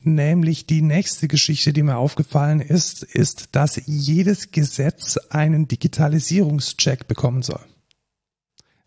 Nämlich 0.00 0.66
die 0.66 0.82
nächste 0.82 1.28
Geschichte, 1.28 1.72
die 1.72 1.84
mir 1.84 1.98
aufgefallen 1.98 2.60
ist, 2.60 3.04
ist, 3.04 3.50
dass 3.52 3.80
jedes 3.86 4.50
Gesetz 4.50 5.18
einen 5.30 5.68
Digitalisierungscheck 5.68 7.06
bekommen 7.06 7.42
soll. 7.42 7.60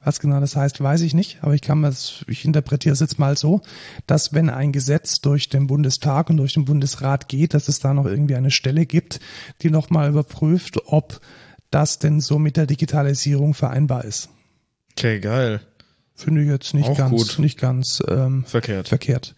Was 0.06 0.20
genau 0.20 0.39
das 0.39 0.56
heißt, 0.56 0.82
weiß 0.82 1.02
ich 1.02 1.15
nicht, 1.15 1.39
aber 1.41 1.56
ich 1.56 1.62
kann 1.62 1.82
das, 1.82 2.24
ich 2.28 2.46
interpretiere 2.46 2.94
es 2.94 3.00
jetzt 3.00 3.18
mal 3.18 3.36
so, 3.36 3.62
dass 4.06 4.34
wenn 4.34 4.52
ein 4.52 4.72
Gesetz 4.72 5.20
durch 5.20 5.50
den 5.50 5.65
Bundestag 5.65 6.30
und 6.30 6.38
durch 6.38 6.54
den 6.54 6.65
Bundesrat 6.65 7.28
geht, 7.28 7.56
dass 7.56 7.68
es 7.68 7.80
da 7.80 7.91
noch 7.94 8.06
irgendwie 8.06 8.36
eine 8.36 8.52
Stelle 8.52 8.86
gibt, 8.86 9.20
die 9.63 9.72
nochmal 9.72 10.10
überprüft, 10.10 10.78
ob 10.86 11.22
das 11.72 11.98
denn 11.98 12.22
so 12.22 12.38
mit 12.38 12.56
der 12.56 12.68
Digitalisierung 12.68 13.56
vereinbar 13.56 14.06
ist. 14.06 14.30
Okay, 14.91 15.20
geil. 15.20 15.60
Finde 16.13 16.44
ich 16.44 16.50
jetzt 16.50 16.76
nicht 16.76 16.88
Auch 16.88 16.98
ganz, 16.98 17.12
gut. 17.12 17.39
nicht 17.39 17.60
ganz 17.60 18.04
ähm, 18.08 18.46
Verkehrt. 18.46 18.88
verkehrt. 18.88 19.34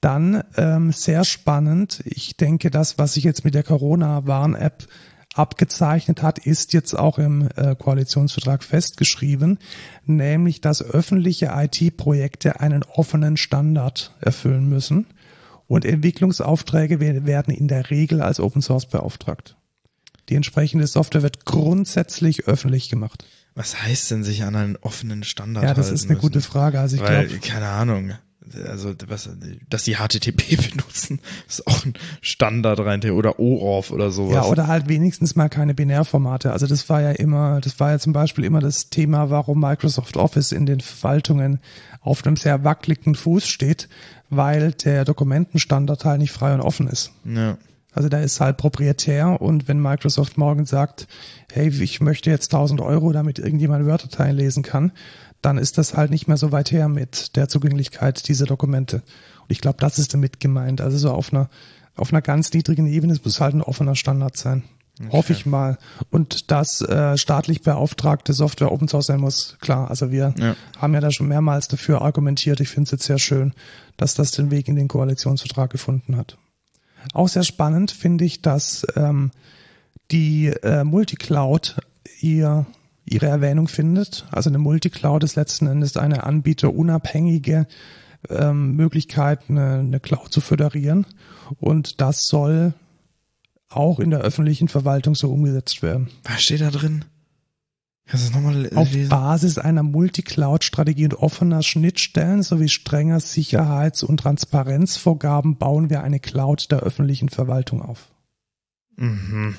Dann 0.00 0.44
ähm, 0.56 0.92
sehr 0.92 1.24
spannend. 1.24 2.00
Ich 2.04 2.36
denke, 2.36 2.70
das, 2.70 2.96
was 2.96 3.14
sich 3.14 3.24
jetzt 3.24 3.44
mit 3.44 3.56
der 3.56 3.64
Corona-Warn-App 3.64 4.86
abgezeichnet 5.38 6.22
hat, 6.22 6.38
ist 6.38 6.72
jetzt 6.72 6.98
auch 6.98 7.18
im 7.18 7.48
äh, 7.56 7.74
Koalitionsvertrag 7.74 8.62
festgeschrieben, 8.64 9.58
nämlich 10.04 10.60
dass 10.60 10.82
öffentliche 10.82 11.50
IT-Projekte 11.54 12.60
einen 12.60 12.82
offenen 12.82 13.36
Standard 13.36 14.14
erfüllen 14.20 14.68
müssen 14.68 15.06
und 15.66 15.84
Entwicklungsaufträge 15.84 17.00
we- 17.00 17.26
werden 17.26 17.52
in 17.54 17.68
der 17.68 17.90
Regel 17.90 18.22
als 18.22 18.40
Open 18.40 18.62
Source 18.62 18.86
beauftragt. 18.86 19.56
Die 20.28 20.34
entsprechende 20.34 20.86
Software 20.86 21.22
wird 21.22 21.44
grundsätzlich 21.44 22.46
öffentlich 22.48 22.88
gemacht. 22.88 23.24
Was 23.54 23.80
heißt 23.82 24.10
denn 24.10 24.24
sich 24.24 24.42
an 24.44 24.54
einen 24.56 24.76
offenen 24.76 25.22
Standard 25.24 25.64
Ja, 25.64 25.72
das 25.74 25.90
ist 25.90 26.04
eine 26.04 26.14
müssen? 26.14 26.20
gute 26.20 26.40
Frage. 26.40 26.80
Also 26.80 26.96
ich 26.96 27.02
glaube, 27.04 27.28
keine 27.40 27.68
Ahnung. 27.68 28.12
Also 28.68 28.94
was, 29.08 29.28
dass 29.68 29.84
sie 29.84 29.94
HTTP 29.94 30.56
benutzen, 30.70 31.20
ist 31.48 31.66
auch 31.66 31.84
ein 31.84 31.94
Standard 32.20 32.80
rein 32.80 33.02
oder 33.10 33.38
OAuth 33.38 33.90
oder 33.90 34.10
sowas. 34.10 34.34
Ja, 34.34 34.44
oder 34.44 34.66
halt 34.66 34.88
wenigstens 34.88 35.36
mal 35.36 35.48
keine 35.48 35.74
Binärformate. 35.74 36.52
Also 36.52 36.66
das 36.66 36.88
war 36.88 37.00
ja 37.00 37.10
immer, 37.10 37.60
das 37.60 37.78
war 37.80 37.90
ja 37.90 37.98
zum 37.98 38.12
Beispiel 38.12 38.44
immer 38.44 38.60
das 38.60 38.90
Thema, 38.90 39.30
warum 39.30 39.60
Microsoft 39.60 40.16
Office 40.16 40.52
in 40.52 40.66
den 40.66 40.80
Verwaltungen 40.80 41.60
auf 42.00 42.24
einem 42.24 42.36
sehr 42.36 42.64
wackeligen 42.64 43.14
Fuß 43.14 43.48
steht, 43.48 43.88
weil 44.30 44.72
der 44.72 45.04
Dokumentenstandard 45.04 46.04
halt 46.04 46.20
nicht 46.20 46.32
frei 46.32 46.54
und 46.54 46.60
offen 46.60 46.88
ist. 46.88 47.12
Ja. 47.24 47.58
Also 47.96 48.10
da 48.10 48.18
ist 48.18 48.40
halt 48.40 48.58
proprietär 48.58 49.40
und 49.40 49.68
wenn 49.68 49.80
Microsoft 49.80 50.36
morgen 50.36 50.66
sagt, 50.66 51.08
hey, 51.50 51.68
ich 51.68 52.02
möchte 52.02 52.28
jetzt 52.28 52.52
1000 52.52 52.82
Euro, 52.82 53.10
damit 53.12 53.38
irgendjemand 53.38 53.86
Word-Dateien 53.86 54.36
lesen 54.36 54.62
kann, 54.62 54.92
dann 55.46 55.58
ist 55.58 55.78
das 55.78 55.96
halt 55.96 56.10
nicht 56.10 56.26
mehr 56.26 56.36
so 56.36 56.50
weit 56.50 56.72
her 56.72 56.88
mit 56.88 57.36
der 57.36 57.48
Zugänglichkeit 57.48 58.26
dieser 58.26 58.46
Dokumente. 58.46 58.96
Und 58.96 59.50
ich 59.50 59.60
glaube, 59.60 59.78
das 59.78 59.96
ist 59.96 60.12
damit 60.12 60.40
gemeint. 60.40 60.80
Also 60.80 60.98
so 60.98 61.12
auf 61.12 61.32
einer, 61.32 61.48
auf 61.94 62.12
einer 62.12 62.20
ganz 62.20 62.52
niedrigen 62.52 62.88
Ebene, 62.88 63.12
es 63.12 63.24
muss 63.24 63.40
halt 63.40 63.54
ein 63.54 63.62
offener 63.62 63.94
Standard 63.94 64.36
sein. 64.36 64.64
Okay. 64.98 65.12
Hoffe 65.12 65.32
ich 65.34 65.46
mal. 65.46 65.78
Und 66.10 66.50
dass 66.50 66.80
äh, 66.80 67.16
staatlich 67.16 67.62
beauftragte 67.62 68.32
Software 68.32 68.72
Open 68.72 68.88
Source 68.88 69.06
sein 69.06 69.20
muss, 69.20 69.56
klar. 69.60 69.88
Also 69.88 70.10
wir 70.10 70.34
ja. 70.36 70.56
haben 70.78 70.94
ja 70.94 71.00
da 71.00 71.12
schon 71.12 71.28
mehrmals 71.28 71.68
dafür 71.68 72.02
argumentiert. 72.02 72.58
Ich 72.58 72.70
finde 72.70 72.88
es 72.88 72.90
jetzt 72.90 73.04
sehr 73.04 73.20
schön, 73.20 73.54
dass 73.96 74.14
das 74.14 74.32
den 74.32 74.50
Weg 74.50 74.66
in 74.66 74.74
den 74.74 74.88
Koalitionsvertrag 74.88 75.70
gefunden 75.70 76.16
hat. 76.16 76.38
Auch 77.14 77.28
sehr 77.28 77.44
spannend 77.44 77.92
finde 77.92 78.24
ich, 78.24 78.42
dass 78.42 78.84
ähm, 78.96 79.30
die 80.10 80.48
äh, 80.48 80.82
Multicloud 80.82 81.76
ihr 82.20 82.66
ihre 83.08 83.26
Erwähnung 83.26 83.68
findet. 83.68 84.26
Also 84.30 84.50
eine 84.50 84.58
Multicloud 84.58 85.24
ist 85.24 85.36
letzten 85.36 85.66
Endes 85.66 85.96
eine 85.96 86.24
anbieterunabhängige 86.24 87.66
ähm, 88.28 88.76
Möglichkeit, 88.76 89.48
eine, 89.48 89.78
eine 89.78 90.00
Cloud 90.00 90.32
zu 90.32 90.40
föderieren. 90.40 91.06
Und 91.58 92.00
das 92.00 92.26
soll 92.26 92.74
auch 93.68 94.00
in 94.00 94.10
der 94.10 94.20
öffentlichen 94.20 94.68
Verwaltung 94.68 95.14
so 95.14 95.32
umgesetzt 95.32 95.82
werden. 95.82 96.08
Was 96.24 96.42
steht 96.42 96.60
da 96.60 96.70
drin? 96.70 97.04
Kannst 98.08 98.28
du 98.28 98.38
nochmal 98.38 98.70
Auf 98.76 98.88
Basis 99.08 99.58
einer 99.58 99.82
Multicloud-Strategie 99.82 101.04
und 101.04 101.14
offener 101.14 101.62
Schnittstellen 101.62 102.44
sowie 102.44 102.68
strenger 102.68 103.18
Sicherheits- 103.18 104.04
und 104.04 104.18
Transparenzvorgaben 104.18 105.56
bauen 105.56 105.90
wir 105.90 106.04
eine 106.04 106.20
Cloud 106.20 106.70
der 106.70 106.80
öffentlichen 106.80 107.28
Verwaltung 107.28 107.82
auf. 107.82 108.12
Mhm. 108.96 109.56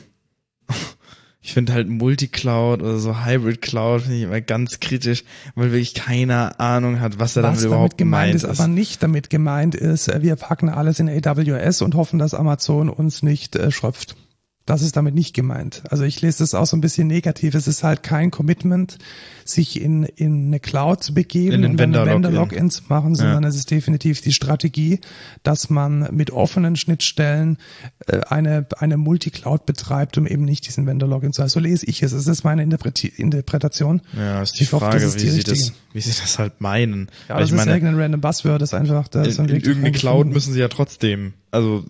Ich 1.47 1.53
finde 1.53 1.71
halt 1.71 1.87
Multicloud 1.87 2.81
oder 2.81 2.97
so 2.99 3.25
Hybrid 3.25 3.61
Cloud 3.61 4.01
finde 4.01 4.17
ich 4.17 4.23
immer 4.23 4.41
ganz 4.41 4.81
kritisch, 4.81 5.23
weil 5.55 5.71
wirklich 5.71 5.93
keine 5.93 6.59
Ahnung 6.59 6.99
hat, 6.99 7.19
was 7.19 7.37
er 7.37 7.43
was 7.43 7.51
damit 7.53 7.65
überhaupt 7.67 7.97
gemeint 7.97 8.35
ist. 8.35 8.45
Was 8.45 8.59
aber 8.59 8.67
nicht 8.67 9.01
damit 9.01 9.29
gemeint 9.29 9.73
ist, 9.73 10.11
wir 10.21 10.35
packen 10.35 10.67
alles 10.67 10.99
in 10.99 11.07
AWS 11.07 11.83
und 11.83 11.95
hoffen, 11.95 12.19
dass 12.19 12.33
Amazon 12.33 12.89
uns 12.89 13.23
nicht 13.23 13.55
äh, 13.55 13.71
schröpft. 13.71 14.17
Das 14.67 14.81
ist 14.81 14.97
damit 14.97 15.15
nicht 15.15 15.33
gemeint. 15.33 15.83
Also 15.89 16.03
ich 16.03 16.21
lese 16.21 16.39
das 16.39 16.53
auch 16.53 16.65
so 16.65 16.75
ein 16.75 16.81
bisschen 16.81 17.07
negativ. 17.07 17.55
Es 17.55 17.67
ist 17.67 17.83
halt 17.83 18.03
kein 18.03 18.31
Commitment, 18.31 18.97
sich 19.45 19.81
in, 19.81 20.03
in 20.03 20.47
eine 20.47 20.59
Cloud 20.59 21.01
zu 21.01 21.13
begeben 21.13 21.63
und 21.63 21.79
Vendor-Login 21.79 22.69
zu 22.69 22.83
machen, 22.89 23.15
sondern 23.15 23.43
ja. 23.43 23.49
es 23.49 23.55
ist 23.55 23.71
definitiv 23.71 24.19
die 24.19 24.33
Strategie, 24.33 24.99
dass 25.41 25.69
man 25.69 26.09
mit 26.11 26.31
offenen 26.31 26.75
Schnittstellen 26.75 27.59
äh, 28.07 28.19
eine, 28.27 28.67
eine 28.77 28.97
Multicloud 28.97 29.65
betreibt, 29.65 30.17
um 30.17 30.27
eben 30.27 30.43
nicht 30.43 30.67
diesen 30.67 30.85
Vendor-Login 30.85 31.31
zu 31.31 31.43
haben. 31.43 31.49
So 31.49 31.61
lese 31.61 31.85
ich 31.85 32.03
es. 32.03 32.11
Das 32.11 32.27
ist 32.27 32.43
meine 32.43 32.61
Interpretation. 32.61 34.01
Ja, 34.17 34.41
ist 34.41 34.59
die 34.59 34.63
ich 34.63 34.69
Frage, 34.69 34.97
hoffe, 34.97 34.97
ist 34.97 35.15
wie, 35.15 35.19
die 35.21 35.29
sie 35.29 35.43
das, 35.45 35.71
wie 35.93 36.01
sie 36.01 36.09
das 36.09 36.39
halt 36.39 36.59
meinen. 36.59 37.07
Ja, 37.29 37.35
Weil 37.35 37.43
das 37.43 37.51
ist 37.51 37.55
meine, 37.55 37.71
irgendein 37.71 38.01
random 38.01 38.19
Buzzword, 38.19 38.61
das 38.61 38.71
ist 38.71 38.73
einfach... 38.73 39.07
Das 39.07 39.37
in, 39.37 39.45
in 39.45 39.55
irgendeine 39.61 39.93
Cloud 39.93 40.27
müssen 40.27 40.51
sie 40.51 40.59
ja 40.59 40.67
trotzdem, 40.67 41.35
also 41.51 41.85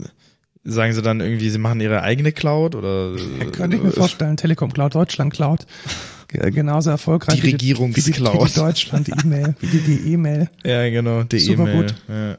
Sagen 0.69 0.91
sie 0.91 1.01
dann 1.01 1.21
irgendwie, 1.21 1.49
sie 1.49 1.59
machen 1.59 1.79
ihre 1.79 2.01
eigene 2.01 2.33
Cloud 2.33 2.75
oder? 2.75 3.15
Könnte 3.53 3.77
ich 3.77 3.83
mir 3.83 3.91
vorstellen, 3.91 4.35
Telekom 4.35 4.73
Cloud, 4.73 4.95
Deutschland 4.95 5.33
Cloud. 5.33 5.65
Genauso 6.27 6.89
erfolgreich 6.89 7.39
die 7.39 7.51
Regierungscloud. 7.51 8.33
Wie 8.33 8.45
die, 8.45 8.53
die 8.53 8.59
Deutschland-E-Mail, 8.59 9.55
wie 9.61 9.67
die, 9.67 9.79
die 9.79 10.11
E-Mail. 10.11 10.49
Ja, 10.65 10.89
genau, 10.89 11.23
die 11.23 11.37
E-Mail. 11.37 11.83
gut. 11.83 11.95
Ja. 12.09 12.37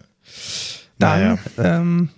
Dann, 0.99 1.39
naja. 1.57 1.79
ähm, 1.81 2.11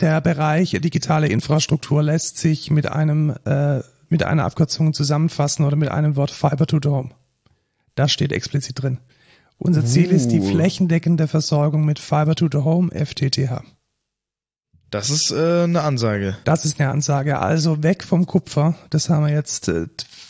der 0.00 0.22
Bereich 0.22 0.70
digitale 0.70 1.28
Infrastruktur 1.28 2.02
lässt 2.02 2.38
sich 2.38 2.70
mit 2.70 2.86
einem, 2.86 3.34
äh, 3.44 3.80
mit 4.08 4.22
einer 4.22 4.44
Abkürzung 4.44 4.94
zusammenfassen 4.94 5.66
oder 5.66 5.76
mit 5.76 5.90
einem 5.90 6.16
Wort 6.16 6.30
Fiber 6.30 6.66
to 6.66 6.78
the 6.82 6.88
Home. 6.88 7.10
Das 7.94 8.10
steht 8.10 8.32
explizit 8.32 8.82
drin. 8.82 8.96
Unser 9.58 9.84
Ziel 9.84 10.08
uh. 10.08 10.14
ist 10.14 10.28
die 10.28 10.40
uh. 10.40 10.48
flächendeckende 10.50 11.28
Versorgung 11.28 11.84
mit 11.84 11.98
Fiber 11.98 12.34
to 12.34 12.48
the 12.50 12.64
Home, 12.64 12.90
FTTH. 12.90 13.62
Das 14.92 15.10
ist 15.10 15.30
äh, 15.30 15.62
eine 15.64 15.82
Ansage. 15.82 16.36
Das 16.44 16.64
ist 16.64 16.78
eine 16.78 16.90
Ansage. 16.90 17.38
Also 17.38 17.82
weg 17.82 18.04
vom 18.04 18.26
Kupfer. 18.26 18.76
Das 18.90 19.08
haben 19.08 19.26
wir 19.26 19.32
jetzt 19.32 19.68
äh, 19.68 19.86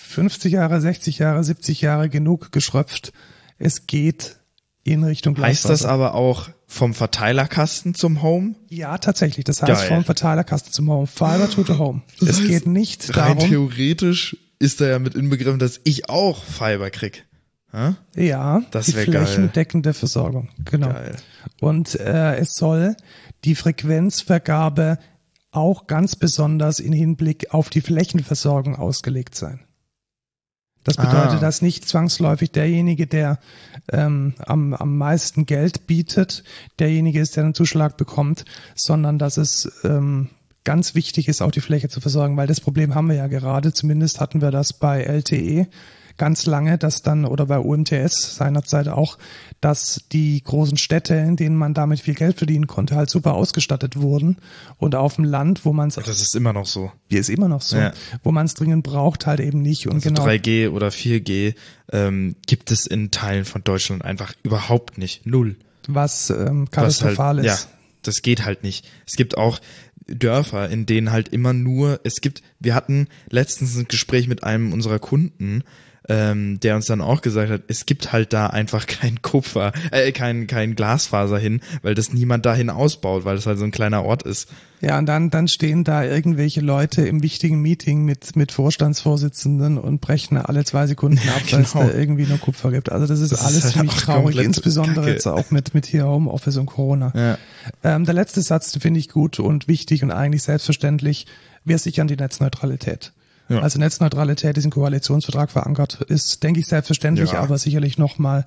50 0.08 0.52
Jahre, 0.52 0.80
60 0.80 1.18
Jahre, 1.18 1.42
70 1.42 1.80
Jahre 1.80 2.08
genug 2.08 2.52
geschröpft. 2.52 3.12
Es 3.58 3.86
geht 3.86 4.36
in 4.84 5.02
Richtung 5.04 5.36
Heißt 5.36 5.64
das 5.68 5.84
aber 5.84 6.14
auch 6.14 6.48
vom 6.66 6.94
Verteilerkasten 6.94 7.94
zum 7.94 8.22
Home? 8.22 8.54
Ja, 8.68 8.98
tatsächlich. 8.98 9.44
Das 9.44 9.62
heißt 9.62 9.72
Geil. 9.72 9.88
vom 9.88 10.04
Verteilerkasten 10.04 10.72
zum 10.72 10.88
Home. 10.90 11.06
Fiber 11.08 11.50
to 11.50 11.64
the 11.64 11.78
Home. 11.78 12.02
Das 12.20 12.28
es 12.30 12.38
heißt, 12.38 12.48
geht 12.48 12.66
nicht 12.66 13.16
rein 13.16 13.36
darum. 13.36 13.50
theoretisch 13.50 14.36
ist 14.60 14.80
da 14.80 14.86
ja 14.86 14.98
mit 15.00 15.16
inbegriffen, 15.16 15.58
dass 15.58 15.80
ich 15.82 16.08
auch 16.08 16.44
Fiber 16.44 16.90
krieg. 16.90 17.26
Ha? 17.72 17.96
Ja, 18.14 18.62
das 18.70 18.86
die 18.86 18.92
flächendeckende 18.92 19.90
geil. 19.90 19.94
Versorgung. 19.94 20.48
Genau. 20.64 20.88
Geil. 20.88 21.16
Und 21.60 21.98
äh, 21.98 22.36
es 22.36 22.54
soll 22.54 22.96
die 23.44 23.54
Frequenzvergabe 23.54 24.98
auch 25.50 25.86
ganz 25.86 26.16
besonders 26.16 26.80
in 26.80 26.92
Hinblick 26.92 27.52
auf 27.54 27.70
die 27.70 27.80
Flächenversorgung 27.80 28.76
ausgelegt 28.76 29.34
sein. 29.34 29.60
Das 30.84 30.96
bedeutet, 30.96 31.34
ah. 31.34 31.38
dass 31.38 31.62
nicht 31.62 31.88
zwangsläufig 31.88 32.50
derjenige, 32.50 33.06
der 33.06 33.38
ähm, 33.92 34.34
am, 34.38 34.74
am 34.74 34.98
meisten 34.98 35.46
Geld 35.46 35.86
bietet, 35.86 36.42
derjenige 36.80 37.20
ist, 37.20 37.36
der 37.36 37.44
einen 37.44 37.54
Zuschlag 37.54 37.96
bekommt, 37.96 38.44
sondern 38.74 39.18
dass 39.18 39.36
es 39.36 39.70
ähm, 39.84 40.30
ganz 40.64 40.96
wichtig 40.96 41.28
ist, 41.28 41.40
auch 41.40 41.52
die 41.52 41.60
Fläche 41.60 41.88
zu 41.88 42.00
versorgen, 42.00 42.36
weil 42.36 42.48
das 42.48 42.60
Problem 42.60 42.94
haben 42.94 43.08
wir 43.08 43.14
ja 43.14 43.28
gerade, 43.28 43.72
zumindest 43.72 44.20
hatten 44.20 44.40
wir 44.40 44.50
das 44.50 44.72
bei 44.72 45.02
LTE, 45.02 45.68
ganz 46.16 46.46
lange, 46.46 46.78
dass 46.78 47.02
dann, 47.02 47.24
oder 47.24 47.46
bei 47.46 47.58
UMTS 47.58 48.36
seinerzeit 48.36 48.88
auch, 48.88 49.18
dass 49.60 50.02
die 50.12 50.42
großen 50.42 50.76
Städte, 50.76 51.14
in 51.14 51.36
denen 51.36 51.56
man 51.56 51.74
damit 51.74 52.00
viel 52.00 52.14
Geld 52.14 52.36
verdienen 52.36 52.66
konnte, 52.66 52.96
halt 52.96 53.10
super 53.10 53.34
ausgestattet 53.34 53.96
wurden. 53.96 54.38
Und 54.78 54.94
auf 54.94 55.16
dem 55.16 55.24
Land, 55.24 55.64
wo 55.64 55.72
man 55.72 55.88
es. 55.88 55.94
Das 55.94 56.20
ist 56.20 56.34
immer 56.34 56.52
noch 56.52 56.66
so. 56.66 56.90
Wie 57.08 57.16
ist 57.16 57.30
immer 57.30 57.48
noch 57.48 57.62
so. 57.62 57.76
Ja. 57.76 57.92
Wo 58.22 58.32
man 58.32 58.46
es 58.46 58.54
dringend 58.54 58.82
braucht, 58.84 59.26
halt 59.26 59.40
eben 59.40 59.62
nicht. 59.62 59.86
Und 59.86 59.94
also 59.94 60.08
genau. 60.08 60.24
3G 60.24 60.70
oder 60.70 60.88
4G 60.88 61.54
ähm, 61.92 62.36
gibt 62.46 62.70
es 62.70 62.86
in 62.86 63.10
Teilen 63.10 63.44
von 63.44 63.62
Deutschland 63.64 64.04
einfach 64.04 64.34
überhaupt 64.42 64.98
nicht. 64.98 65.26
Null. 65.26 65.56
Was 65.88 66.30
ähm, 66.30 66.70
katastrophal 66.70 67.36
halt, 67.36 67.46
ist. 67.46 67.64
Ja, 67.64 67.70
das 68.02 68.22
geht 68.22 68.44
halt 68.44 68.62
nicht. 68.62 68.88
Es 69.06 69.14
gibt 69.14 69.36
auch 69.36 69.60
Dörfer, 70.06 70.68
in 70.68 70.86
denen 70.86 71.12
halt 71.12 71.28
immer 71.28 71.52
nur, 71.52 72.00
es 72.04 72.20
gibt, 72.20 72.42
wir 72.58 72.74
hatten 72.74 73.08
letztens 73.30 73.76
ein 73.76 73.88
Gespräch 73.88 74.28
mit 74.28 74.44
einem 74.44 74.72
unserer 74.72 74.98
Kunden, 74.98 75.62
ähm, 76.08 76.58
der 76.60 76.76
uns 76.76 76.86
dann 76.86 77.00
auch 77.00 77.22
gesagt 77.22 77.50
hat, 77.50 77.62
es 77.68 77.86
gibt 77.86 78.12
halt 78.12 78.32
da 78.32 78.48
einfach 78.48 78.86
kein 78.86 79.22
Kupfer, 79.22 79.72
äh, 79.90 80.12
kein, 80.12 80.46
kein 80.46 80.74
Glasfaser 80.74 81.38
hin, 81.38 81.60
weil 81.82 81.94
das 81.94 82.12
niemand 82.12 82.46
dahin 82.46 82.70
ausbaut, 82.70 83.24
weil 83.24 83.36
das 83.36 83.46
halt 83.46 83.58
so 83.58 83.64
ein 83.64 83.70
kleiner 83.70 84.04
Ort 84.04 84.22
ist. 84.22 84.48
Ja, 84.80 84.98
und 84.98 85.06
dann, 85.06 85.30
dann 85.30 85.46
stehen 85.46 85.84
da 85.84 86.02
irgendwelche 86.02 86.60
Leute 86.60 87.06
im 87.06 87.22
wichtigen 87.22 87.60
Meeting 87.60 88.04
mit, 88.04 88.34
mit 88.34 88.50
Vorstandsvorsitzenden 88.50 89.78
und 89.78 90.00
brechen 90.00 90.36
alle 90.36 90.64
zwei 90.64 90.88
Sekunden 90.88 91.18
ab, 91.28 91.42
ja, 91.46 91.58
genau. 91.58 91.74
weil 91.74 91.86
es 91.86 91.92
da 91.92 91.98
irgendwie 91.98 92.26
nur 92.26 92.38
Kupfer 92.38 92.72
gibt. 92.72 92.90
Also 92.90 93.06
das 93.06 93.20
ist 93.20 93.30
das 93.30 93.44
alles 93.44 93.58
ist 93.58 93.64
halt 93.64 93.74
ziemlich 93.74 93.94
traurig, 93.94 94.36
insbesondere 94.38 95.02
Kacke. 95.02 95.12
jetzt 95.12 95.28
auch 95.28 95.52
mit, 95.52 95.72
mit 95.72 95.86
hier 95.86 96.06
Homeoffice 96.06 96.56
und 96.56 96.66
Corona. 96.66 97.12
Ja. 97.14 97.38
Ähm, 97.84 98.04
der 98.06 98.14
letzte 98.14 98.42
Satz 98.42 98.76
finde 98.76 98.98
ich 98.98 99.08
gut 99.08 99.38
und 99.38 99.68
wichtig 99.68 100.02
und 100.02 100.10
eigentlich 100.10 100.42
selbstverständlich. 100.42 101.26
Wir 101.64 101.78
sichern 101.78 102.08
die 102.08 102.16
Netzneutralität. 102.16 103.12
Ja. 103.52 103.60
Also 103.60 103.78
Netzneutralität 103.78 104.56
ist 104.56 104.64
im 104.64 104.70
Koalitionsvertrag 104.70 105.50
verankert, 105.50 106.00
ist, 106.08 106.42
denke 106.42 106.60
ich, 106.60 106.66
selbstverständlich, 106.66 107.32
ja. 107.32 107.40
aber 107.40 107.58
sicherlich 107.58 107.98
nochmal 107.98 108.44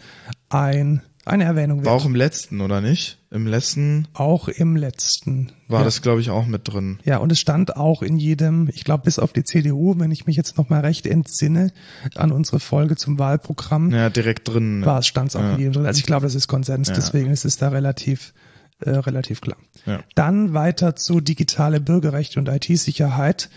ein, 0.49 1.01
eine 1.25 1.43
Erwähnung 1.43 1.79
wert. 1.79 1.87
War 1.87 1.93
auch 1.93 2.05
im 2.05 2.15
letzten, 2.15 2.61
oder 2.61 2.81
nicht? 2.81 3.19
Im 3.29 3.45
letzten? 3.45 4.07
Auch 4.13 4.47
im 4.47 4.75
letzten. 4.75 5.51
War 5.67 5.79
ja. 5.79 5.85
das, 5.85 6.01
glaube 6.01 6.21
ich, 6.21 6.29
auch 6.31 6.47
mit 6.47 6.67
drin. 6.67 6.99
Ja, 7.03 7.17
und 7.17 7.31
es 7.31 7.39
stand 7.39 7.75
auch 7.75 8.01
in 8.01 8.17
jedem, 8.17 8.69
ich 8.73 8.83
glaube, 8.83 9.03
bis 9.03 9.19
auf 9.19 9.31
die 9.31 9.43
CDU, 9.43 9.95
wenn 9.99 10.11
ich 10.11 10.25
mich 10.25 10.37
jetzt 10.37 10.57
nochmal 10.57 10.81
recht 10.81 11.05
entsinne, 11.05 11.71
an 12.15 12.31
unsere 12.31 12.59
Folge 12.59 12.95
zum 12.95 13.19
Wahlprogramm. 13.19 13.91
Ja, 13.91 14.09
direkt 14.09 14.47
drin. 14.47 14.85
War 14.85 14.99
es, 14.99 15.07
stand 15.07 15.29
es 15.29 15.35
auch 15.35 15.53
in 15.53 15.59
jedem 15.59 15.73
drin. 15.73 15.85
Also 15.85 15.99
ich 15.99 16.05
glaube, 16.05 16.25
das 16.25 16.35
ist 16.35 16.47
Konsens, 16.47 16.91
deswegen 16.91 17.29
ist 17.29 17.45
es 17.45 17.57
da 17.57 17.69
relativ, 17.69 18.33
äh, 18.79 18.91
relativ 18.91 19.41
klar. 19.41 19.57
Ja. 19.85 20.01
Dann 20.15 20.53
weiter 20.53 20.95
zu 20.95 21.21
digitale 21.21 21.79
Bürgerrechte 21.79 22.39
und 22.39 22.49
IT-Sicherheit 22.49 23.49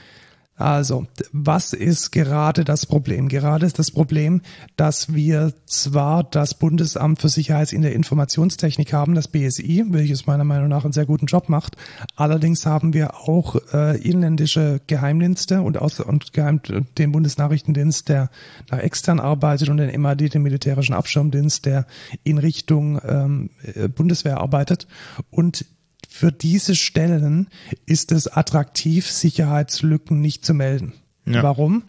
Also, 0.58 1.06
was 1.32 1.72
ist 1.72 2.10
gerade 2.10 2.64
das 2.64 2.84
Problem? 2.84 3.28
Gerade 3.28 3.64
ist 3.64 3.78
das 3.78 3.92
Problem, 3.92 4.42
dass 4.76 5.14
wir 5.14 5.52
zwar 5.66 6.24
das 6.24 6.54
Bundesamt 6.54 7.20
für 7.20 7.28
Sicherheit 7.28 7.72
in 7.72 7.82
der 7.82 7.94
Informationstechnik 7.94 8.92
haben, 8.92 9.14
das 9.14 9.28
BSI, 9.28 9.84
welches 9.90 10.26
meiner 10.26 10.42
Meinung 10.42 10.68
nach 10.68 10.82
einen 10.82 10.92
sehr 10.92 11.06
guten 11.06 11.26
Job 11.26 11.48
macht. 11.48 11.76
Allerdings 12.16 12.66
haben 12.66 12.92
wir 12.92 13.14
auch 13.14 13.56
äh, 13.72 13.96
inländische 14.02 14.80
Geheimdienste 14.88 15.62
und, 15.62 15.78
aus, 15.78 16.00
und 16.00 16.32
Geheim, 16.32 16.60
den 16.98 17.12
Bundesnachrichtendienst, 17.12 18.08
der 18.08 18.28
nach 18.68 18.78
extern 18.78 19.20
arbeitet 19.20 19.68
und 19.68 19.76
den 19.76 20.00
MAD, 20.00 20.34
den 20.34 20.42
militärischen 20.42 20.94
Abschirmdienst, 20.94 21.66
der 21.66 21.86
in 22.24 22.38
Richtung 22.38 23.00
ähm, 23.06 23.50
äh, 23.62 23.86
Bundeswehr 23.86 24.38
arbeitet. 24.38 24.88
Und 25.30 25.64
für 26.08 26.32
diese 26.32 26.74
Stellen 26.74 27.48
ist 27.86 28.12
es 28.12 28.26
attraktiv, 28.26 29.08
Sicherheitslücken 29.08 30.20
nicht 30.20 30.44
zu 30.44 30.54
melden. 30.54 30.94
Ja. 31.26 31.42
Warum? 31.42 31.84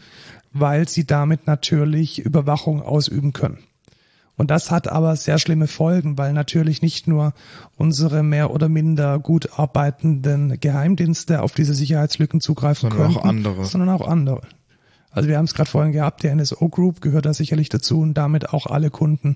Weil 0.51 0.87
sie 0.89 1.07
damit 1.07 1.47
natürlich 1.47 2.19
Überwachung 2.19 2.81
ausüben 2.81 3.31
können. 3.33 3.59
Und 4.35 4.51
das 4.51 4.71
hat 4.71 4.87
aber 4.87 5.15
sehr 5.15 5.39
schlimme 5.39 5.67
Folgen, 5.67 6.17
weil 6.17 6.33
natürlich 6.33 6.81
nicht 6.81 7.07
nur 7.07 7.33
unsere 7.77 8.21
mehr 8.21 8.51
oder 8.51 8.69
minder 8.69 9.19
gut 9.19 9.57
arbeitenden 9.57 10.59
Geheimdienste 10.59 11.41
auf 11.41 11.53
diese 11.53 11.73
Sicherheitslücken 11.73 12.39
zugreifen 12.39 12.89
sondern 12.89 13.07
können, 13.07 13.17
auch 13.17 13.25
andere. 13.25 13.65
sondern 13.65 13.89
auch 13.89 14.07
andere. 14.07 14.41
Also 15.11 15.27
wir 15.27 15.37
haben 15.37 15.45
es 15.45 15.55
gerade 15.55 15.69
vorhin 15.69 15.91
gehabt, 15.91 16.23
der 16.23 16.35
NSO 16.35 16.69
Group 16.69 17.01
gehört 17.01 17.25
da 17.25 17.33
sicherlich 17.33 17.69
dazu 17.69 17.99
und 17.99 18.13
damit 18.13 18.53
auch 18.53 18.67
alle 18.67 18.91
Kunden, 18.91 19.35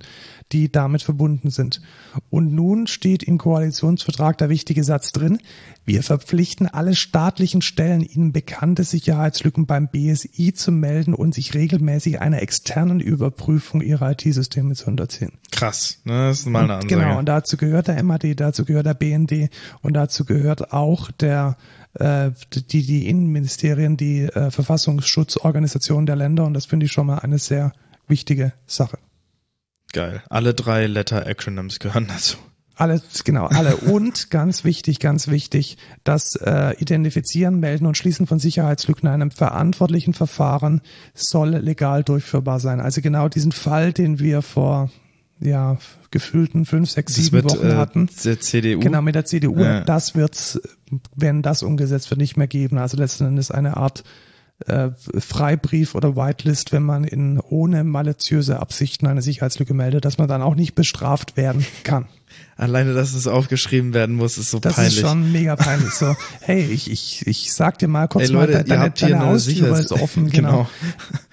die 0.52 0.72
damit 0.72 1.02
verbunden 1.02 1.50
sind. 1.50 1.82
Und 2.30 2.54
nun 2.54 2.86
steht 2.86 3.24
im 3.24 3.40
Koalitionsvertrag 3.40 4.38
der 4.38 4.50
wichtige 4.50 4.84
Satz 4.84 5.12
drin, 5.12 5.40
wir 5.86 6.04
verpflichten 6.04 6.68
alle 6.68 6.96
staatlichen 6.96 7.62
Stellen, 7.62 8.02
ihnen 8.02 8.32
bekannte 8.32 8.84
Sicherheitslücken 8.84 9.66
beim 9.66 9.90
BSI 9.90 10.54
zu 10.54 10.72
melden 10.72 11.14
und 11.14 11.34
sich 11.34 11.54
regelmäßig 11.54 12.22
einer 12.22 12.42
externen 12.42 13.00
Überprüfung 13.00 13.82
ihrer 13.82 14.12
IT-Systeme 14.12 14.76
zu 14.76 14.88
unterziehen. 14.88 15.34
Krass, 15.52 16.00
ne? 16.06 16.28
das 16.28 16.42
ist 16.42 16.46
mal 16.46 16.64
eine 16.64 16.76
Ansage. 16.76 16.96
Genau, 16.96 17.18
und 17.20 17.26
dazu 17.26 17.58
gehört 17.58 17.88
der 17.88 18.02
MAD, 18.02 18.40
dazu 18.40 18.64
gehört 18.64 18.86
der 18.86 18.94
BND 18.94 19.50
und 19.82 19.94
dazu 19.94 20.24
gehört 20.24 20.72
auch 20.72 21.12
der 21.12 21.58
äh, 21.96 22.32
die, 22.54 22.86
die 22.86 23.08
Innenministerien, 23.08 23.98
die 23.98 24.24
äh, 24.24 24.52
Verfassungsschutzorganisation 24.52 26.06
der 26.06 26.16
Länder 26.16 26.46
und 26.46 26.54
das 26.54 26.66
finde 26.66 26.86
ich 26.86 26.92
schon 26.92 27.08
mal 27.08 27.20
eine 27.20 27.40
sehr 27.40 27.74
wichtige 28.08 28.54
Sache. 28.66 28.98
Geil. 29.92 30.24
Alle 30.30 30.54
drei 30.54 30.88
Letter 30.88 31.28
Acronyms 31.28 31.80
gehören 31.80 32.08
dazu. 32.08 32.38
Alle, 32.76 33.02
genau, 33.24 33.46
alle. 33.46 33.78
Und 33.78 34.30
ganz 34.32 34.64
wichtig, 34.64 35.00
ganz 35.00 35.28
wichtig, 35.28 35.78
das 36.04 36.36
äh, 36.36 36.76
Identifizieren, 36.80 37.60
Melden 37.60 37.86
und 37.86 37.96
Schließen 37.96 38.26
von 38.26 38.40
Sicherheitslücken 38.40 39.08
in 39.08 39.14
einem 39.14 39.32
verantwortlichen 39.32 40.16
Verfahren 40.16 40.82
soll 41.14 41.50
legal 41.50 42.04
durchführbar 42.04 42.60
sein. 42.60 42.80
Also 42.80 43.02
genau 43.02 43.30
diesen 43.30 43.52
Fall, 43.52 43.94
den 43.94 44.18
wir 44.18 44.42
vor 44.42 44.90
ja, 45.40 45.78
gefühlten 46.12 46.66
fünf, 46.66 46.90
sechs, 46.90 47.16
sieben 47.16 47.32
wird, 47.32 47.46
Wochen 47.46 47.68
äh, 47.68 47.76
hatten. 47.76 48.10
Der 48.24 48.40
CDU. 48.40 48.80
Genau, 48.80 49.02
mit 49.02 49.16
der 49.16 49.26
CDU. 49.26 49.60
Ja. 49.60 49.82
Das 49.82 50.16
wird's, 50.16 50.62
wenn 51.16 51.42
das 51.42 51.64
umgesetzt 51.64 52.10
wird, 52.10 52.20
nicht 52.20 52.38
mehr 52.38 52.48
geben. 52.48 52.78
Also 52.78 52.98
letzten 52.98 53.26
Endes 53.26 53.52
eine 53.52 53.78
Art 53.78 54.04
äh, 54.68 54.92
Freibrief 55.20 55.96
oder 55.96 56.16
Whitelist, 56.16 56.72
wenn 56.72 56.84
man 56.84 57.04
in 57.04 57.40
ohne 57.40 57.84
maliziöse 57.84 58.60
Absichten 58.60 59.08
eine 59.08 59.22
Sicherheitslücke 59.22 59.74
meldet, 59.74 60.06
dass 60.06 60.18
man 60.18 60.28
dann 60.28 60.42
auch 60.42 60.56
nicht 60.56 60.76
bestraft 60.76 61.38
werden 61.38 61.66
kann. 61.84 62.08
Alleine, 62.56 62.94
dass 62.94 63.14
es 63.14 63.28
aufgeschrieben 63.28 63.94
werden 63.94 64.16
muss, 64.16 64.38
ist 64.38 64.52
so 64.52 64.60
das 64.60 64.76
peinlich. 64.76 64.96
Das 64.96 65.04
ist 65.04 65.10
schon 65.10 65.32
mega 65.32 65.56
peinlich. 65.56 65.94
So, 65.94 66.16
hey, 66.42 66.64
ich, 66.64 66.90
ich, 66.90 67.26
ich 67.26 67.54
sag 67.54 67.80
dir 67.80 67.88
mal 67.88 68.08
kurz 68.08 68.26
Ey, 68.26 68.32
Leute, 68.32 68.54
mal, 68.54 68.64
deine, 68.64 68.92
deine 68.92 69.20
Haustür 69.20 69.78
ist 69.78 69.92
offen. 69.92 70.24
Genau. 70.34 70.50
genau. 70.52 70.68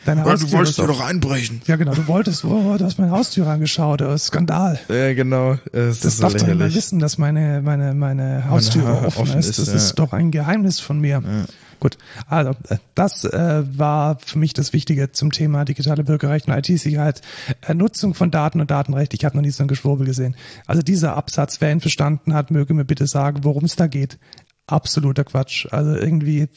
Deine 0.05 0.25
Haustür 0.25 0.49
du 0.49 0.57
wolltest 0.57 0.79
doch 0.79 1.01
einbrechen. 1.01 1.63
Ja, 1.67 1.77
genau. 1.77 1.95
Du 1.95 2.07
wolltest, 2.07 2.45
oh, 2.45 2.77
du 2.77 2.85
hast 2.85 2.99
meine 2.99 3.13
Haustür 3.13 3.47
angeschaut. 3.47 4.01
Das 4.01 4.23
ist 4.23 4.27
Skandal. 4.29 4.79
Ja, 4.89 5.15
genau. 5.15 5.59
Es 5.73 6.01
das 6.01 6.19
darf 6.19 6.35
doch 6.35 6.47
niemand 6.47 6.75
wissen, 6.75 6.99
dass 6.99 7.19
meine, 7.19 7.61
meine, 7.63 7.95
meine 7.95 8.49
Haustür 8.49 8.83
meine 8.83 9.07
offen, 9.07 9.23
offen, 9.23 9.39
ist. 9.39 9.59
Das 9.59 9.69
ist, 9.69 9.75
ist 9.75 9.95
doch 9.95 10.13
ein 10.13 10.31
Geheimnis 10.31 10.81
von 10.81 11.01
mir. 11.01 11.23
Ja. 11.25 11.45
Gut, 11.81 11.97
also 12.29 12.51
äh, 12.69 12.77
das 12.95 13.25
äh, 13.25 13.65
war 13.77 14.19
für 14.19 14.39
mich 14.39 14.53
das 14.53 14.75
Wichtige 14.75 15.13
zum 15.13 15.33
Thema 15.33 15.65
digitale 15.65 16.05
Bürgerrecht 16.05 16.47
und 16.47 16.55
IT-Sicherheit. 16.55 17.23
Äh, 17.67 17.75
Nutzung 17.75 18.13
von 18.13 18.31
Daten 18.31 18.61
und 18.61 18.71
Datenrecht. 18.71 19.15
Ich 19.15 19.25
habe 19.25 19.37
noch 19.37 19.43
nie 19.43 19.51
so 19.51 19.65
ein 19.65 19.69
Geschwurbel 19.69 20.07
gesehen. 20.07 20.37
Also 20.67 20.83
dieser 20.83 21.17
Absatz, 21.17 21.61
wer 21.63 21.73
ihn 21.73 21.81
verstanden 21.81 22.35
hat, 22.35 22.51
möge 22.51 22.75
mir 22.75 22.85
bitte 22.85 23.07
sagen, 23.07 23.45
worum 23.45 23.65
es 23.65 23.77
da 23.77 23.87
geht. 23.87 24.19
Absoluter 24.67 25.25
Quatsch. 25.25 25.67
Also 25.71 25.97
irgendwie 25.97 26.49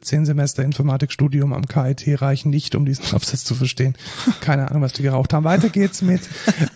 zehn 0.00 0.24
Semester 0.24 0.62
Informatikstudium 0.62 1.52
am 1.52 1.66
KIT 1.66 2.20
reichen 2.20 2.50
nicht, 2.50 2.74
um 2.74 2.84
diesen 2.84 3.04
Absatz 3.14 3.44
zu 3.44 3.54
verstehen. 3.54 3.94
Keine 4.40 4.68
Ahnung, 4.68 4.82
was 4.82 4.92
die 4.92 5.02
geraucht 5.02 5.32
haben. 5.32 5.44
Weiter 5.44 5.68
geht's 5.68 6.02
mit 6.02 6.22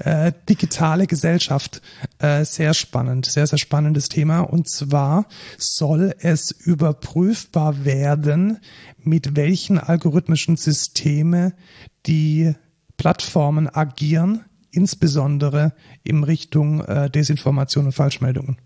äh, 0.00 0.32
digitale 0.48 1.06
Gesellschaft. 1.06 1.82
Äh, 2.18 2.44
sehr 2.44 2.74
spannend, 2.74 3.26
sehr, 3.26 3.46
sehr 3.46 3.58
spannendes 3.58 4.08
Thema. 4.08 4.40
Und 4.40 4.68
zwar 4.68 5.26
soll 5.56 6.14
es 6.20 6.50
überprüfbar 6.50 7.84
werden, 7.84 8.58
mit 8.98 9.36
welchen 9.36 9.78
algorithmischen 9.78 10.56
Systeme 10.56 11.54
die 12.06 12.54
Plattformen 12.96 13.68
agieren, 13.68 14.44
insbesondere 14.70 15.72
in 16.02 16.24
Richtung 16.24 16.82
äh, 16.82 17.10
Desinformation 17.10 17.86
und 17.86 17.92
Falschmeldungen. 17.92 18.58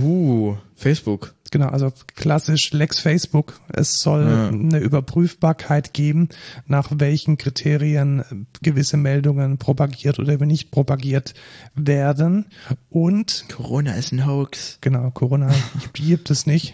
Uh, 0.00 0.56
Facebook. 0.74 1.34
Genau, 1.52 1.68
also 1.68 1.92
klassisch 2.16 2.72
Lex 2.72 2.98
Facebook. 2.98 3.60
Es 3.68 4.00
soll 4.00 4.24
ja. 4.24 4.48
eine 4.48 4.78
Überprüfbarkeit 4.78 5.92
geben, 5.92 6.30
nach 6.66 6.88
welchen 6.90 7.36
Kriterien 7.36 8.46
gewisse 8.62 8.96
Meldungen 8.96 9.58
propagiert 9.58 10.18
oder 10.18 10.38
nicht 10.46 10.70
propagiert 10.70 11.34
werden. 11.74 12.46
Und 12.88 13.44
Corona 13.50 13.92
ist 13.92 14.12
ein 14.12 14.26
Hoax. 14.26 14.78
Genau, 14.80 15.10
Corona 15.10 15.50
gibt 15.92 16.30
es 16.30 16.46
nicht. 16.46 16.72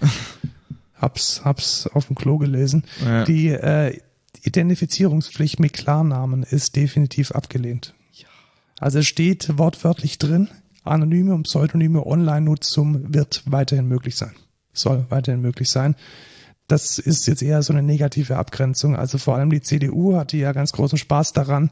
Hab's, 0.95 1.43
hab's 1.45 1.89
auf 1.89 2.07
dem 2.07 2.14
Klo 2.14 2.39
gelesen. 2.39 2.85
Ja. 3.05 3.24
Die 3.24 3.49
äh, 3.49 3.99
Identifizierungspflicht 4.45 5.59
mit 5.59 5.72
Klarnamen 5.72 6.45
ist 6.45 6.76
definitiv 6.76 7.33
abgelehnt. 7.33 7.95
Also 8.79 9.01
es 9.01 9.09
steht 9.09 9.59
wortwörtlich 9.59 10.18
drin, 10.18 10.47
anonyme 10.85 11.35
und 11.35 11.43
pseudonyme 11.43 12.07
Online-Nutzung 12.07 13.12
wird 13.12 13.43
weiterhin 13.47 13.89
möglich 13.89 14.14
sein. 14.14 14.37
Soll 14.81 15.07
weiterhin 15.09 15.41
möglich 15.41 15.70
sein. 15.70 15.95
Das 16.68 16.99
ist 16.99 17.26
jetzt 17.26 17.43
eher 17.43 17.62
so 17.62 17.72
eine 17.72 17.83
negative 17.83 18.37
Abgrenzung. 18.37 18.95
Also 18.95 19.16
vor 19.16 19.37
allem 19.37 19.49
die 19.49 19.62
CDU 19.62 20.16
hatte 20.16 20.37
ja 20.37 20.53
ganz 20.53 20.72
großen 20.72 20.99
Spaß 20.99 21.33
daran, 21.33 21.70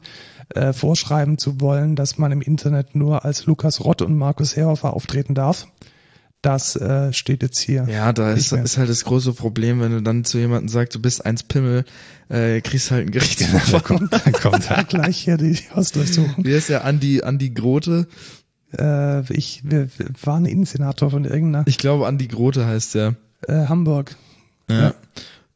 äh, 0.55 0.73
vorschreiben 0.73 1.37
zu 1.37 1.61
wollen, 1.61 1.95
dass 1.95 2.17
man 2.17 2.31
im 2.31 2.41
Internet 2.41 2.95
nur 2.95 3.23
als 3.23 3.45
Lukas 3.45 3.85
Rott 3.85 4.01
und 4.01 4.17
Markus 4.17 4.55
Herhofer 4.55 4.93
auftreten 4.93 5.35
darf. 5.35 5.67
Das 6.41 6.75
äh, 6.75 7.13
steht 7.13 7.43
jetzt 7.43 7.59
hier. 7.59 7.87
Ja, 7.89 8.13
da 8.13 8.31
ist, 8.31 8.51
ist 8.51 8.77
halt 8.77 8.89
das 8.89 9.05
große 9.05 9.33
Problem, 9.33 9.81
wenn 9.81 9.91
du 9.91 10.01
dann 10.01 10.23
zu 10.23 10.37
jemandem 10.37 10.69
sagst, 10.69 10.95
du 10.95 11.01
bist 11.01 11.25
eins 11.25 11.43
Pimmel, 11.43 11.83
äh, 12.29 12.61
kriegst 12.61 12.89
halt 12.91 13.07
ein 13.07 13.11
Gerichtsverfahren. 13.11 13.67
Ja, 13.73 13.79
dann 13.79 13.83
kommt, 13.83 14.25
dann 14.25 14.33
kommt 14.33 14.69
halt 14.75 14.89
gleich 14.89 15.17
hier 15.17 15.37
die 15.37 15.57
Hausdurchsuchung. 15.75 16.45
Wie 16.45 16.51
ist 16.51 16.69
ja 16.69 16.81
Andi, 16.81 17.21
Andi 17.23 17.49
Grote? 17.49 18.07
Äh, 18.77 19.31
ich 19.33 19.61
wir, 19.63 19.89
wir 19.97 20.07
waren 20.23 20.45
Innensenator 20.45 21.11
von 21.11 21.25
irgendeiner. 21.25 21.65
Ich 21.67 21.77
glaube, 21.77 22.07
Andi 22.07 22.27
Grote 22.27 22.65
heißt 22.65 22.95
der. 22.95 23.15
Äh, 23.47 23.67
Hamburg. 23.67 24.15
Ja. 24.69 24.79
ja. 24.79 24.93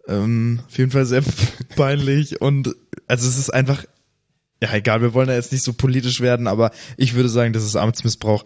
Ähm, 0.07 0.61
auf 0.67 0.77
jeden 0.77 0.91
Fall 0.91 1.05
sehr 1.05 1.23
peinlich 1.75 2.41
und 2.41 2.75
also 3.07 3.27
es 3.27 3.37
ist 3.37 3.49
einfach, 3.51 3.85
ja 4.61 4.73
egal, 4.73 5.01
wir 5.01 5.13
wollen 5.13 5.29
ja 5.29 5.35
jetzt 5.35 5.51
nicht 5.51 5.63
so 5.63 5.73
politisch 5.73 6.21
werden, 6.21 6.47
aber 6.47 6.71
ich 6.97 7.13
würde 7.13 7.29
sagen, 7.29 7.53
das 7.53 7.63
ist 7.63 7.75
Amtsmissbrauch. 7.75 8.43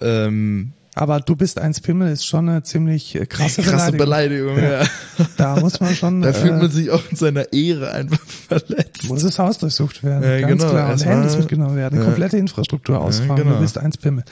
Ähm, 0.00 0.72
aber 0.96 1.20
du 1.20 1.36
bist 1.36 1.58
eins 1.58 1.80
Pimmel 1.80 2.10
ist 2.10 2.26
schon 2.26 2.48
eine 2.48 2.62
ziemlich 2.62 3.14
äh, 3.14 3.26
krasse, 3.26 3.60
krasse 3.60 3.92
Beleidigung. 3.92 4.54
Beleidigung 4.54 4.88
ja. 5.18 5.26
Da 5.36 5.60
muss 5.60 5.78
man 5.78 5.94
schon. 5.94 6.22
Da 6.22 6.32
fühlt 6.32 6.54
man 6.54 6.70
äh, 6.70 6.72
sich 6.72 6.90
auch 6.90 7.02
in 7.10 7.16
seiner 7.16 7.52
Ehre 7.52 7.92
einfach 7.92 8.18
verletzt. 8.48 9.04
Muss 9.04 9.22
das 9.22 9.38
Haus 9.38 9.58
durchsucht 9.58 10.02
werden, 10.02 10.22
ja, 10.24 10.48
ganz 10.48 10.62
genau. 10.62 10.72
klar. 10.72 10.92
Und 10.92 11.04
Handys 11.04 11.36
mitgenommen 11.36 11.76
werden, 11.76 11.98
ja. 11.98 12.04
komplette 12.04 12.38
Infrastruktur 12.38 12.98
ausfahren. 12.98 13.36
Ja, 13.36 13.42
genau. 13.42 13.56
Du 13.56 13.60
bist 13.60 13.76
eins 13.76 13.98
Pimmel. 13.98 14.24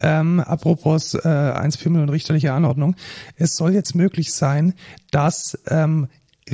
Ähm, 0.00 0.38
apropos 0.38 1.14
äh, 1.14 1.28
eins 1.28 1.76
Pimmel 1.76 2.02
und 2.02 2.08
richterliche 2.10 2.52
Anordnung. 2.52 2.94
Es 3.36 3.56
soll 3.56 3.74
jetzt 3.74 3.96
möglich 3.96 4.32
sein, 4.32 4.74
dass 5.10 5.58
ähm, 5.66 6.06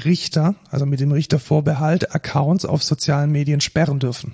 Richter, 0.02 0.54
also 0.70 0.86
mit 0.86 1.00
dem 1.00 1.12
Richtervorbehalt, 1.12 2.14
Accounts 2.14 2.64
auf 2.64 2.82
sozialen 2.82 3.30
Medien 3.30 3.60
sperren 3.60 3.98
dürfen. 3.98 4.32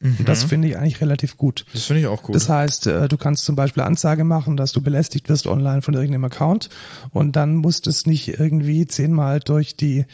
Mhm. 0.00 0.24
Das 0.24 0.44
finde 0.44 0.68
ich 0.68 0.76
eigentlich 0.76 1.00
relativ 1.00 1.36
gut. 1.36 1.64
Das 1.72 1.84
finde 1.84 2.00
ich 2.00 2.06
auch 2.06 2.22
gut. 2.22 2.34
Das 2.34 2.48
heißt, 2.48 2.86
äh, 2.86 3.08
du 3.08 3.16
kannst 3.16 3.44
zum 3.44 3.56
Beispiel 3.56 3.82
Anzeige 3.82 4.24
machen, 4.24 4.56
dass 4.56 4.72
du 4.72 4.80
belästigt 4.80 5.28
wirst 5.28 5.46
online 5.46 5.82
von 5.82 5.94
irgendeinem 5.94 6.24
Account 6.24 6.68
und 7.10 7.34
dann 7.34 7.56
musst 7.56 7.86
es 7.86 8.06
nicht 8.06 8.38
irgendwie 8.38 8.86
zehnmal 8.86 9.40
durch 9.40 9.76
die 9.76 10.06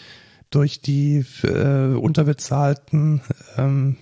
durch 0.51 0.81
die 0.81 1.25
äh, 1.43 1.95
unterbezahlten 1.97 3.23
ähm, 3.57 3.97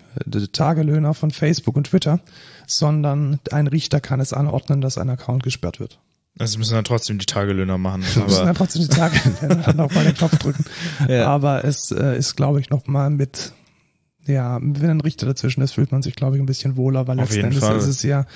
Tagelöhner 0.52 1.14
von 1.14 1.30
Facebook 1.30 1.76
und 1.76 1.84
Twitter, 1.86 2.20
sondern 2.66 3.40
ein 3.50 3.66
Richter 3.66 4.00
kann 4.00 4.20
es 4.20 4.34
anordnen, 4.34 4.82
dass 4.82 4.98
ein 4.98 5.08
Account 5.08 5.42
gesperrt 5.42 5.80
wird. 5.80 5.98
Also 6.38 6.58
müssen 6.58 6.74
dann 6.74 6.84
trotzdem 6.84 7.18
die 7.18 7.26
Tagelöhner 7.26 7.78
machen. 7.78 8.02
Wir 8.02 8.22
müssen 8.24 8.38
dann 8.38 8.48
Aber 8.48 8.58
trotzdem 8.58 8.82
die 8.82 8.88
Tage 8.88 9.18
dann 9.40 9.80
auch 9.80 9.90
mal 9.94 10.04
den 10.04 10.14
Knopf 10.14 10.38
drücken. 10.38 10.64
Ja. 11.08 11.26
Aber 11.26 11.64
es 11.64 11.90
äh, 11.90 12.16
ist, 12.16 12.36
glaube 12.36 12.60
ich, 12.60 12.70
noch 12.70 12.86
mal 12.86 13.10
mit, 13.10 13.52
ja, 14.26 14.58
wenn 14.62 14.90
ein 14.90 15.00
Richter 15.00 15.26
dazwischen 15.26 15.62
ist, 15.62 15.72
fühlt 15.72 15.92
man 15.92 16.02
sich, 16.02 16.14
glaube 16.14 16.36
ich, 16.36 16.42
ein 16.42 16.46
bisschen 16.46 16.76
wohler, 16.76 17.06
weil 17.06 17.18
Auf 17.20 17.30
letzten 17.30 17.46
Endes 17.46 17.60
Fall. 17.64 17.76
ist 17.76 17.86
es 17.86 18.02
ja 18.02 18.26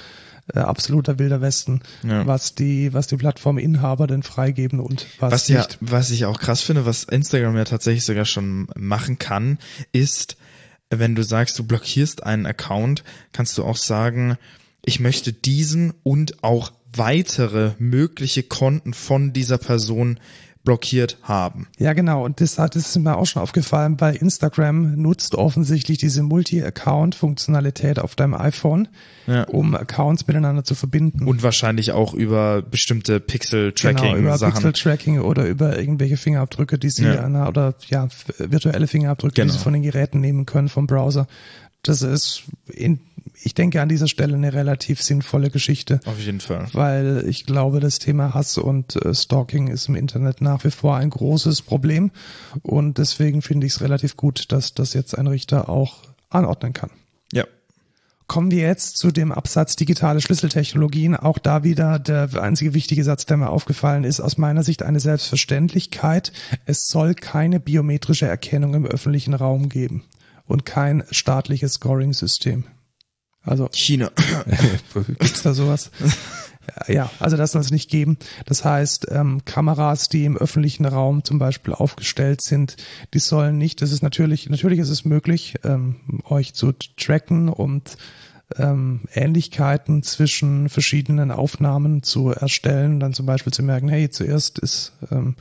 äh, 0.54 0.58
absoluter 0.60 1.18
wilder 1.18 1.40
Westen, 1.40 1.80
Ja. 2.02 2.26
was 2.26 2.54
die, 2.54 2.92
was 2.92 3.06
die 3.08 3.16
Plattforminhaber 3.16 4.06
denn 4.06 4.22
freigeben 4.22 4.80
und 4.80 5.06
was, 5.18 5.32
was 5.32 5.48
ja, 5.48 5.58
nicht. 5.62 5.78
was 5.80 6.10
ich 6.10 6.24
auch 6.24 6.38
krass 6.40 6.60
finde, 6.60 6.86
was 6.86 7.04
Instagram 7.04 7.56
ja 7.56 7.64
tatsächlich 7.64 8.04
sogar 8.04 8.24
schon 8.24 8.68
machen 8.76 9.18
kann, 9.18 9.58
ist, 9.92 10.36
wenn 10.90 11.14
du 11.14 11.22
sagst, 11.22 11.58
du 11.58 11.64
blockierst 11.64 12.22
einen 12.24 12.46
Account, 12.46 13.02
kannst 13.32 13.58
du 13.58 13.64
auch 13.64 13.76
sagen, 13.76 14.36
ich 14.84 15.00
möchte 15.00 15.32
diesen 15.32 15.94
und 16.04 16.44
auch 16.44 16.72
weitere 16.94 17.72
mögliche 17.78 18.42
Konten 18.44 18.94
von 18.94 19.32
dieser 19.32 19.58
Person 19.58 20.20
blockiert 20.66 21.16
haben. 21.22 21.66
Ja, 21.78 21.94
genau. 21.94 22.22
Und 22.22 22.42
das, 22.42 22.58
hat- 22.58 22.76
ist 22.76 22.94
mir 22.98 23.16
auch 23.16 23.24
schon 23.24 23.40
aufgefallen, 23.40 23.98
weil 23.98 24.16
Instagram 24.16 24.96
nutzt 24.96 25.34
offensichtlich 25.34 25.96
diese 25.96 26.22
Multi-Account-Funktionalität 26.22 27.98
auf 27.98 28.14
deinem 28.14 28.34
iPhone, 28.34 28.88
Ja. 29.26 29.44
um 29.44 29.74
Accounts 29.74 30.26
miteinander 30.26 30.64
zu 30.64 30.74
verbinden. 30.74 31.26
Und 31.26 31.42
wahrscheinlich 31.42 31.92
auch 31.92 32.12
über 32.14 32.60
bestimmte 32.62 33.20
Genau, 33.20 34.16
über. 34.16 34.38
Pixel-Tracking 34.38 35.20
oder 35.20 35.46
über 35.46 35.78
irgendwelche 35.78 36.16
Fingerabdrücke, 36.16 36.78
die 36.78 36.90
sie 36.90 37.04
Ja. 37.06 37.20
an- 37.20 37.46
oder 37.46 37.74
ja, 37.88 38.08
virtuelle 38.38 38.86
Fingerabdrücke, 38.86 39.34
Genau. 39.34 39.52
die 39.52 39.58
sie 39.58 39.62
von 39.62 39.72
den 39.72 39.82
Geräten 39.82 40.20
nehmen 40.20 40.46
können 40.46 40.68
vom 40.68 40.86
Browser. 40.86 41.26
Das 41.82 42.02
ist, 42.02 42.42
in, 42.66 42.98
ich 43.46 43.54
denke 43.54 43.80
an 43.80 43.88
dieser 43.88 44.08
Stelle 44.08 44.34
eine 44.34 44.52
relativ 44.54 45.00
sinnvolle 45.00 45.50
Geschichte, 45.50 46.00
Auf 46.04 46.18
jeden 46.18 46.40
Fall. 46.40 46.66
weil 46.72 47.24
ich 47.28 47.46
glaube, 47.46 47.78
das 47.78 48.00
Thema 48.00 48.34
Hass 48.34 48.58
und 48.58 48.96
äh, 48.96 49.14
Stalking 49.14 49.68
ist 49.68 49.88
im 49.88 49.94
Internet 49.94 50.40
nach 50.40 50.64
wie 50.64 50.72
vor 50.72 50.96
ein 50.96 51.10
großes 51.10 51.62
Problem 51.62 52.10
und 52.62 52.98
deswegen 52.98 53.42
finde 53.42 53.68
ich 53.68 53.74
es 53.74 53.80
relativ 53.80 54.16
gut, 54.16 54.50
dass 54.50 54.74
das 54.74 54.94
jetzt 54.94 55.16
ein 55.16 55.28
Richter 55.28 55.68
auch 55.68 56.02
anordnen 56.28 56.72
kann. 56.72 56.90
Ja. 57.32 57.44
Kommen 58.26 58.50
wir 58.50 58.62
jetzt 58.62 58.96
zu 58.96 59.12
dem 59.12 59.30
Absatz 59.30 59.76
digitale 59.76 60.20
Schlüsseltechnologien. 60.20 61.14
Auch 61.14 61.38
da 61.38 61.62
wieder 61.62 62.00
der 62.00 62.42
einzige 62.42 62.74
wichtige 62.74 63.04
Satz, 63.04 63.26
der 63.26 63.36
mir 63.36 63.50
aufgefallen 63.50 64.02
ist, 64.02 64.18
aus 64.18 64.38
meiner 64.38 64.64
Sicht 64.64 64.82
eine 64.82 64.98
Selbstverständlichkeit. 64.98 66.32
Es 66.64 66.88
soll 66.88 67.14
keine 67.14 67.60
biometrische 67.60 68.26
Erkennung 68.26 68.74
im 68.74 68.86
öffentlichen 68.86 69.34
Raum 69.34 69.68
geben 69.68 70.02
und 70.46 70.66
kein 70.66 71.04
staatliches 71.12 71.74
Scoring-System. 71.74 72.64
Also 73.46 73.68
China. 73.72 74.10
Gibt's 74.94 75.42
da 75.42 75.54
sowas? 75.54 75.90
Ja, 76.88 77.10
also 77.20 77.36
das 77.36 77.52
soll 77.52 77.60
es 77.60 77.70
nicht 77.70 77.90
geben. 77.90 78.18
Das 78.44 78.64
heißt, 78.64 79.06
ähm, 79.10 79.44
Kameras, 79.44 80.08
die 80.08 80.24
im 80.24 80.36
öffentlichen 80.36 80.84
Raum 80.84 81.22
zum 81.22 81.38
Beispiel 81.38 81.72
aufgestellt 81.72 82.42
sind, 82.42 82.76
die 83.14 83.20
sollen 83.20 83.56
nicht, 83.56 83.82
das 83.82 83.92
ist 83.92 84.02
natürlich, 84.02 84.50
natürlich 84.50 84.80
ist 84.80 84.90
es 84.90 85.04
möglich, 85.04 85.54
ähm, 85.62 85.96
euch 86.24 86.54
zu 86.54 86.72
tracken 86.72 87.48
und 87.48 87.96
ähm, 88.56 89.02
Ähnlichkeiten 89.12 90.02
zwischen 90.02 90.68
verschiedenen 90.68 91.30
Aufnahmen 91.30 92.02
zu 92.02 92.30
erstellen, 92.30 93.00
dann 93.00 93.12
zum 93.12 93.26
Beispiel 93.26 93.52
zu 93.52 93.62
merken, 93.62 93.88
hey, 93.88 94.08
zuerst 94.10 94.58
ist 94.58 94.92
ähm, 95.10 95.36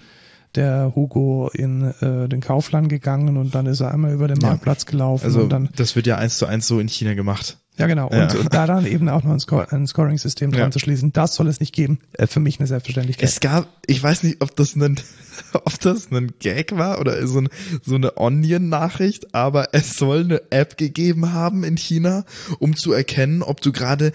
der 0.55 0.93
Hugo 0.95 1.49
in 1.53 1.93
äh, 2.01 2.29
den 2.29 2.41
Kaufland 2.41 2.89
gegangen 2.89 3.37
und 3.37 3.53
dann 3.53 3.65
ist 3.65 3.81
er 3.81 3.91
einmal 3.91 4.13
über 4.13 4.27
den. 4.27 4.37
Marktplatz 4.39 4.85
gelaufen 4.85 5.25
Also 5.25 5.41
und 5.41 5.49
dann 5.49 5.69
das 5.75 5.95
wird 5.95 6.07
ja 6.07 6.17
eins 6.17 6.37
zu 6.37 6.45
eins 6.45 6.67
so 6.67 6.79
in 6.79 6.87
China 6.87 7.13
gemacht. 7.13 7.57
Ja, 7.77 7.87
genau. 7.87 8.09
Ja. 8.11 8.23
Und, 8.23 8.35
und 8.35 8.53
da 8.53 8.65
dann 8.67 8.85
eben 8.85 9.09
auch 9.09 9.23
noch 9.23 9.31
ein, 9.31 9.39
Sco 9.39 9.59
ein 9.69 9.85
Scoring-System 9.87 10.51
dran 10.51 10.61
Ja. 10.61 10.71
zu 10.71 10.79
schließen, 10.79 11.11
das 11.13 11.35
soll 11.35 11.47
es 11.47 11.59
nicht 11.59 11.73
geben. 11.73 11.99
Äh, 12.13 12.27
für 12.27 12.39
mich 12.39 12.59
eine 12.59 12.67
Selbstverständlichkeit. 12.67 13.27
Es 13.27 13.39
gab, 13.39 13.67
ich 13.85 14.01
weiß 14.01 14.23
nicht, 14.23 14.41
ob 14.41 14.55
das 14.55 14.75
ein, 14.75 14.99
ob 15.53 15.79
das 15.79 16.11
ein 16.11 16.33
Gag 16.39 16.77
war 16.77 16.99
oder 16.99 17.25
so, 17.27 17.39
ein, 17.39 17.49
so 17.83 17.95
eine 17.95 18.17
Onion-Nachricht, 18.17 19.33
aber 19.35 19.69
es 19.73 19.95
soll 19.95 20.21
eine 20.23 20.41
App 20.51 20.77
gegeben 20.77 21.33
haben 21.33 21.63
in 21.63 21.77
China, 21.77 22.25
um 22.59 22.75
zu 22.75 22.93
erkennen, 22.93 23.41
ob 23.43 23.61
du 23.61 23.71
gerade 23.71 24.11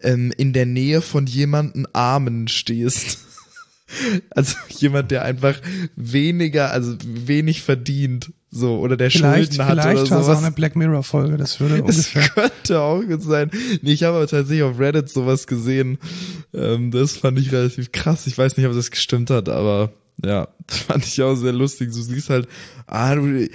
ähm, 0.00 0.32
in 0.36 0.52
der 0.52 0.66
Nähe 0.66 1.00
von 1.00 1.26
jemanden 1.26 1.86
Armen 1.92 2.48
stehst. 2.48 3.18
Also 4.30 4.54
jemand, 4.78 5.10
der 5.10 5.22
einfach 5.22 5.56
weniger, 5.96 6.70
also 6.70 6.96
wenig 7.04 7.62
verdient, 7.62 8.32
so, 8.50 8.78
oder 8.78 8.96
der 8.96 9.10
vielleicht 9.10 9.54
Schulden 9.54 9.66
hat 9.66 9.80
vielleicht 9.82 10.02
oder 10.02 10.10
war 10.10 10.20
es 10.20 10.26
auch 10.26 10.26
sowas. 10.26 10.38
eine 10.44 10.52
Black 10.52 10.76
Mirror-Folge, 10.76 11.36
das 11.36 11.58
würde 11.60 11.82
Das 11.82 11.96
ungefähr. 11.96 12.28
könnte 12.28 12.80
auch 12.80 13.02
gut 13.02 13.22
sein. 13.22 13.50
Nee, 13.82 13.92
ich 13.92 14.04
habe 14.04 14.16
aber 14.16 14.26
tatsächlich 14.28 14.62
auf 14.62 14.78
Reddit 14.78 15.08
sowas 15.08 15.46
gesehen. 15.46 15.98
Ähm, 16.52 16.90
das 16.92 17.16
fand 17.16 17.38
ich 17.38 17.50
relativ 17.52 17.90
krass. 17.92 18.26
Ich 18.28 18.38
weiß 18.38 18.56
nicht, 18.56 18.66
ob 18.66 18.74
das 18.74 18.90
gestimmt 18.92 19.30
hat, 19.30 19.48
aber 19.48 19.92
ja, 20.24 20.48
das 20.68 20.78
fand 20.78 21.04
ich 21.04 21.20
auch 21.22 21.34
sehr 21.34 21.52
lustig. 21.52 21.90
Du 21.92 22.00
siehst 22.00 22.30
halt, 22.30 22.46
ah, 22.86 23.14
du 23.16 23.48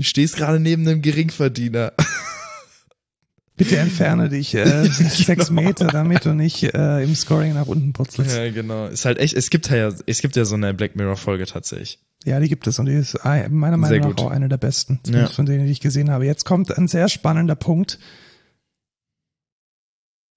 stehst 0.00 0.36
gerade 0.36 0.60
neben 0.60 0.86
einem 0.88 1.02
Geringverdiener. 1.02 1.92
Bitte 3.58 3.76
entferne 3.76 4.28
dich 4.30 4.54
äh, 4.54 4.84
sechs 4.90 5.48
Genau. 5.48 5.60
Meter, 5.62 5.88
damit 5.88 6.24
du 6.24 6.32
nicht 6.32 6.62
äh, 6.62 7.02
im 7.04 7.14
Scoring 7.14 7.52
nach 7.54 7.66
unten 7.66 7.92
purzelst. 7.92 8.34
ja, 8.36 8.50
genau. 8.50 8.86
Ist 8.86 9.04
halt 9.04 9.18
echt, 9.18 9.34
es 9.34 9.50
gibt 9.50 9.68
ja, 9.68 9.92
es 10.06 10.22
gibt 10.22 10.36
ja 10.36 10.44
so 10.46 10.54
eine 10.54 10.72
Black 10.72 10.96
Mirror 10.96 11.16
Folge 11.16 11.44
tatsächlich. 11.44 11.98
Ja, 12.24 12.40
die 12.40 12.48
gibt 12.48 12.66
es 12.66 12.78
und 12.78 12.86
die 12.86 12.94
ist 12.94 13.16
ein- 13.16 13.52
meiner 13.54 13.76
Meinung 13.76 13.88
Sehr 13.94 14.00
nach 14.00 14.16
gut. 14.16 14.20
auch 14.20 14.30
eine 14.30 14.48
der 14.48 14.56
besten, 14.56 15.00
Ja. 15.06 15.26
von 15.28 15.44
denen, 15.44 15.66
die 15.66 15.72
ich 15.72 15.80
gesehen 15.80 16.10
habe. 16.10 16.24
Jetzt 16.24 16.44
kommt 16.44 16.76
ein 16.76 16.88
sehr 16.88 17.08
spannender 17.08 17.54
Punkt, 17.54 17.98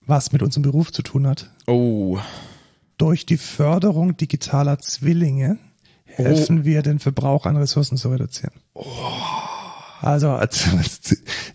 was 0.05 0.31
mit 0.31 0.41
unserem 0.43 0.63
Beruf 0.63 0.91
zu 0.91 1.01
tun 1.03 1.27
hat. 1.27 1.51
Oh. 1.67 2.19
Durch 2.97 3.25
die 3.25 3.37
Förderung 3.37 4.17
digitaler 4.17 4.77
Zwillinge 4.79 5.57
helfen 6.05 6.65
wir, 6.65 6.81
den 6.81 6.99
Verbrauch 6.99 7.45
an 7.45 7.55
Ressourcen 7.57 7.97
zu 7.97 8.09
reduzieren. 8.09 8.53
Also 10.01 10.31
als, 10.31 10.67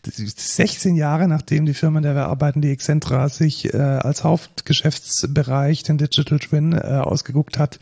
16 0.04 0.94
Jahre 0.94 1.26
nachdem 1.26 1.66
die 1.66 1.74
Firma, 1.74 1.98
in 1.98 2.04
der 2.04 2.14
wir 2.14 2.26
arbeiten, 2.26 2.60
die 2.60 2.70
Excentra, 2.70 3.28
sich 3.28 3.74
äh, 3.74 3.78
als 3.78 4.22
Hauptgeschäftsbereich 4.22 5.82
den 5.82 5.98
Digital 5.98 6.38
Twin 6.38 6.72
äh, 6.72 7.00
ausgeguckt 7.02 7.58
hat, 7.58 7.80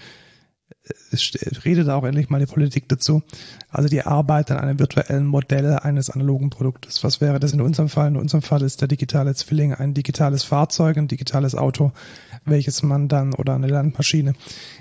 redet 1.64 1.89
auch 1.89 2.05
endlich 2.05 2.28
mal 2.28 2.41
die 2.41 2.47
Politik 2.47 2.89
dazu. 2.89 3.22
Also 3.70 3.89
die 3.89 4.03
Arbeit 4.03 4.51
an 4.51 4.59
einem 4.59 4.78
virtuellen 4.78 5.26
Modell 5.26 5.78
eines 5.78 6.11
analogen 6.11 6.51
Produktes. 6.51 7.03
Was 7.03 7.20
wäre 7.20 7.41
das 7.41 7.53
in 7.53 7.61
unserem 7.61 7.89
Fall? 7.89 8.09
In 8.09 8.16
unserem 8.16 8.43
Fall 8.43 8.62
ist 8.62 8.80
der 8.80 8.89
digitale 8.89 9.35
Zwilling 9.35 9.72
ein 9.72 9.95
digitales 9.95 10.45
Fahrzeug, 10.45 10.99
ein 10.99 11.09
digitales 11.09 11.55
Auto, 11.55 11.93
welches 12.45 12.82
man 12.82 13.09
dann, 13.09 13.32
oder 13.35 13.55
eine 13.55 13.68
Landmaschine, 13.68 14.35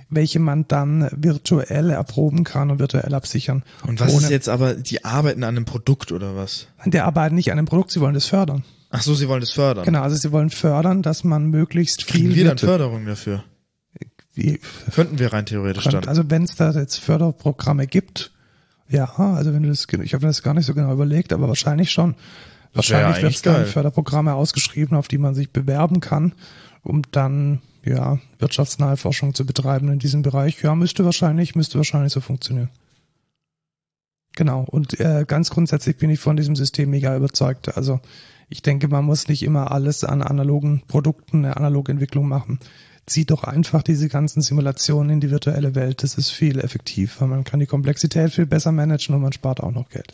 welche 0.10 0.40
man 0.40 0.68
dann 0.68 1.10
virtuell 1.16 1.90
erproben 1.90 2.44
kann 2.44 2.70
und 2.70 2.80
virtuell 2.80 3.14
absichern. 3.14 3.64
Und 3.88 4.02
was 4.02 4.14
ist 4.14 4.30
jetzt 4.30 4.50
aber, 4.50 4.74
die 4.74 5.06
arbeiten 5.06 5.44
an 5.44 5.56
einem 5.56 5.66
Produkt 5.66 6.12
oder 6.12 6.36
was? 6.36 6.68
Der 6.86 7.06
arbeiten 7.06 7.36
nicht 7.36 7.52
an 7.52 7.58
einem 7.58 7.68
Produkt, 7.68 7.92
sie 7.92 8.02
wollen 8.02 8.14
das 8.14 8.26
fördern. 8.26 8.66
Ach 8.90 9.02
so, 9.02 9.16
sie 9.16 9.28
wollen 9.28 9.42
das 9.42 9.52
fördern. 9.52 9.86
Genau, 9.86 10.02
also 10.02 10.16
sie 10.18 10.32
wollen 10.32 10.50
fördern, 10.50 11.02
dass 11.02 11.24
man 11.24 11.46
möglichst 11.46 12.06
Kriegen 12.06 12.28
viel 12.28 12.36
wir 12.36 12.46
dann 12.46 12.58
Förderung 12.58 13.06
dafür? 13.06 13.44
Wie, 14.34 14.60
Könnten 14.94 15.20
wir 15.20 15.32
rein 15.32 15.46
theoretisch 15.46 15.86
dann. 15.86 16.08
also 16.08 16.30
wenn 16.30 16.44
es 16.44 16.56
da 16.56 16.72
jetzt 16.72 16.98
Förderprogramme 16.98 17.88
gibt, 17.88 18.32
ja, 18.90 19.06
also 19.06 19.54
wenn 19.54 19.64
du 19.64 19.70
das, 19.70 19.88
ich 20.04 20.14
habe 20.14 20.26
das 20.26 20.44
gar 20.44 20.54
nicht 20.54 20.66
so 20.66 20.74
genau 20.74 20.92
überlegt, 20.92 21.34
aber 21.34 21.48
wahrscheinlich 21.48 21.92
schon. 21.92 22.16
Das 22.74 22.90
wär 22.90 23.00
ja 23.00 23.06
Wahrscheinlich 23.08 23.24
wird 23.24 23.36
es 23.36 23.42
dann. 23.44 23.66
Förderprogramme 23.66 24.34
ausgeschrieben, 24.34 24.98
auf 24.98 25.08
die 25.08 25.20
man 25.20 25.36
sich 25.36 25.52
bewerben 25.52 26.00
kann, 26.00 26.34
um 26.82 27.04
dann 27.12 27.62
ja 27.86 28.20
wirtschaftsnahe 28.40 28.98
Forschung 28.98 29.34
zu 29.34 29.46
betreiben 29.46 29.92
in 29.92 30.00
diesem 30.00 30.22
Bereich. 30.22 30.62
Ja, 30.62 30.74
müsste 30.74 31.06
wahrscheinlich, 31.06 31.56
müsste 31.56 31.78
wahrscheinlich 31.78 32.14
so 32.14 32.22
funktionieren. 32.22 32.70
Genau. 34.36 34.62
Und 34.62 35.00
äh, 35.00 35.26
ganz 35.28 35.52
grundsätzlich 35.52 35.98
bin 35.98 36.10
ich 36.10 36.20
von 36.20 36.36
diesem 36.36 36.56
System 36.56 36.90
mega 36.90 37.16
überzeugt. 37.16 37.78
Also 37.78 38.00
ich 38.50 38.62
denke, 38.62 38.88
man 38.88 39.06
muss 39.06 39.28
nicht 39.28 39.44
immer 39.44 39.72
alles 39.72 40.04
an 40.04 40.22
analogen 40.22 40.84
Produkten, 40.88 41.46
eine 41.46 41.58
analoge 41.58 41.92
Entwicklung 41.92 42.28
machen. 42.28 42.60
Zieht 43.06 43.32
doch 43.32 43.44
einfach 43.44 43.84
diese 43.84 44.08
ganzen 44.08 44.42
Simulationen 44.42 45.12
in 45.12 45.20
die 45.20 45.30
virtuelle 45.30 45.76
Welt. 45.76 46.04
Das 46.04 46.18
ist 46.18 46.30
viel 46.30 46.60
effektiver. 46.60 47.28
Man 47.28 47.44
kann 47.44 47.60
die 47.60 47.66
Komplexität 47.66 48.32
viel 48.32 48.46
besser 48.46 48.72
managen 48.72 49.14
und 49.14 49.22
man 49.22 49.34
spart 49.34 49.62
auch 49.62 49.72
noch 49.72 49.90
Geld. 49.90 50.14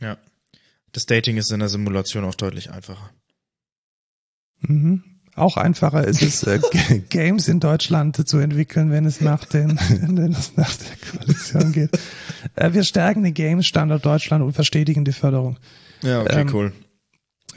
Ja. 0.00 0.16
Das 0.92 1.06
Dating 1.06 1.36
ist 1.36 1.52
in 1.52 1.60
der 1.60 1.68
Simulation 1.68 2.24
auch 2.24 2.34
deutlich 2.34 2.70
einfacher. 2.70 3.10
Mhm. 4.60 5.02
Auch 5.36 5.56
einfacher 5.56 6.06
ist 6.06 6.22
es, 6.22 6.44
äh, 6.44 6.60
Games 7.10 7.48
in 7.48 7.58
Deutschland 7.58 8.28
zu 8.28 8.38
entwickeln, 8.38 8.90
wenn 8.90 9.04
es 9.04 9.20
nach, 9.20 9.44
den, 9.44 9.78
wenn 9.88 10.32
es 10.32 10.56
nach 10.56 10.72
der 10.76 11.10
Koalition 11.10 11.72
geht. 11.72 11.90
Äh, 12.54 12.72
wir 12.72 12.84
stärken 12.84 13.24
den 13.24 13.34
Games-Standort 13.34 14.06
Deutschland 14.06 14.44
und 14.44 14.52
verstetigen 14.52 15.04
die 15.04 15.12
Förderung. 15.12 15.58
Ja, 16.02 16.20
okay, 16.22 16.42
Ähm, 16.42 16.50
cool. 16.52 16.72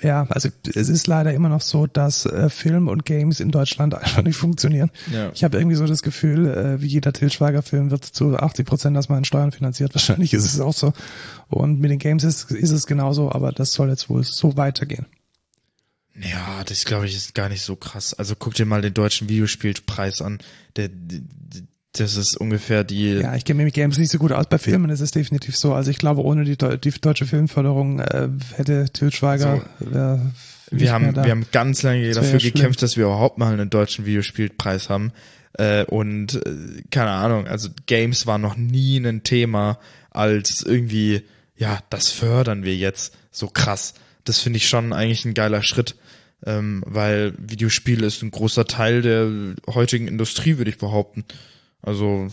Ja, 0.01 0.27
also 0.29 0.49
es 0.63 0.89
ist 0.89 1.07
leider 1.07 1.33
immer 1.33 1.49
noch 1.49 1.61
so, 1.61 1.87
dass 1.87 2.25
äh, 2.25 2.49
Film 2.49 2.87
und 2.87 3.05
Games 3.05 3.39
in 3.39 3.51
Deutschland 3.51 3.95
einfach 3.95 4.23
nicht 4.23 4.37
funktionieren. 4.37 4.91
Ja. 5.11 5.31
Ich 5.33 5.43
habe 5.43 5.57
irgendwie 5.57 5.75
so 5.75 5.85
das 5.87 6.01
Gefühl, 6.01 6.47
äh, 6.47 6.81
wie 6.81 6.87
jeder 6.87 7.13
Til 7.13 7.31
Schweiger-Film 7.31 7.91
wird 7.91 8.05
zu 8.05 8.37
80 8.37 8.65
Prozent 8.65 8.97
aus 8.97 9.09
meinen 9.09 9.25
Steuern 9.25 9.51
finanziert. 9.51 9.93
Wahrscheinlich 9.95 10.33
ist 10.33 10.45
es 10.45 10.59
auch 10.59 10.73
so. 10.73 10.93
Und 11.49 11.79
mit 11.79 11.91
den 11.91 11.99
Games 11.99 12.23
ist, 12.23 12.51
ist 12.51 12.71
es 12.71 12.87
genauso, 12.87 13.31
aber 13.31 13.51
das 13.51 13.73
soll 13.73 13.89
jetzt 13.89 14.09
wohl 14.09 14.23
so 14.23 14.57
weitergehen. 14.57 15.05
Ja, 16.19 16.63
das 16.63 16.85
glaube 16.85 17.05
ich 17.05 17.15
ist 17.15 17.35
gar 17.35 17.49
nicht 17.49 17.61
so 17.61 17.75
krass. 17.75 18.13
Also 18.13 18.35
guck 18.35 18.55
dir 18.55 18.65
mal 18.65 18.81
den 18.81 18.93
deutschen 18.93 19.29
Videospielpreis 19.29 20.21
an. 20.21 20.39
Der, 20.75 20.89
der 20.89 21.21
das 21.93 22.15
ist 22.15 22.37
ungefähr 22.37 22.83
die. 22.83 23.13
Ja, 23.13 23.35
ich 23.35 23.45
kenne 23.45 23.57
mich 23.57 23.65
mit 23.65 23.73
Games 23.73 23.97
nicht 23.97 24.11
so 24.11 24.17
gut 24.17 24.31
aus. 24.31 24.47
Bei 24.47 24.57
Filmen 24.57 24.89
ist 24.89 24.99
es 24.99 25.11
definitiv 25.11 25.57
so. 25.57 25.73
Also 25.73 25.89
ich 25.89 25.97
glaube, 25.97 26.23
ohne 26.23 26.43
die, 26.43 26.57
die 26.57 26.91
deutsche 26.91 27.25
Filmförderung 27.25 27.99
äh, 27.99 28.29
hätte 28.55 28.89
Til 28.91 29.11
Schweiger. 29.11 29.63
So. 29.79 29.85
Äh, 29.85 30.19
wir 30.69 30.91
haben, 30.91 31.15
wir 31.15 31.31
haben 31.31 31.45
ganz 31.51 31.81
lange 31.83 32.11
dafür 32.11 32.39
gekämpft, 32.39 32.81
dass 32.81 32.97
wir 32.97 33.05
überhaupt 33.05 33.37
mal 33.37 33.53
einen 33.53 33.69
deutschen 33.69 34.05
Videospielpreis 34.05 34.89
haben. 34.89 35.13
Äh, 35.53 35.85
und 35.85 36.35
äh, 36.35 36.81
keine 36.91 37.11
Ahnung, 37.11 37.47
also 37.47 37.69
Games 37.85 38.27
war 38.27 38.37
noch 38.37 38.57
nie 38.57 38.97
ein 38.97 39.23
Thema 39.23 39.79
als 40.11 40.61
irgendwie, 40.61 41.23
ja, 41.55 41.79
das 41.89 42.11
fördern 42.11 42.63
wir 42.63 42.75
jetzt 42.75 43.15
so 43.31 43.47
krass. 43.47 43.93
Das 44.25 44.39
finde 44.39 44.57
ich 44.57 44.67
schon 44.67 44.91
eigentlich 44.91 45.25
ein 45.25 45.33
geiler 45.33 45.63
Schritt 45.63 45.95
ähm, 46.45 46.83
weil 46.85 47.33
Videospiele 47.37 48.05
ist 48.05 48.21
ein 48.21 48.31
großer 48.31 48.65
Teil 48.65 49.01
der 49.01 49.55
heutigen 49.73 50.07
Industrie, 50.07 50.57
würde 50.57 50.69
ich 50.69 50.77
behaupten. 50.77 51.25
Also 51.81 52.29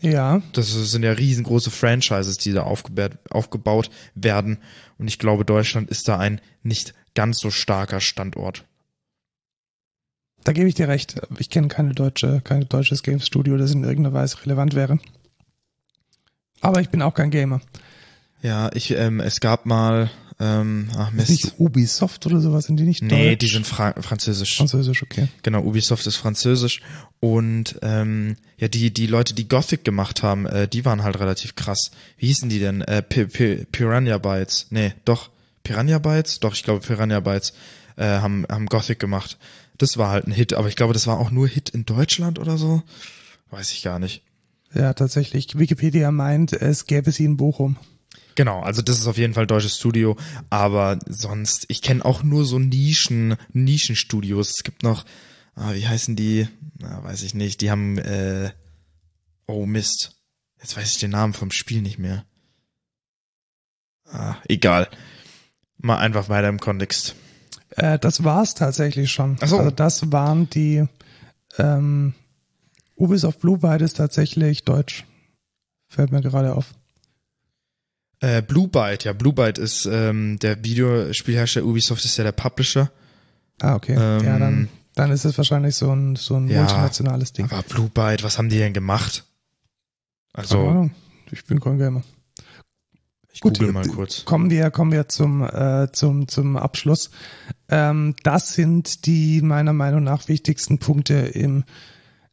ja. 0.00 0.42
Das 0.52 0.68
sind 0.68 1.02
ja 1.02 1.12
riesengroße 1.12 1.70
Franchises, 1.70 2.38
die 2.38 2.52
da 2.52 2.62
aufgebaut, 2.62 3.90
werden. 4.14 4.58
Und 4.98 5.08
ich 5.08 5.18
glaube, 5.18 5.44
Deutschland 5.44 5.90
ist 5.90 6.08
da 6.08 6.18
ein 6.18 6.40
nicht 6.62 6.94
ganz 7.14 7.38
so 7.38 7.50
starker 7.50 8.00
Standort. 8.00 8.64
Da 10.44 10.52
gebe 10.52 10.68
ich 10.68 10.76
dir 10.76 10.88
recht. 10.88 11.20
Ich 11.38 11.50
kenne 11.50 11.68
keine 11.68 11.94
deutsche, 11.94 12.40
kein 12.42 12.68
deutsches 12.68 13.02
Game 13.02 13.20
Studio, 13.20 13.56
das 13.56 13.72
in 13.72 13.82
irgendeiner 13.82 14.14
Weise 14.14 14.40
relevant 14.44 14.74
wäre. 14.74 14.98
Aber 16.60 16.80
ich 16.80 16.90
bin 16.90 17.02
auch 17.02 17.14
kein 17.14 17.30
Gamer. 17.30 17.60
Ja, 18.40 18.70
ich, 18.72 18.92
ähm, 18.92 19.18
es 19.18 19.40
gab 19.40 19.66
mal 19.66 20.10
ähm, 20.40 20.88
ach 20.96 21.10
Mist. 21.10 21.30
Ist 21.30 21.44
nicht 21.44 21.58
Ubisoft 21.60 22.24
oder 22.26 22.40
sowas, 22.40 22.66
sind 22.66 22.76
die 22.78 22.84
nicht 22.84 23.02
Nee, 23.02 23.30
Deutsch? 23.30 23.38
die 23.40 23.48
sind 23.48 23.66
Fra 23.66 23.94
französisch. 24.00 24.56
Französisch, 24.56 25.02
okay. 25.02 25.28
Genau, 25.42 25.62
Ubisoft 25.62 26.06
ist 26.06 26.16
französisch 26.16 26.80
und 27.20 27.78
ähm, 27.82 28.36
ja, 28.56 28.68
die 28.68 28.92
die 28.92 29.06
Leute, 29.06 29.34
die 29.34 29.48
Gothic 29.48 29.84
gemacht 29.84 30.22
haben, 30.22 30.46
äh, 30.46 30.68
die 30.68 30.84
waren 30.84 31.02
halt 31.02 31.18
relativ 31.18 31.56
krass. 31.56 31.90
Wie 32.18 32.26
hießen 32.28 32.48
die 32.48 32.60
denn? 32.60 32.82
Äh, 32.82 33.02
P 33.02 33.26
P 33.26 33.66
Piranha 33.72 34.18
Bytes. 34.18 34.66
Nee, 34.70 34.92
doch 35.04 35.30
Piranha 35.64 35.98
Bytes? 35.98 36.38
Doch, 36.40 36.54
ich 36.54 36.62
glaube 36.62 36.86
Piranha 36.86 37.20
Bytes 37.20 37.52
äh, 37.96 38.04
haben 38.04 38.46
haben 38.48 38.66
Gothic 38.66 38.98
gemacht. 39.00 39.38
Das 39.76 39.96
war 39.96 40.10
halt 40.10 40.26
ein 40.26 40.32
Hit, 40.32 40.54
aber 40.54 40.68
ich 40.68 40.76
glaube, 40.76 40.92
das 40.92 41.06
war 41.06 41.18
auch 41.18 41.30
nur 41.30 41.46
Hit 41.48 41.68
in 41.70 41.84
Deutschland 41.84 42.38
oder 42.38 42.58
so. 42.58 42.82
Weiß 43.50 43.72
ich 43.72 43.82
gar 43.82 43.98
nicht. 43.98 44.22
Ja, 44.74 44.92
tatsächlich. 44.92 45.58
Wikipedia 45.58 46.10
meint, 46.10 46.52
es 46.52 46.86
gäbe 46.86 47.10
sie 47.10 47.24
in 47.24 47.36
Bochum. 47.36 47.76
Genau, 48.38 48.60
also 48.60 48.82
das 48.82 48.98
ist 49.00 49.08
auf 49.08 49.18
jeden 49.18 49.34
Fall 49.34 49.48
deutsches 49.48 49.78
Studio, 49.78 50.16
aber 50.48 51.00
sonst, 51.08 51.64
ich 51.66 51.82
kenne 51.82 52.04
auch 52.04 52.22
nur 52.22 52.44
so 52.44 52.60
Nischen, 52.60 53.34
Nischenstudios. 53.52 54.50
Es 54.50 54.62
gibt 54.62 54.84
noch, 54.84 55.04
ah, 55.56 55.74
wie 55.74 55.88
heißen 55.88 56.14
die? 56.14 56.46
Na, 56.78 57.02
weiß 57.02 57.24
ich 57.24 57.34
nicht. 57.34 57.60
Die 57.62 57.72
haben, 57.72 57.98
äh, 57.98 58.52
oh 59.48 59.66
Mist. 59.66 60.20
Jetzt 60.60 60.76
weiß 60.76 60.88
ich 60.88 60.98
den 61.00 61.10
Namen 61.10 61.32
vom 61.32 61.50
Spiel 61.50 61.82
nicht 61.82 61.98
mehr. 61.98 62.26
Ah, 64.04 64.36
egal. 64.46 64.88
Mal 65.78 65.98
einfach 65.98 66.28
weiter 66.28 66.48
im 66.48 66.60
Kontext. 66.60 67.16
Äh, 67.70 67.98
das 67.98 68.22
war's 68.22 68.54
tatsächlich 68.54 69.10
schon. 69.10 69.36
Ach 69.40 69.48
so. 69.48 69.58
Also 69.58 69.72
das 69.72 70.12
waren 70.12 70.48
die 70.48 70.86
ähm, 71.58 72.14
Ubisoft 72.94 73.40
Blue 73.40 73.58
Byte 73.58 73.82
ist 73.82 73.96
tatsächlich 73.96 74.62
deutsch. 74.62 75.06
Fällt 75.88 76.12
mir 76.12 76.20
gerade 76.20 76.54
auf. 76.54 76.77
Äh, 78.20 78.42
Blue 78.42 78.68
Byte, 78.68 79.04
ja, 79.04 79.12
Blue 79.12 79.32
Byte 79.32 79.58
ist 79.58 79.86
ähm, 79.86 80.38
der 80.40 80.64
Videospielhersteller, 80.64 81.66
Ubisoft 81.66 82.04
ist 82.04 82.16
ja 82.16 82.24
der 82.24 82.32
Publisher. 82.32 82.90
Ah, 83.60 83.74
okay. 83.74 83.94
Ähm, 83.98 84.24
ja, 84.24 84.38
dann, 84.38 84.68
dann 84.94 85.12
ist 85.12 85.24
es 85.24 85.36
wahrscheinlich 85.38 85.76
so 85.76 85.92
ein, 85.92 86.16
so 86.16 86.36
ein 86.36 86.48
ja, 86.48 86.60
multinationales 86.60 87.32
Ding. 87.32 87.46
Aber 87.50 87.62
Blue 87.62 87.88
Byte, 87.88 88.24
was 88.24 88.38
haben 88.38 88.48
die 88.48 88.58
denn 88.58 88.72
gemacht? 88.72 89.24
Also. 90.32 90.90
Ich 91.30 91.44
bin 91.44 91.60
kein 91.60 91.78
Gamer. 91.78 92.02
Ich 93.32 93.40
Gut, 93.40 93.58
google 93.58 93.72
mal 93.72 93.86
kurz. 93.86 94.24
Kommen 94.24 94.50
wir, 94.50 94.70
kommen 94.72 94.90
wir 94.90 95.08
zum, 95.08 95.44
äh, 95.44 95.92
zum, 95.92 96.26
zum 96.26 96.56
Abschluss. 96.56 97.10
Ähm, 97.68 98.16
das 98.24 98.54
sind 98.54 99.06
die 99.06 99.42
meiner 99.42 99.72
Meinung 99.72 100.02
nach 100.02 100.26
wichtigsten 100.26 100.78
Punkte 100.78 101.14
im, 101.14 101.64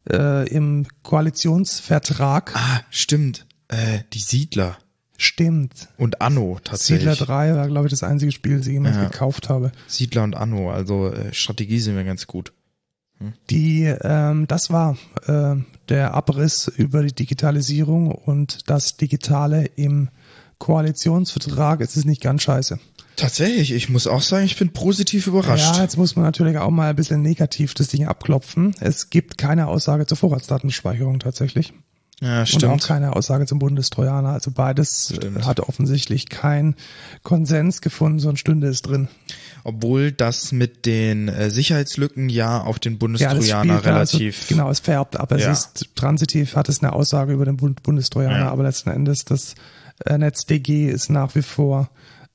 äh, 0.10 0.48
im 0.50 0.88
Koalitionsvertrag. 1.04 2.56
Ah, 2.56 2.82
stimmt. 2.90 3.46
Äh, 3.68 4.00
die 4.14 4.20
Siedler. 4.20 4.78
Stimmt. 5.18 5.90
Und 5.98 6.22
Anno 6.22 6.60
tatsächlich. 6.64 7.10
Siedler 7.10 7.26
3 7.26 7.56
war, 7.56 7.68
glaube 7.68 7.88
ich, 7.88 7.92
das 7.92 8.04
einzige 8.04 8.32
Spiel, 8.32 8.58
das 8.58 8.68
ich 8.68 8.74
jemals 8.74 8.98
ja. 8.98 9.08
gekauft 9.08 9.50
habe. 9.50 9.72
Siedler 9.88 10.24
und 10.24 10.36
Anno, 10.36 10.72
also 10.72 11.08
äh, 11.08 11.34
Strategie 11.34 11.80
sind 11.80 11.96
wir 11.96 12.04
ganz 12.04 12.28
gut. 12.28 12.54
Hm? 13.20 13.34
Die, 13.50 13.84
ähm, 13.84 14.48
das 14.48 14.72
war 14.72 14.98
äh, 15.28 15.56
der 15.90 16.14
Abriss 16.14 16.68
über 16.68 17.04
die 17.04 17.14
Digitalisierung 17.14 18.12
und 18.12 18.70
das 18.70 18.98
Digitale 18.98 19.66
im 19.76 20.10
Koalitionsvertrag. 20.58 21.82
Es 21.82 21.96
ist 21.96 22.06
nicht 22.06 22.22
ganz 22.22 22.44
scheiße. 22.44 22.80
Tatsächlich, 23.16 23.72
ich 23.72 23.90
muss 23.90 24.08
auch 24.08 24.22
sagen, 24.22 24.46
ich 24.46 24.58
bin 24.58 24.74
positiv 24.74 25.28
überrascht. 25.28 25.76
Ja, 25.76 25.82
jetzt 25.82 25.98
muss 25.98 26.18
man 26.18 26.26
natürlich 26.26 26.58
auch 26.58 26.70
mal 26.70 26.90
ein 26.90 26.96
bisschen 26.96 27.22
negativ 27.22 27.74
das 27.74 27.88
Ding 27.88 28.06
abklopfen. 28.06 28.76
Es 28.82 29.10
gibt 29.10 29.38
keine 29.38 29.68
Aussage 29.68 30.06
zur 30.06 30.18
Vorratsdatenspeicherung 30.18 31.20
tatsächlich. 31.20 31.74
Ja, 32.22 32.46
stimmt. 32.46 32.64
Und 32.64 32.70
auch 32.72 32.88
keine 32.88 33.16
Aussage 33.16 33.46
zum 33.46 33.60
Bundestrojaner. 33.60 34.30
Also 34.30 34.52
beides 34.52 35.14
stimmt. 35.16 35.46
hat 35.46 35.60
offensichtlich 35.60 36.30
keinen 36.30 36.76
Konsens 37.24 37.82
gefunden, 37.82 38.20
so 38.20 38.30
ein 38.30 38.38
Stünde 38.38 38.68
ist 38.68 38.84
drin. 38.84 39.10
Obwohl 39.64 40.12
das 40.12 40.52
mit 40.52 40.86
den 40.86 41.28
äh, 41.28 41.50
Sicherheitslücken 41.50 42.30
ja 42.30 42.62
auf 42.62 42.80
den 42.80 42.98
Bundestrojaner 42.98 43.74
ja, 43.74 43.80
relativ. 43.80 44.38
Also, 44.42 44.56
genau, 44.56 44.70
es 44.70 44.80
färbt, 44.80 45.18
aber 45.18 45.38
ja. 45.38 45.52
es 45.52 45.66
ist 45.66 45.96
transitiv, 45.96 46.56
hat 46.56 46.70
es 46.70 46.82
eine 46.82 46.94
Aussage 46.94 47.34
über 47.34 47.46
den 47.46 47.58
Bund 47.58 47.84
Bundestrojaner, 47.84 48.46
ja. 48.46 48.52
aber 48.52 48.64
letzten 48.64 48.92
Endes 48.92 49.26
das 49.26 49.56
äh, 50.06 50.18
NetzDG 50.18 50.88
ist 50.90 51.10
nach 51.10 51.36
wie 51.36 51.42
vor 51.42 51.90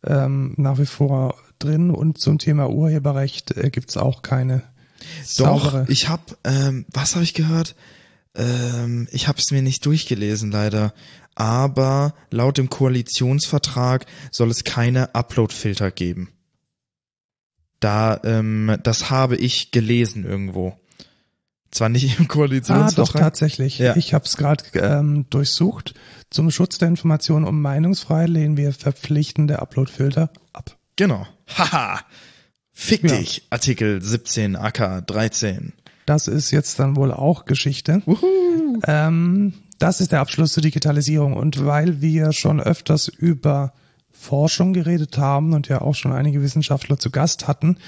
ähm, 0.07 0.55
nach 0.57 0.79
wie 0.79 0.87
vor 0.87 1.37
drin 1.59 1.91
und 1.91 2.19
zum 2.19 2.39
Thema 2.39 2.71
Urheberrecht 2.71 3.57
äh, 3.57 3.71
gibt's 3.71 3.97
auch 3.97 4.23
keine 4.23 4.63
Doch, 5.39 5.63
saubere. 5.63 5.87
ich 5.89 6.09
habe, 6.09 6.23
ähm, 6.45 6.87
was 6.93 7.15
habe 7.15 7.25
ich 7.25 7.35
gehört? 7.35 7.75
Ähm, 8.35 9.09
ich 9.11 9.29
habe 9.29 9.39
es 9.39 9.51
mir 9.51 9.63
nicht 9.63 9.85
durchgelesen 9.87 10.51
leider, 10.51 10.95
aber 11.35 12.15
laut 12.31 12.59
dem 12.59 12.71
Koalitionsvertrag 12.71 14.07
soll 14.31 14.51
es 14.51 14.65
keine 14.65 15.15
Upload-Filter 15.15 15.91
geben. 15.91 16.31
Da, 17.81 18.21
ähm, 18.25 18.77
das 18.83 19.11
habe 19.11 19.37
ich 19.37 19.71
gelesen 19.71 20.25
irgendwo. 20.25 20.79
Zwar 21.71 21.89
nicht 21.89 22.19
im 22.19 22.29
Koalitionsvertrag. 22.29 22.99
Ah, 22.99 23.19
doch, 23.19 23.21
tatsächlich. 23.21 23.79
Ja. 23.79 23.97
Ich 23.97 24.13
habe 24.13 24.25
es 24.25 24.37
gerade 24.37 24.65
ähm, 24.75 25.27
durchsucht. 25.31 25.95
Zum 26.29 26.51
Schutz 26.51 26.79
der 26.79 26.89
Information 26.89 27.45
um 27.45 27.63
Meinungsfreiheit 27.63 28.29
lehnen 28.29 28.57
wir 28.57 28.73
verpflichtende 28.73 29.61
Upload-Filter 29.61 30.31
ab. 30.53 30.77
Genau. 30.97 31.27
Haha. 31.57 32.01
Fick 32.73 33.05
ja. 33.05 33.17
dich. 33.17 33.47
Artikel 33.51 34.03
17 34.03 34.57
AK 34.57 35.07
13. 35.07 35.73
Das 36.11 36.27
ist 36.27 36.51
jetzt 36.51 36.81
dann 36.81 36.97
wohl 36.97 37.13
auch 37.13 37.45
Geschichte. 37.45 38.03
Ähm, 38.85 39.55
das 39.79 40.01
ist 40.01 40.11
der 40.11 40.19
Abschluss 40.21 40.55
zur 40.55 40.63
Digitalisierung. 40.63 41.35
Und 41.35 41.65
weil 41.65 42.01
wir 42.01 42.33
schon 42.33 42.61
öfters 42.61 43.07
über 43.07 43.75
Forschung 44.11 44.73
geredet 44.73 45.19
haben 45.19 45.53
und 45.53 45.69
ja 45.69 45.83
auch 45.83 45.95
schon 45.95 46.13
einige 46.13 46.43
Wissenschaftler 46.43 46.99
zu 46.99 47.11
Gast 47.11 47.47
hatten, 47.47 47.79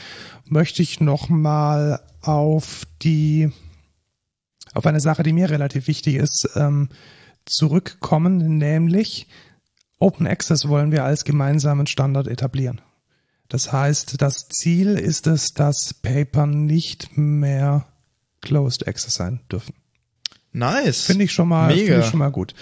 möchte 0.45 0.83
ich 0.83 1.01
nochmal 1.01 2.01
auf 2.21 2.85
die, 3.03 3.51
auf 4.73 4.87
eine 4.87 5.01
Sache, 5.01 5.25
die 5.25 5.33
mir 5.33 5.51
relativ 5.51 5.89
wichtig 5.89 6.15
ist, 6.15 6.49
ähm, 6.55 6.91
zurückkommen, 7.45 8.59
nämlich 8.59 9.27
Open 9.99 10.29
Access 10.29 10.69
wollen 10.69 10.93
wir 10.93 11.05
als 11.05 11.25
gemeinsamen 11.25 11.89
Standard 11.89 12.29
etablieren. 12.29 12.81
Das 13.49 13.73
heißt, 13.73 14.23
das 14.23 14.47
Ziel 14.49 14.97
ist 14.97 15.27
es, 15.27 15.55
dass 15.55 15.93
Paper 15.93 16.47
nicht 16.47 17.17
mehr 17.17 17.87
Closed 18.43 18.87
Access 18.87 19.15
sein 19.15 19.41
dürfen. 19.51 19.75
Nice. 20.53 21.07
Finde 21.07 21.25
ich 21.25 21.33
schon 21.33 21.49
mal, 21.49 21.75
finde 21.75 22.01
ich 22.01 22.07
schon 22.07 22.19
mal 22.19 22.31
gut. 22.31 22.55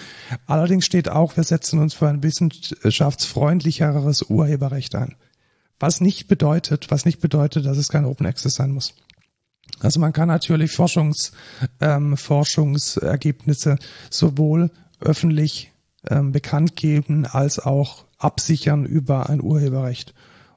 Allerdings 0.46 0.86
steht 0.86 1.08
auch, 1.08 1.36
wir 1.36 1.42
setzen 1.42 1.80
uns 1.80 1.94
für 1.94 2.08
ein 2.08 2.22
wissenschaftsfreundlicheres 2.22 4.22
Urheberrecht 4.22 4.94
ein. 4.94 5.16
Was 5.80 6.00
nicht 6.00 6.28
bedeutet, 6.28 6.90
was 6.90 7.04
nicht 7.04 7.20
bedeutet, 7.20 7.66
dass 7.66 7.78
es 7.78 7.88
kein 7.88 8.04
Open 8.04 8.26
Access 8.26 8.54
sein 8.54 8.70
muss. 8.70 8.94
Also 9.80 9.98
man 9.98 10.12
kann 10.12 10.28
natürlich 10.28 10.72
Forschungs, 10.72 11.32
ähm, 11.80 12.16
Forschungsergebnisse 12.16 13.78
sowohl 14.08 14.70
öffentlich 15.00 15.72
ähm, 16.08 16.32
bekannt 16.32 16.76
geben 16.76 17.26
als 17.26 17.58
auch 17.58 18.04
absichern 18.18 18.84
über 18.84 19.30
ein 19.30 19.42
Urheberrecht. 19.42 20.14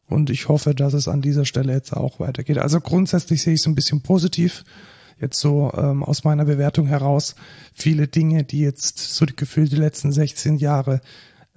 Und 0.07 0.29
ich 0.29 0.49
hoffe, 0.49 0.75
dass 0.75 0.93
es 0.93 1.07
an 1.07 1.21
dieser 1.21 1.45
Stelle 1.45 1.73
jetzt 1.73 1.93
auch 1.93 2.19
weitergeht. 2.19 2.57
Also 2.57 2.81
grundsätzlich 2.81 3.41
sehe 3.41 3.53
ich 3.53 3.61
es 3.61 3.67
ein 3.67 3.75
bisschen 3.75 4.01
positiv 4.01 4.65
jetzt 5.19 5.39
so 5.39 5.71
ähm, 5.75 6.03
aus 6.03 6.23
meiner 6.23 6.45
Bewertung 6.45 6.87
heraus 6.87 7.35
viele 7.73 8.07
Dinge, 8.07 8.43
die 8.43 8.59
jetzt 8.59 8.97
so 8.99 9.25
gefühlt 9.35 9.71
die 9.71 9.77
letzten 9.77 10.11
16 10.11 10.57
Jahre 10.57 11.01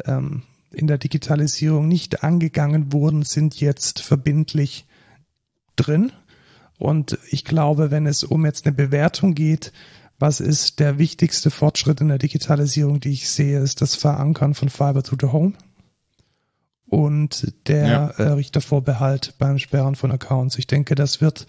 ähm, 0.05 0.43
in 0.73 0.87
der 0.87 0.99
Digitalisierung 0.99 1.89
nicht 1.89 2.23
angegangen 2.23 2.93
wurden, 2.93 3.23
sind 3.23 3.61
jetzt 3.61 4.01
verbindlich 4.01 4.87
drin. 5.77 6.13
Und 6.79 7.19
ich 7.31 7.45
glaube, 7.45 7.91
wenn 7.91 8.07
es 8.07 8.23
um 8.25 8.45
jetzt 8.45 8.67
eine 8.67 8.75
Bewertung 8.75 9.35
geht, 9.35 9.73
was 10.19 10.41
ist 10.41 10.81
der 10.81 10.99
wichtigste 10.99 11.51
Fortschritt 11.51 12.01
in 12.01 12.09
der 12.09 12.19
Digitalisierung, 12.19 13.01
die 13.01 13.11
ich 13.13 13.29
sehe, 13.31 13.61
ist 13.61 13.81
das 13.83 13.95
Verankern 13.95 14.55
von 14.55 14.69
Fiber 14.69 15.03
to 15.03 15.17
the 15.21 15.29
Home 15.29 15.55
und 16.89 17.53
der 17.67 17.87
Ja. 17.87 18.07
äh, 18.11 18.29
Richtervorbehalt 18.33 19.35
beim 19.39 19.59
Sperren 19.59 19.95
von 19.97 20.13
Accounts. 20.13 20.59
Ich 20.59 20.67
denke, 20.67 20.95
das 20.95 21.21
wird 21.21 21.47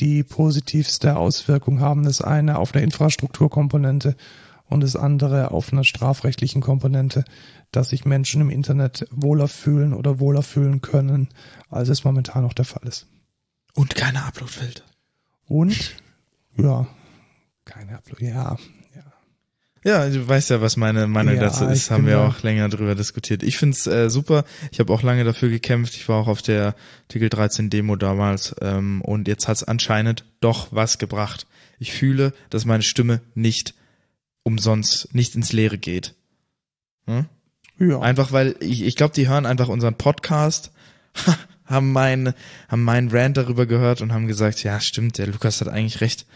die 0.00 0.24
positivste 0.24 1.16
Auswirkung 1.16 1.80
haben. 1.80 2.04
Das 2.04 2.20
eine 2.20 2.58
auf 2.58 2.74
einer 2.74 2.84
Infrastrukturkomponente 2.84 4.16
und 4.68 4.82
das 4.82 4.96
andere 4.96 5.50
auf 5.50 5.72
einer 5.72 5.84
strafrechtlichen 5.84 6.60
Komponente, 6.60 7.24
dass 7.72 7.90
sich 7.90 8.04
Menschen 8.04 8.40
im 8.40 8.50
Internet 8.50 9.06
wohler 9.10 9.48
fühlen 9.48 9.94
oder 9.94 10.20
wohler 10.20 10.42
fühlen 10.42 10.80
können, 10.80 11.28
als 11.70 11.88
es 11.88 12.04
momentan 12.04 12.42
noch 12.42 12.52
der 12.52 12.64
Fall 12.64 12.86
ist. 12.86 13.06
Und 13.74 13.94
keine 13.94 14.24
Uploadfilter. 14.24 14.84
Und 15.46 15.96
ja, 16.56 16.86
keine 17.64 17.96
Upload. 17.96 18.24
Ja, 18.24 18.56
ja. 19.84 20.08
Du 20.08 20.26
weißt 20.26 20.50
ja, 20.50 20.60
was 20.60 20.76
meine 20.76 21.06
Meinung 21.06 21.34
Ja, 21.36 21.40
dazu 21.42 21.64
ist. 21.66 21.90
Haben 21.90 22.06
wir 22.06 22.20
auch 22.20 22.42
länger 22.42 22.68
drüber 22.68 22.94
diskutiert. 22.94 23.42
Ich 23.42 23.58
find's 23.58 23.86
äh, 23.86 24.10
super. 24.10 24.44
Ich 24.72 24.80
habe 24.80 24.92
auch 24.92 25.02
lange 25.02 25.24
dafür 25.24 25.48
gekämpft. 25.48 25.94
Ich 25.94 26.08
war 26.08 26.16
auch 26.20 26.28
auf 26.28 26.42
der 26.42 26.74
Artikel 27.04 27.28
13 27.28 27.70
Demo 27.70 27.96
damals. 27.96 28.54
Ähm, 28.60 29.00
und 29.02 29.28
jetzt 29.28 29.48
hat's 29.48 29.64
anscheinend 29.64 30.24
doch 30.40 30.68
was 30.70 30.98
gebracht. 30.98 31.46
Ich 31.78 31.92
fühle, 31.92 32.32
dass 32.50 32.64
meine 32.64 32.82
Stimme 32.82 33.20
nicht 33.34 33.74
umsonst, 34.42 35.14
nicht 35.14 35.34
ins 35.34 35.52
Leere 35.52 35.78
geht. 35.78 36.14
Hm? 37.06 37.26
ja. 37.78 38.00
Einfach 38.00 38.32
weil 38.32 38.56
ich, 38.60 38.82
ich 38.82 38.96
glaube, 38.96 39.14
die 39.14 39.28
hören 39.28 39.46
einfach 39.46 39.68
unseren 39.68 39.94
Podcast, 39.94 40.72
haben 41.64 41.92
meinen 41.92 42.34
haben 42.68 42.82
meinen 42.82 43.10
Rant 43.10 43.36
darüber 43.36 43.66
gehört 43.66 44.00
und 44.00 44.12
haben 44.12 44.26
gesagt, 44.26 44.62
ja, 44.64 44.80
stimmt, 44.80 45.18
der 45.18 45.26
Lukas 45.26 45.60
hat 45.60 45.68
eigentlich 45.68 46.00
recht. 46.00 46.26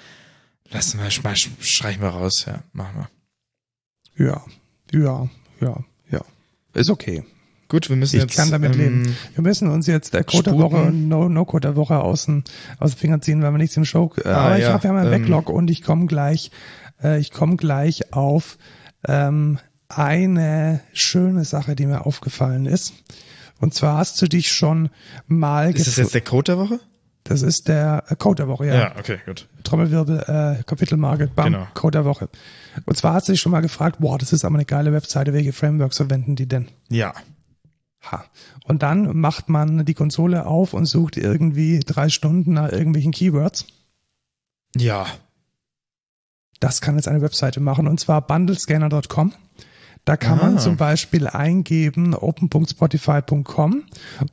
Lassen 0.71 1.01
wir, 1.01 1.11
sch- 1.11 1.23
sch- 1.23 1.49
streichen 1.61 2.03
wir 2.03 2.09
raus, 2.11 2.45
ja, 2.47 2.63
machen 2.73 2.97
wir. 2.97 3.11
Ja, 4.17 4.43
ja, 4.93 5.29
ja, 5.61 5.85
ja. 6.11 6.21
Ist 6.75 6.91
okay. 6.91 7.25
Gut, 7.69 7.89
wir 7.89 7.97
müssen 7.97 8.17
Ich 8.17 8.23
jetzt. 8.23 8.37
kann 8.37 8.51
damit 8.51 8.75
ähm, 8.75 8.81
leben. 9.05 9.17
Wir 9.35 9.43
müssen 9.43 9.69
uns 9.71 9.87
jetzt 9.87 10.13
der 10.13 10.25
Code 10.25 10.51
der. 10.51 10.59
Woche 10.59 10.77
und 10.77 11.09
No, 11.09 11.31
no 11.31 11.47
Code 11.47 11.69
der 11.69 11.77
Woche 11.77 12.01
aus 12.01 12.27
dem, 12.27 12.45
aus 12.79 12.93
dem 12.95 12.99
Finger 12.99 13.21
ziehen, 13.23 13.41
weil 13.43 13.51
wir 13.53 13.59
nichts 13.59 13.77
im 13.79 13.87
Show. 13.87 14.13
Ah, 14.25 14.29
aber 14.31 14.59
ich 14.59 14.65
ja, 14.65 14.75
habe 14.75 14.87
ja 14.87 14.93
meinen 14.93 15.11
ähm, 15.11 15.23
Backlog 15.23 15.49
und 15.49 15.71
ich 15.71 15.83
komme 15.83 16.05
gleich, 16.07 16.51
äh, 17.03 17.19
ich 17.19 17.31
komme 17.31 17.57
gleich 17.57 18.13
auf 18.13 18.59
ähm, 19.09 19.59
eine 19.89 20.81
schöne 20.93 21.45
Sache, 21.47 21.75
die 21.75 21.87
mir 21.87 22.05
aufgefallen 22.05 22.67
ist. 22.67 22.93
Und 23.59 23.73
zwar 23.73 23.97
hast 23.99 24.21
du 24.21 24.27
dich 24.27 24.53
schon 24.53 24.91
mal 25.27 25.75
Ist 25.75 25.87
das 25.87 25.97
jetzt 25.97 26.15
der 26.15 26.21
Code 26.21 26.53
der 26.53 26.59
Woche? 26.59 26.81
Das 27.25 27.43
ist 27.43 27.69
der 27.69 28.05
äh, 28.09 28.17
Code 28.17 28.43
der 28.43 28.49
Woche, 28.49 28.67
ja. 28.67 28.97
okay, 28.99 29.19
gut. 29.25 29.49
Trommelwirbel, 29.65 30.19
äh, 30.59 30.63
Kapitelmarke, 30.65 31.29
bam, 31.29 31.53
Genau. 31.53 31.67
Code 31.75 31.99
der 31.99 32.05
Woche. 32.05 32.29
Und 32.85 32.97
zwar 32.97 33.15
hast 33.15 33.29
du 33.29 33.33
dich 33.33 33.41
schon 33.41 33.53
mal 33.53 33.61
gefragt, 33.61 34.01
boah, 34.01 34.19
das 34.19 34.33
ist 34.33 34.45
aber 34.45 34.57
eine 34.57 34.65
geile 34.65 34.93
Webseite, 34.93 35.33
welche 35.33 35.53
Frameworks 35.53 35.99
verwenden 35.99 36.37
die 36.37 36.47
denn? 36.49 36.69
Ja. 36.89 37.15
Ha. 38.11 38.25
Und 38.65 38.83
dann 38.83 39.17
macht 39.17 39.49
man 39.49 39.85
die 39.85 39.95
Konsole 39.95 40.47
auf 40.47 40.75
und 40.75 40.87
sucht 40.87 41.17
irgendwie 41.17 41.81
drei 41.81 42.09
Stunden 42.09 42.55
nach 42.55 42.73
irgendwelchen 42.73 43.13
Keywords. 43.13 43.67
Ja. 44.77 45.07
Das 46.59 46.81
kann 46.81 46.97
jetzt 46.97 47.09
eine 47.09 47.23
Webseite 47.23 47.61
machen 47.61 47.87
und 47.87 48.01
zwar 48.01 48.27
bundlescanner.com. 48.27 49.33
Da 50.05 50.17
kann 50.17 50.39
man 50.39 50.57
Ah. 50.57 50.59
zum 50.59 50.77
Beispiel 50.77 51.29
eingeben 51.29 52.15
open.spotify.com 52.15 53.85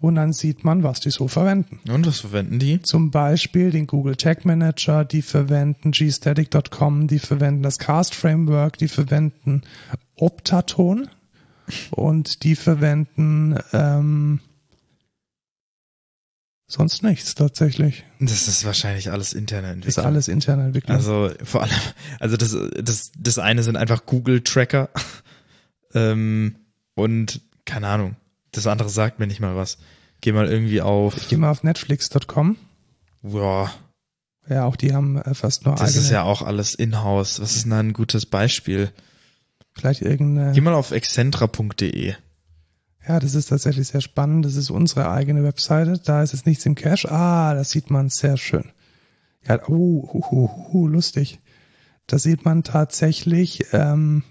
und 0.02 0.16
dann 0.16 0.34
sieht 0.34 0.64
man, 0.64 0.82
was 0.82 1.00
die 1.00 1.12
so 1.12 1.28
verwenden. 1.28 1.80
Und 1.92 2.08
was 2.08 2.22
verwenden 2.22 2.58
die? 2.58 2.82
Zum 2.82 3.12
Beispiel 3.12 3.70
den 3.70 3.86
Google 3.86 4.16
Tag 4.16 4.46
Manager, 4.46 5.06
die 5.06 5.22
verwenden 5.22 5.92
gstatic.com, 5.92 7.06
die 7.08 7.20
verwenden 7.20 7.62
das 7.62 7.78
Cast 7.78 8.16
Framework, 8.16 8.80
die 8.80 8.88
verwenden 8.88 9.62
Optaton 10.16 11.08
und 11.92 12.44
die 12.44 12.56
verwenden 12.56 13.56
ähm, 13.72 14.40
sonst 16.68 17.04
nichts 17.04 17.36
tatsächlich. 17.36 18.04
Das 18.20 18.48
ist 18.48 18.66
wahrscheinlich 18.66 19.12
alles 19.12 19.34
interne 19.34 19.68
Das 19.68 19.74
Entwicklung. 19.76 20.02
ist 20.04 20.06
alles 20.08 20.28
interne 20.28 20.64
Entwicklung. 20.66 20.98
Also 20.98 21.30
vor 21.44 21.62
allem, 21.62 21.72
also 22.20 22.38
das, 22.38 22.58
das, 22.84 23.12
das 23.20 23.38
eine 23.38 23.62
sind 23.62 23.76
einfach 23.78 24.08
Google-Tracker 24.08 24.90
ähm, 25.94 26.56
und 26.96 27.42
keine 27.66 27.88
Ahnung. 27.88 28.16
Das 28.52 28.68
andere 28.68 28.90
sagt 28.90 29.20
mir 29.20 29.28
nicht 29.28 29.40
mal 29.40 29.56
was. 29.56 29.78
Geh 30.22 30.32
mal 30.32 30.48
irgendwie 30.48 30.82
auf. 30.82 31.16
ich 31.18 31.30
gehe 31.30 31.38
mal 31.38 31.52
auf 31.52 31.64
netflix.com. 31.64 32.58
Ja, 33.24 33.72
Ja, 34.48 34.66
auch 34.66 34.76
die 34.76 34.94
haben 34.94 35.18
äh, 35.18 35.34
fast 35.34 35.66
nur 35.66 35.76
das 35.76 35.90
eigene, 35.90 36.00
ist 36.00 36.12
ja 36.12 36.24
auch 36.24 36.42
alles 36.42 36.74
in-house. 36.74 37.40
Was 37.40 37.56
ist 37.56 37.64
denn 37.64 37.72
da 37.72 37.80
ein 37.80 37.94
gutes 37.94 38.26
Beispiel? 38.26 38.92
vielleicht 39.80 40.02
irgendeine. 40.02 40.52
Geh 40.52 40.62
mal 40.62 40.74
auf 40.74 40.92
excentra.de. 40.92 42.14
Ja, 43.08 43.20
das 43.20 43.34
ist 43.34 43.48
tatsächlich 43.48 43.88
sehr 43.88 44.02
spannend. 44.02 44.46
Das 44.46 44.56
ist 44.56 44.70
unsere 44.70 45.10
eigene 45.10 45.44
Webseite. 45.44 46.00
Da 46.04 46.22
ist 46.22 46.34
jetzt 46.34 46.46
nichts 46.46 46.66
im 46.66 46.76
Cache. 46.76 47.10
Ah, 47.12 47.54
das 47.54 47.72
sieht 47.72 47.90
man 47.90 48.10
sehr 48.10 48.38
schön. 48.38 48.72
Ja, 49.48 49.68
uh, 49.68 50.10
uh, 50.14 50.26
uh, 50.32 50.74
uh, 50.74 50.88
lustig. 50.88 51.40
Da 52.08 52.20
sieht 52.20 52.44
man 52.44 52.64
tatsächlich, 52.64 53.66
ähm, 53.72 54.24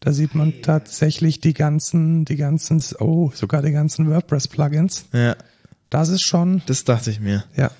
da 0.00 0.12
sieht 0.12 0.34
man 0.34 0.62
tatsächlich 0.62 1.40
die 1.40 1.54
ganzen, 1.54 2.24
die 2.24 2.36
ganzen, 2.36 2.82
oh, 3.00 3.30
sogar 3.34 3.62
die 3.62 3.72
ganzen 3.72 4.08
WordPress-Plugins. 4.10 5.06
Ja, 5.12 5.36
Das 5.90 6.08
ist 6.10 6.22
schon, 6.22 6.62
das 6.66 6.84
dachte 6.84 7.10
ich 7.10 7.20
mir. 7.20 7.44
ja, 7.56 7.70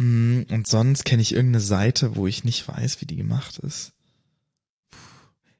Mm, 0.00 0.42
Und 0.52 0.68
sonst 0.68 1.04
kenne 1.04 1.22
ich 1.22 1.34
irgendeine 1.34 1.58
Seite, 1.60 2.14
wo 2.14 2.28
ich 2.28 2.44
nicht 2.44 2.68
weiß, 2.68 3.00
wie 3.00 3.06
die 3.06 3.16
gemacht 3.16 3.58
ist. 3.58 3.90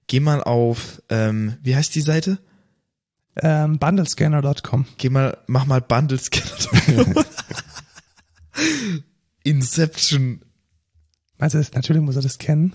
Geh 0.07 0.21
mal 0.21 0.45
auf, 0.45 1.03
ähm, 1.09 1.57
wie 1.63 1.75
heißt 1.75 1.93
die 1.95 2.03
Seite? 2.03 2.39
ähm, 3.41 3.79
bundlescanner.com. 3.81 4.87
Geh 4.97 5.09
mal, 5.11 5.39
mach 5.49 5.67
mal 5.67 5.81
Bundles. 5.81 6.31
Inception. 9.45 10.43
Meinst 11.39 11.55
du, 11.55 11.59
das, 11.59 11.73
natürlich 11.73 12.03
muss 12.03 12.17
er 12.17 12.23
das 12.23 12.39
kennen. 12.39 12.75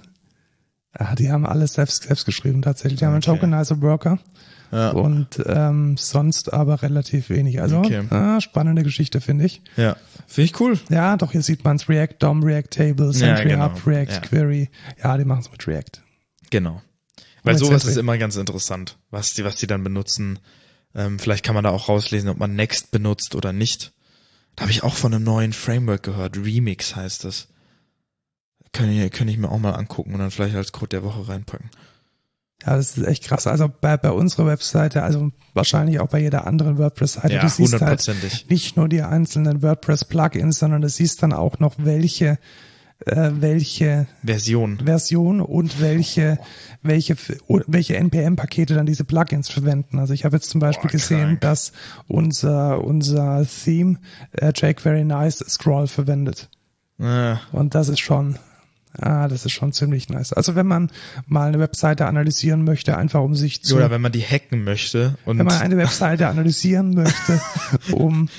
Ah, 0.94 1.16
die 1.16 1.32
haben 1.32 1.46
alles 1.46 1.74
selbst, 1.74 2.04
selbst 2.04 2.26
geschrieben 2.26 2.62
tatsächlich. 2.62 3.00
Die 3.00 3.06
haben 3.06 3.14
einen 3.14 3.24
Okay. 3.24 3.32
Tokenizer 3.40 3.82
Worker. 3.82 4.20
Ja, 4.72 4.90
und 4.92 5.42
ähm, 5.46 5.98
sonst 5.98 6.52
aber 6.52 6.82
relativ 6.82 7.30
wenig. 7.30 7.62
Also 7.62 7.78
Okay. 7.80 8.04
ah, 8.10 8.42
spannende 8.42 8.82
Geschichte, 8.84 9.22
finde 9.22 9.46
ich. 9.46 9.62
ja. 9.76 9.96
Finde 10.28 10.46
ich 10.52 10.60
cool. 10.60 10.80
Ja, 10.90 11.16
doch, 11.18 11.32
hier 11.32 11.44
sieht 11.44 11.64
man 11.64 11.76
es 11.76 11.88
React 11.90 12.16
DOM, 12.20 12.44
React 12.44 12.70
Tables, 12.72 13.20
Ja, 13.20 13.36
Entry 13.36 13.50
genau. 13.50 13.66
Up, 13.66 13.86
React 13.86 14.12
Ja. 14.14 14.20
Query. 14.22 14.70
Ja, 15.04 15.16
die 15.18 15.26
machen 15.26 15.42
es 15.42 15.52
mit 15.52 15.68
React. 15.68 16.02
Genau. 16.50 16.82
Weil 17.44 17.58
sowas 17.58 17.82
Sentry. 17.84 17.90
ist 17.92 17.98
immer 17.98 18.18
ganz 18.18 18.36
interessant, 18.36 18.98
was 19.12 19.34
die, 19.34 19.44
was 19.44 19.58
die 19.58 19.68
dann 19.68 19.84
benutzen. 19.84 20.40
Ähm, 20.96 21.20
vielleicht 21.20 21.44
kann 21.44 21.54
man 21.56 21.64
da 21.64 21.70
auch 21.72 21.90
rauslesen, 21.90 22.30
ob 22.30 22.38
man 22.38 22.56
Next 22.56 22.90
benutzt 22.92 23.36
oder 23.36 23.52
nicht. 23.54 23.94
Da 24.56 24.62
habe 24.64 24.72
ich 24.72 24.84
auch 24.84 24.94
von 24.96 25.14
einem 25.14 25.24
neuen 25.24 25.54
Framework 25.54 26.02
gehört. 26.04 26.38
Remix 26.38 26.96
heißt 26.96 27.26
das. 27.26 27.48
Kann 28.74 28.90
ich, 28.90 29.12
kann 29.12 29.28
ich 29.28 29.38
mir 29.38 29.50
auch 29.50 29.60
mal 29.60 29.72
angucken 29.72 30.14
und 30.14 30.20
dann 30.20 30.32
vielleicht 30.32 30.56
als 30.56 30.72
Code 30.72 30.90
der 30.90 31.04
Woche 31.04 31.30
reinpacken. 31.30 31.70
Ja, 32.66 32.76
das 32.78 32.98
ist 32.98 33.06
echt 33.06 33.26
krass. 33.26 33.46
Also 33.46 33.70
bei, 33.82 33.98
bei 33.98 34.12
unserer 34.12 34.48
Webseite, 34.48 35.04
also 35.04 35.32
wahrscheinlich 35.54 36.00
auch 36.00 36.08
bei 36.08 36.20
jeder 36.20 36.48
anderen 36.48 36.78
WordPress-Seite, 36.78 37.34
Ja, 37.34 37.42
du 37.42 37.50
siehst 37.50 37.80
halt 37.82 38.50
nicht 38.50 38.78
nur 38.78 38.88
die 38.88 39.02
einzelnen 39.02 39.62
WordPress-Plugins, 39.62 40.60
sondern 40.60 40.82
du 40.82 40.90
siehst 40.90 41.22
dann 41.22 41.34
auch 41.34 41.60
noch, 41.60 41.76
welche, 41.78 42.40
äh, 43.06 43.32
welche 43.34 44.08
Version. 44.24 44.80
Version 44.86 45.42
und 45.42 45.82
welche, 45.82 46.40
welche, 46.82 47.18
welche 47.68 47.98
NPM-Pakete 47.98 48.76
dann 48.76 48.86
diese 48.86 49.04
Plugins 49.04 49.50
verwenden. 49.50 50.00
Also 50.00 50.14
ich 50.14 50.24
habe 50.24 50.38
jetzt 50.38 50.50
zum 50.50 50.62
Beispiel 50.62 50.90
Boah, 50.90 50.98
gesehen, 50.98 51.38
dass 51.42 51.74
unser, 52.08 52.82
unser 52.82 53.46
Theme 53.46 54.00
äh, 54.32 54.54
jQuery 54.56 55.04
Nice 55.04 55.44
Scroll 55.50 55.88
verwendet. 55.88 56.50
Äh, 56.98 57.36
Und 57.52 57.76
das 57.76 57.90
ist 57.90 58.00
schon, 58.00 58.40
ah, 59.00 59.28
das 59.28 59.46
ist 59.46 59.52
schon 59.52 59.74
ziemlich 59.74 60.10
nice. 60.10 60.34
Also 60.34 60.56
wenn 60.56 60.68
man 60.68 60.92
mal 61.28 61.48
eine 61.48 61.60
Webseite 61.60 62.06
analysieren 62.06 62.64
möchte, 62.64 62.98
einfach 62.98 63.22
um 63.22 63.36
sich 63.36 63.64
zu, 63.64 63.76
oder 63.76 63.90
wenn 63.92 64.02
man 64.02 64.12
die 64.12 64.22
hacken 64.22 64.64
möchte 64.64 65.16
und 65.26 65.38
wenn 65.40 65.46
man 65.46 65.62
eine 65.62 65.78
Webseite 65.78 66.28
analysieren 66.28 66.94
möchte, 66.94 67.42
um 67.92 68.30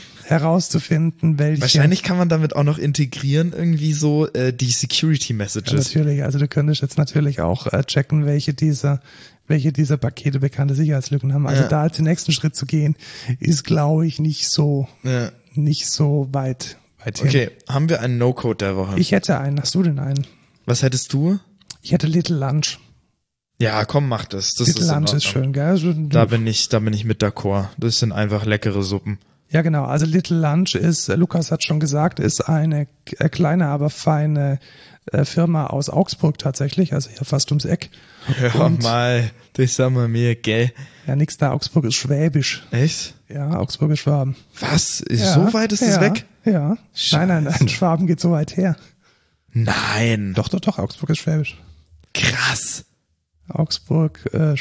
herauszufinden, 0.48 1.38
welche 1.38 1.62
wahrscheinlich 1.62 2.02
kann 2.02 2.16
man 2.16 2.28
damit 2.28 2.54
auch 2.56 2.62
noch 2.62 2.78
integrieren 2.78 3.52
irgendwie 3.56 3.92
so 3.92 4.26
äh, 4.32 4.52
die 4.52 4.70
Security 4.70 5.32
Ja, 5.32 5.36
Messages. 5.38 5.72
natürlich, 5.94 6.22
also 6.24 6.38
du 6.38 6.48
könntest 6.48 6.82
jetzt 6.82 6.98
natürlich 6.98 7.40
auch 7.40 7.66
äh, 7.72 7.82
checken, 7.84 8.24
welche 8.26 8.54
dieser, 8.54 9.00
welche 9.46 9.72
dieser 9.72 9.96
Pakete 9.96 10.40
bekannte 10.40 10.74
Sicherheitslücken 10.74 11.32
haben. 11.34 11.46
Also 11.46 11.62
Ja. 11.62 11.68
da 11.68 11.88
den 11.88 12.04
nächsten 12.04 12.32
Schritt 12.32 12.54
zu 12.56 12.66
gehen, 12.66 12.96
ist 13.40 13.64
glaube 13.64 14.06
ich 14.06 14.18
nicht 14.18 14.48
so, 14.48 14.88
Ja. 15.02 15.30
nicht 15.54 15.88
so 15.88 16.28
weit, 16.32 16.78
weit 17.04 17.18
hin. 17.18 17.28
Okay, 17.28 17.50
haben 17.68 17.88
wir 17.88 18.00
einen 18.00 18.18
No-Code 18.18 18.56
der 18.64 18.76
Woche? 18.76 18.98
Ich 18.98 19.12
hätte 19.12 19.38
einen, 19.38 19.60
hast 19.60 19.74
du 19.74 19.82
denn 19.82 19.98
einen? 19.98 20.26
Was 20.66 20.82
hättest 20.82 21.12
du? 21.12 21.38
Ich 21.82 21.92
hätte 21.92 22.06
Little 22.06 22.36
Lunch. 22.36 22.78
Ja, 23.60 23.84
komm, 23.84 24.08
mach 24.08 24.24
das. 24.24 24.54
Das 24.54 24.66
Little 24.66 24.82
ist 24.84 24.90
Lunch 24.90 25.12
ist 25.12 25.24
schön, 25.24 25.52
gell? 25.52 25.66
Also, 25.66 25.92
Da 25.92 26.24
bin 26.24 26.46
ich, 26.46 26.68
da 26.68 26.78
bin 26.80 26.92
ich 26.92 27.04
mit 27.04 27.22
d'accord. 27.22 27.68
Das 27.78 27.98
sind 27.98 28.12
einfach 28.12 28.44
leckere 28.44 28.82
Suppen. 28.82 29.18
Ja, 29.50 29.62
genau. 29.62 29.84
Also 29.84 30.06
Little 30.06 30.38
Lunch 30.40 30.74
ist, 30.74 31.08
äh, 31.08 31.14
Lukas 31.14 31.52
hat 31.52 31.62
schon 31.62 31.78
gesagt, 31.78 32.18
ist 32.18 32.40
eine 32.40 32.88
äh, 33.18 33.28
kleine, 33.28 33.68
aber 33.68 33.90
feine 33.90 34.58
äh, 35.12 35.24
Firma 35.24 35.66
aus 35.68 35.90
Augsburg 35.90 36.38
tatsächlich, 36.38 36.92
also 36.94 37.10
hier 37.10 37.24
fast 37.24 37.52
ums 37.52 37.64
Eck. 37.64 37.90
Hör 38.38 38.62
Und- 38.64 38.82
mal, 38.82 39.30
das 39.52 39.76
sagen 39.76 39.94
wir 39.94 40.08
mir, 40.08 40.34
gell? 40.34 40.72
Ja, 41.06 41.14
nix 41.14 41.36
da, 41.36 41.52
Augsburg 41.52 41.84
ist 41.84 41.94
schwäbisch. 41.94 42.66
Echt? 42.72 43.14
Ja, 43.28 43.58
Augsburg 43.58 43.92
ist 43.92 44.00
Schwaben. 44.00 44.34
Was? 44.58 45.04
Ja, 45.10 45.34
so 45.34 45.52
weit 45.52 45.72
ist 45.72 45.82
ja, 45.82 45.88
es 45.88 46.00
weg? 46.00 46.24
Ja. 46.44 46.76
Nein, 47.12 47.28
nein, 47.28 47.44
nein, 47.44 47.68
Schwaben 47.68 48.06
geht 48.06 48.18
so 48.20 48.32
weit 48.32 48.56
her. 48.56 48.76
Nein. 49.54 50.34
Doch, 50.34 50.48
doch, 50.48 50.60
doch, 50.60 50.78
Augsburg 50.78 51.10
ist 51.10 51.18
schwäbisch. 51.18 51.56
Krass. 52.12 52.84
Augsburg, 53.48 54.20
äh, 54.32 54.54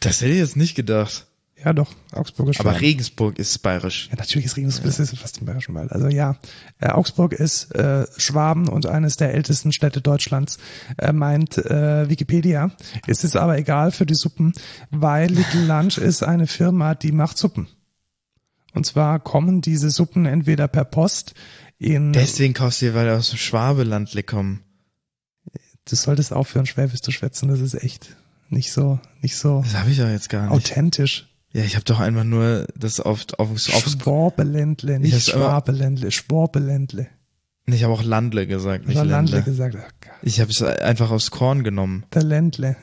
Das 0.00 0.20
hätte 0.20 0.32
ich 0.32 0.38
jetzt 0.38 0.56
nicht 0.56 0.74
gedacht. 0.74 1.26
ja 1.62 1.72
doch, 1.72 1.92
Augsburg 2.12 2.50
ist 2.50 2.56
Schwaben. 2.56 2.68
Aber 2.70 2.80
Regensburg 2.80 3.38
ist 3.38 3.58
bayerisch. 3.62 4.08
Ja, 4.10 4.16
natürlich 4.16 4.46
ist 4.46 4.56
Regensburg, 4.56 4.86
das 4.86 5.00
ist 5.00 5.18
fast 5.18 5.38
im 5.38 5.46
Bayerischen 5.46 5.74
Wald. 5.74 5.90
Also 5.92 6.08
ja, 6.08 6.36
äh, 6.78 6.88
Augsburg 6.90 7.32
ist 7.32 7.74
äh, 7.74 8.06
Schwaben 8.16 8.68
und 8.68 8.86
eines 8.86 9.16
der 9.16 9.34
ältesten 9.34 9.72
Städte 9.72 10.00
Deutschlands, 10.00 10.58
äh, 10.98 11.12
meint 11.12 11.58
äh, 11.58 12.08
Wikipedia. 12.08 12.70
Es 13.06 13.24
ist 13.24 13.36
aber 13.36 13.58
egal 13.58 13.90
für 13.92 14.06
die 14.06 14.14
Suppen, 14.14 14.52
weil 14.90 15.30
Little 15.30 15.64
Lunch 15.64 15.98
ist 15.98 16.22
eine 16.22 16.46
Firma, 16.46 16.94
die 16.94 17.12
macht 17.12 17.38
Suppen. 17.38 17.66
Und 18.74 18.84
zwar 18.84 19.18
kommen 19.18 19.62
diese 19.62 19.90
Suppen 19.90 20.26
entweder 20.26 20.68
per 20.68 20.84
Post 20.84 21.34
in, 21.78 22.12
Deswegen 22.12 22.54
kaufst 22.54 22.82
du 22.82 22.86
dir, 22.86 22.94
weil 22.94 23.06
die 23.06 23.12
aus 23.12 23.30
dem 23.30 23.38
Schwabelandle 23.38 24.22
kommen. 24.22 24.62
du 25.84 25.94
solltest 25.96 26.32
aufhören, 26.32 26.66
Schwäbisch 26.66 27.00
zu 27.00 27.12
schwätzen, 27.12 27.48
das 27.48 27.60
ist 27.60 27.74
echt 27.74 28.16
nicht 28.50 28.72
so, 28.72 28.98
nicht 29.20 29.36
so 29.36 29.62
Das 29.62 29.74
habe 29.74 29.90
ich 29.90 29.98
ja 29.98 30.10
jetzt 30.10 30.28
gar 30.28 30.42
nicht. 30.42 30.52
authentisch. 30.52 31.28
Ja, 31.52 31.62
ich 31.64 31.74
habe 31.76 31.84
doch 31.84 31.98
einfach 32.00 32.24
nur 32.24 32.66
das 32.76 33.00
auf, 33.00 33.24
auf, 33.38 33.50
aufs, 33.50 33.64
Schwabeländle, 33.92 34.96
Ich 34.96 35.12
nicht 35.14 35.30
Schwabeländle, 35.30 36.10
Schwabeländle. 36.10 37.08
ich 37.66 37.84
habe 37.84 37.92
auch 37.94 38.02
Landle 38.02 38.46
gesagt, 38.46 38.86
nicht 38.86 38.96
Oder 38.96 39.04
Landle 39.06 39.36
Ländle. 39.36 39.52
gesagt. 39.52 39.74
Gott. 39.74 40.12
Ich 40.22 40.40
habe 40.40 40.50
es 40.50 40.62
einfach 40.62 41.10
aufs 41.10 41.30
Korn 41.30 41.64
genommen. 41.64 42.04
Der 42.12 42.22
Ländle. 42.22 42.76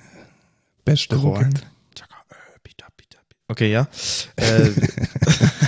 Beste 0.83 1.17
Korn. 1.17 1.43
Ruckel. 1.45 1.53
Okay, 3.47 3.71
ja. 3.71 3.87
Äh, 4.37 4.69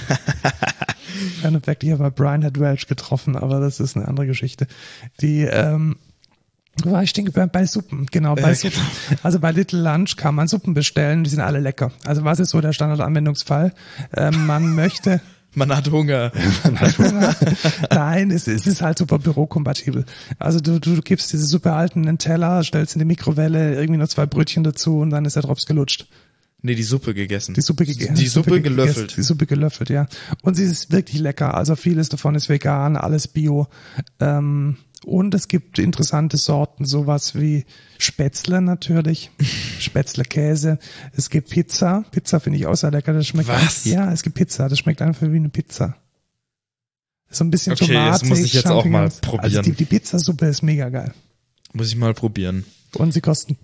Keine 1.41 1.61
Fact, 1.61 1.83
ich 1.83 1.91
habe 1.91 2.11
Brian 2.11 2.43
hat 2.43 2.59
Welch 2.59 2.87
getroffen, 2.87 3.35
aber 3.35 3.59
das 3.59 3.79
ist 3.79 3.95
eine 3.95 4.07
andere 4.07 4.27
Geschichte. 4.27 4.67
Die, 5.21 5.41
ähm, 5.41 5.97
war 6.83 7.03
ich 7.03 7.13
geblieben? 7.13 7.49
Bei 7.51 7.65
Suppen, 7.65 8.05
genau, 8.11 8.35
bei 8.35 8.49
Ja, 8.49 8.55
Suppen. 8.55 8.81
Also 9.23 9.39
bei 9.39 9.51
Little 9.51 9.81
Lunch 9.81 10.15
kann 10.15 10.35
man 10.35 10.47
Suppen 10.47 10.73
bestellen, 10.73 11.23
die 11.23 11.29
sind 11.29 11.39
alle 11.39 11.59
lecker. 11.59 11.91
Also 12.05 12.23
was 12.23 12.39
ist 12.39 12.49
so 12.49 12.61
der 12.61 12.73
Standardanwendungsfall? 12.73 13.73
Ähm, 14.15 14.45
man 14.45 14.75
möchte, 14.75 15.21
man 15.55 15.75
hat 15.75 15.89
Hunger. 15.89 16.31
nein, 17.91 18.31
es, 18.31 18.47
es 18.47 18.67
ist 18.67 18.81
halt 18.81 18.99
super 18.99 19.17
bürokompatibel. 19.17 20.05
Also 20.37 20.59
du, 20.59 20.79
du, 20.79 20.95
du 20.95 21.01
gibst 21.01 21.33
diese 21.33 21.45
super 21.45 21.75
alten 21.75 22.17
Teller, 22.19 22.63
stellst 22.63 22.95
in 22.95 22.99
die 22.99 23.05
Mikrowelle, 23.05 23.75
irgendwie 23.75 23.99
noch 23.99 24.07
zwei 24.07 24.25
Brötchen 24.27 24.63
dazu 24.63 24.99
und 24.99 25.09
dann 25.09 25.25
ist 25.25 25.35
der 25.35 25.43
Drops 25.43 25.65
gelutscht. 25.65 26.07
Nee, 26.61 26.73
die 26.75 26.83
Suppe 26.83 27.13
gegessen. 27.13 27.53
Die 27.53 27.61
Suppe 27.61 27.85
gegessen. 27.85 28.15
Die 28.15 28.25
Suppe 28.27 28.51
ge- 28.53 28.61
gelöffelt. 28.61 28.95
gegessen, 28.95 29.15
Die 29.17 29.23
Suppe 29.23 29.45
gelöffelt, 29.45 29.89
ja. 29.91 30.07
Und 30.41 30.55
sie 30.55 30.63
ist 30.63 30.91
wirklich 30.91 31.19
lecker. 31.21 31.53
Also 31.53 31.75
vieles 31.75 32.09
davon 32.09 32.33
ist 32.35 32.49
vegan, 32.49 32.95
alles 32.97 33.27
bio. 33.27 33.67
Ähm, 34.19 34.77
und 35.05 35.35
es 35.35 35.47
gibt 35.47 35.77
interessante 35.77 36.37
Sorten, 36.37 36.85
sowas 36.85 37.35
wie 37.35 37.65
Spätzle 37.99 38.61
natürlich, 38.61 39.29
Spätzle 39.79 40.23
Käse. 40.23 40.79
Es 41.15 41.29
gibt 41.29 41.49
Pizza. 41.51 42.03
Pizza 42.11 42.39
finde 42.39 42.57
ich 42.57 42.65
auch 42.65 42.75
sehr 42.75 42.89
lecker. 42.91 43.13
Das 43.13 43.27
schmeckt 43.27 43.47
Was? 43.49 43.61
Einfach, 43.61 43.85
ja, 43.85 44.11
es 44.11 44.23
gibt 44.23 44.35
Pizza. 44.35 44.67
Das 44.67 44.79
schmeckt 44.79 45.03
einfach 45.03 45.31
wie 45.31 45.35
eine 45.35 45.49
Pizza. 45.49 45.95
So 47.29 47.43
ein 47.43 47.51
bisschen 47.51 47.73
Okay, 47.73 47.85
das 47.93 48.21
tomatig. 48.21 48.29
muss 48.29 48.39
ich 48.39 48.53
jetzt 48.53 48.67
auch 48.67 48.85
mal 48.85 49.09
probieren. 49.09 49.43
Also 49.43 49.61
die, 49.61 49.73
die 49.73 49.85
Pizzasuppe 49.85 50.47
ist 50.47 50.63
mega 50.63 50.89
geil. 50.89 51.13
Muss 51.73 51.89
ich 51.89 51.95
mal 51.97 52.13
probieren. 52.15 52.65
Und 52.95 53.11
sie 53.13 53.21
kosten 53.21 53.57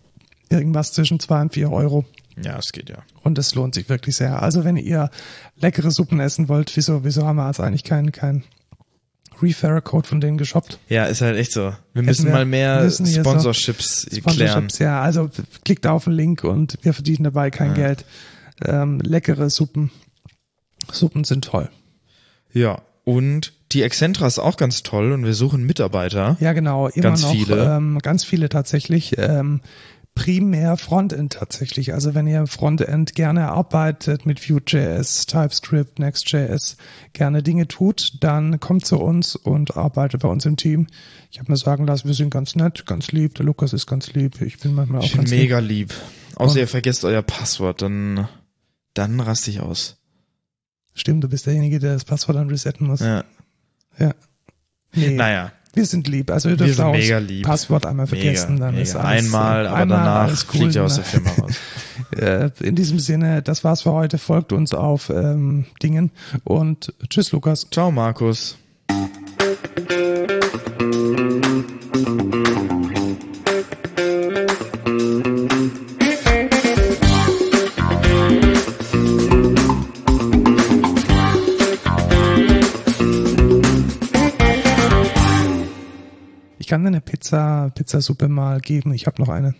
irgendwas 0.53 0.93
zwischen 0.93 1.19
zwei 1.19 1.41
und 1.41 1.53
vier 1.53 1.71
Euro. 1.71 2.05
Ja, 2.43 2.57
es 2.57 2.71
geht 2.71 2.89
ja. 2.89 2.97
Und 3.21 3.37
es 3.37 3.53
lohnt 3.55 3.75
sich 3.75 3.89
wirklich 3.89 4.15
sehr. 4.15 4.41
Also 4.41 4.63
wenn 4.63 4.75
ihr 4.77 5.09
leckere 5.57 5.91
Suppen 5.91 6.19
essen 6.19 6.49
wollt, 6.49 6.75
wieso, 6.75 7.03
wieso 7.03 7.25
haben 7.27 7.35
wir 7.35 7.47
jetzt 7.47 7.59
eigentlich 7.59 7.83
keinen 7.83 8.11
kein 8.11 8.43
Referrer-Code 9.41 10.07
von 10.07 10.21
denen 10.21 10.37
geshoppt? 10.37 10.79
Ja, 10.89 11.05
ist 11.05 11.21
halt 11.21 11.37
echt 11.37 11.51
so. 11.51 11.73
Wir 11.93 12.03
müssen 12.03 12.25
wir- 12.25 12.33
mal 12.33 12.45
mehr 12.45 12.81
müssen 12.83 13.05
hier 13.05 13.23
so 13.23 13.29
Sponsorships 13.29 14.05
klären. 14.09 14.21
Sponsorships, 14.21 14.79
ja. 14.79 15.01
Also 15.01 15.29
klickt 15.65 15.85
auf 15.87 16.05
den 16.05 16.13
Link 16.13 16.43
und 16.43 16.77
wir 16.81 16.93
verdienen 16.93 17.23
dabei 17.23 17.51
kein 17.51 17.73
Geld. 17.73 18.05
Ähm, 18.65 18.99
leckere 19.01 19.49
Suppen. 19.49 19.91
Suppen 20.91 21.23
sind 21.23 21.45
toll. 21.45 21.69
Ja, 22.51 22.81
und 23.03 23.53
die 23.71 23.81
Excentra 23.81 24.27
ist 24.27 24.37
auch 24.39 24.57
ganz 24.57 24.83
toll 24.83 25.11
und 25.11 25.25
wir 25.25 25.33
suchen 25.33 25.65
Mitarbeiter. 25.65 26.37
Ja, 26.39 26.53
genau. 26.53 26.87
Immer 26.89 27.01
Ganz 27.03 27.23
noch 27.23 27.31
viele. 27.31 27.75
Ähm, 27.75 27.99
ganz 27.99 28.23
viele 28.23 28.47
tatsächlich. 28.49 29.17
Ähm, 29.17 29.61
primär 30.15 30.77
Frontend 30.77 31.33
tatsächlich. 31.33 31.93
Also 31.93 32.13
wenn 32.13 32.27
ihr 32.27 32.45
Frontend 32.47 33.15
gerne 33.15 33.49
arbeitet 33.49 34.25
mit 34.25 34.47
Vue.js, 34.47 35.25
TypeScript, 35.25 35.99
Next.js, 35.99 36.77
gerne 37.13 37.41
Dinge 37.43 37.67
tut, 37.67 38.17
dann 38.21 38.59
kommt 38.59 38.85
zu 38.85 38.99
uns 38.99 39.35
und 39.35 39.75
arbeitet 39.75 40.21
bei 40.21 40.27
uns 40.29 40.45
im 40.45 40.55
Team. 40.57 40.87
Ich 41.31 41.39
habe 41.39 41.51
mir 41.51 41.57
sagen 41.57 41.87
lassen, 41.87 42.07
wir 42.07 42.13
sind 42.15 42.29
ganz 42.29 42.55
nett, 42.55 42.85
ganz 42.85 43.11
lieb. 43.11 43.35
Der 43.35 43.45
Lukas 43.45 43.73
ist 43.73 43.87
ganz 43.87 44.13
lieb. 44.13 44.41
Ich 44.41 44.59
bin 44.59 44.73
manchmal 44.75 44.99
auch 45.01 45.05
Ich 45.05 45.11
bin 45.13 45.21
ganz 45.21 45.31
mega 45.31 45.59
lieb. 45.59 45.93
Außer 46.35 46.51
Und- 46.53 46.57
ihr 46.59 46.67
vergesst 46.67 47.03
euer 47.05 47.21
Passwort, 47.23 47.81
dann, 47.81 48.27
dann 48.93 49.19
raste 49.19 49.49
ich 49.49 49.61
aus. 49.61 49.89
lieb. 49.89 50.99
Stimmt, 50.99 51.23
du 51.23 51.27
bist 51.29 51.47
derjenige, 51.47 51.79
der 51.79 51.93
das 51.93 52.05
Passwort 52.05 52.37
dann 52.37 52.49
resetten 52.49 52.85
muss. 52.85 52.99
Ja. 52.99 53.23
Ja. 53.97 54.13
Nee, 54.95 55.15
Naja, 55.15 55.51
wir 55.73 55.85
sind 55.85 56.07
lieb. 56.07 56.31
Also 56.31 56.49
ihr 56.49 56.57
dürft 56.57 56.79
auch 56.79 56.95
das. 56.95 57.41
Passwort 57.41 57.85
einmal 57.85 58.07
vergessen, 58.07 58.55
mega, 58.55 58.65
dann 58.65 58.75
mega. 58.75 58.83
ist 58.83 58.95
alles 58.95 59.25
Einmal, 59.25 59.67
aber 59.67 59.77
einmal 59.77 59.97
danach 59.97 60.27
alles 60.27 60.45
cool, 60.53 60.59
fliegt 60.59 60.75
ihr 60.75 60.83
aus 60.83 60.95
der 60.95 61.03
Firma 61.03 61.29
raus. 61.31 61.53
Äh, 62.15 62.51
in 62.59 62.75
diesem 62.75 62.99
Sinne, 62.99 63.41
das 63.41 63.63
war's 63.63 63.83
für 63.83 63.91
heute. 63.91 64.19
Folgt 64.19 64.51
uns 64.51 64.73
auf 64.73 65.09
ähm, 65.09 65.65
Dingen 65.81 66.11
und 66.43 66.93
tschüss, 67.09 67.31
Lukas. 67.31 67.67
Ciao, 67.71 67.91
Markus. 67.91 68.57
Kann 86.73 86.81
dir 86.81 86.87
eine 86.87 87.01
Pizza, 87.01 87.69
Pizzasuppe 87.75 88.27
mal 88.27 88.59
geben. 88.59 88.95
Ich 88.95 89.05
habe 89.05 89.21
noch 89.21 89.29
eine. 89.29 89.53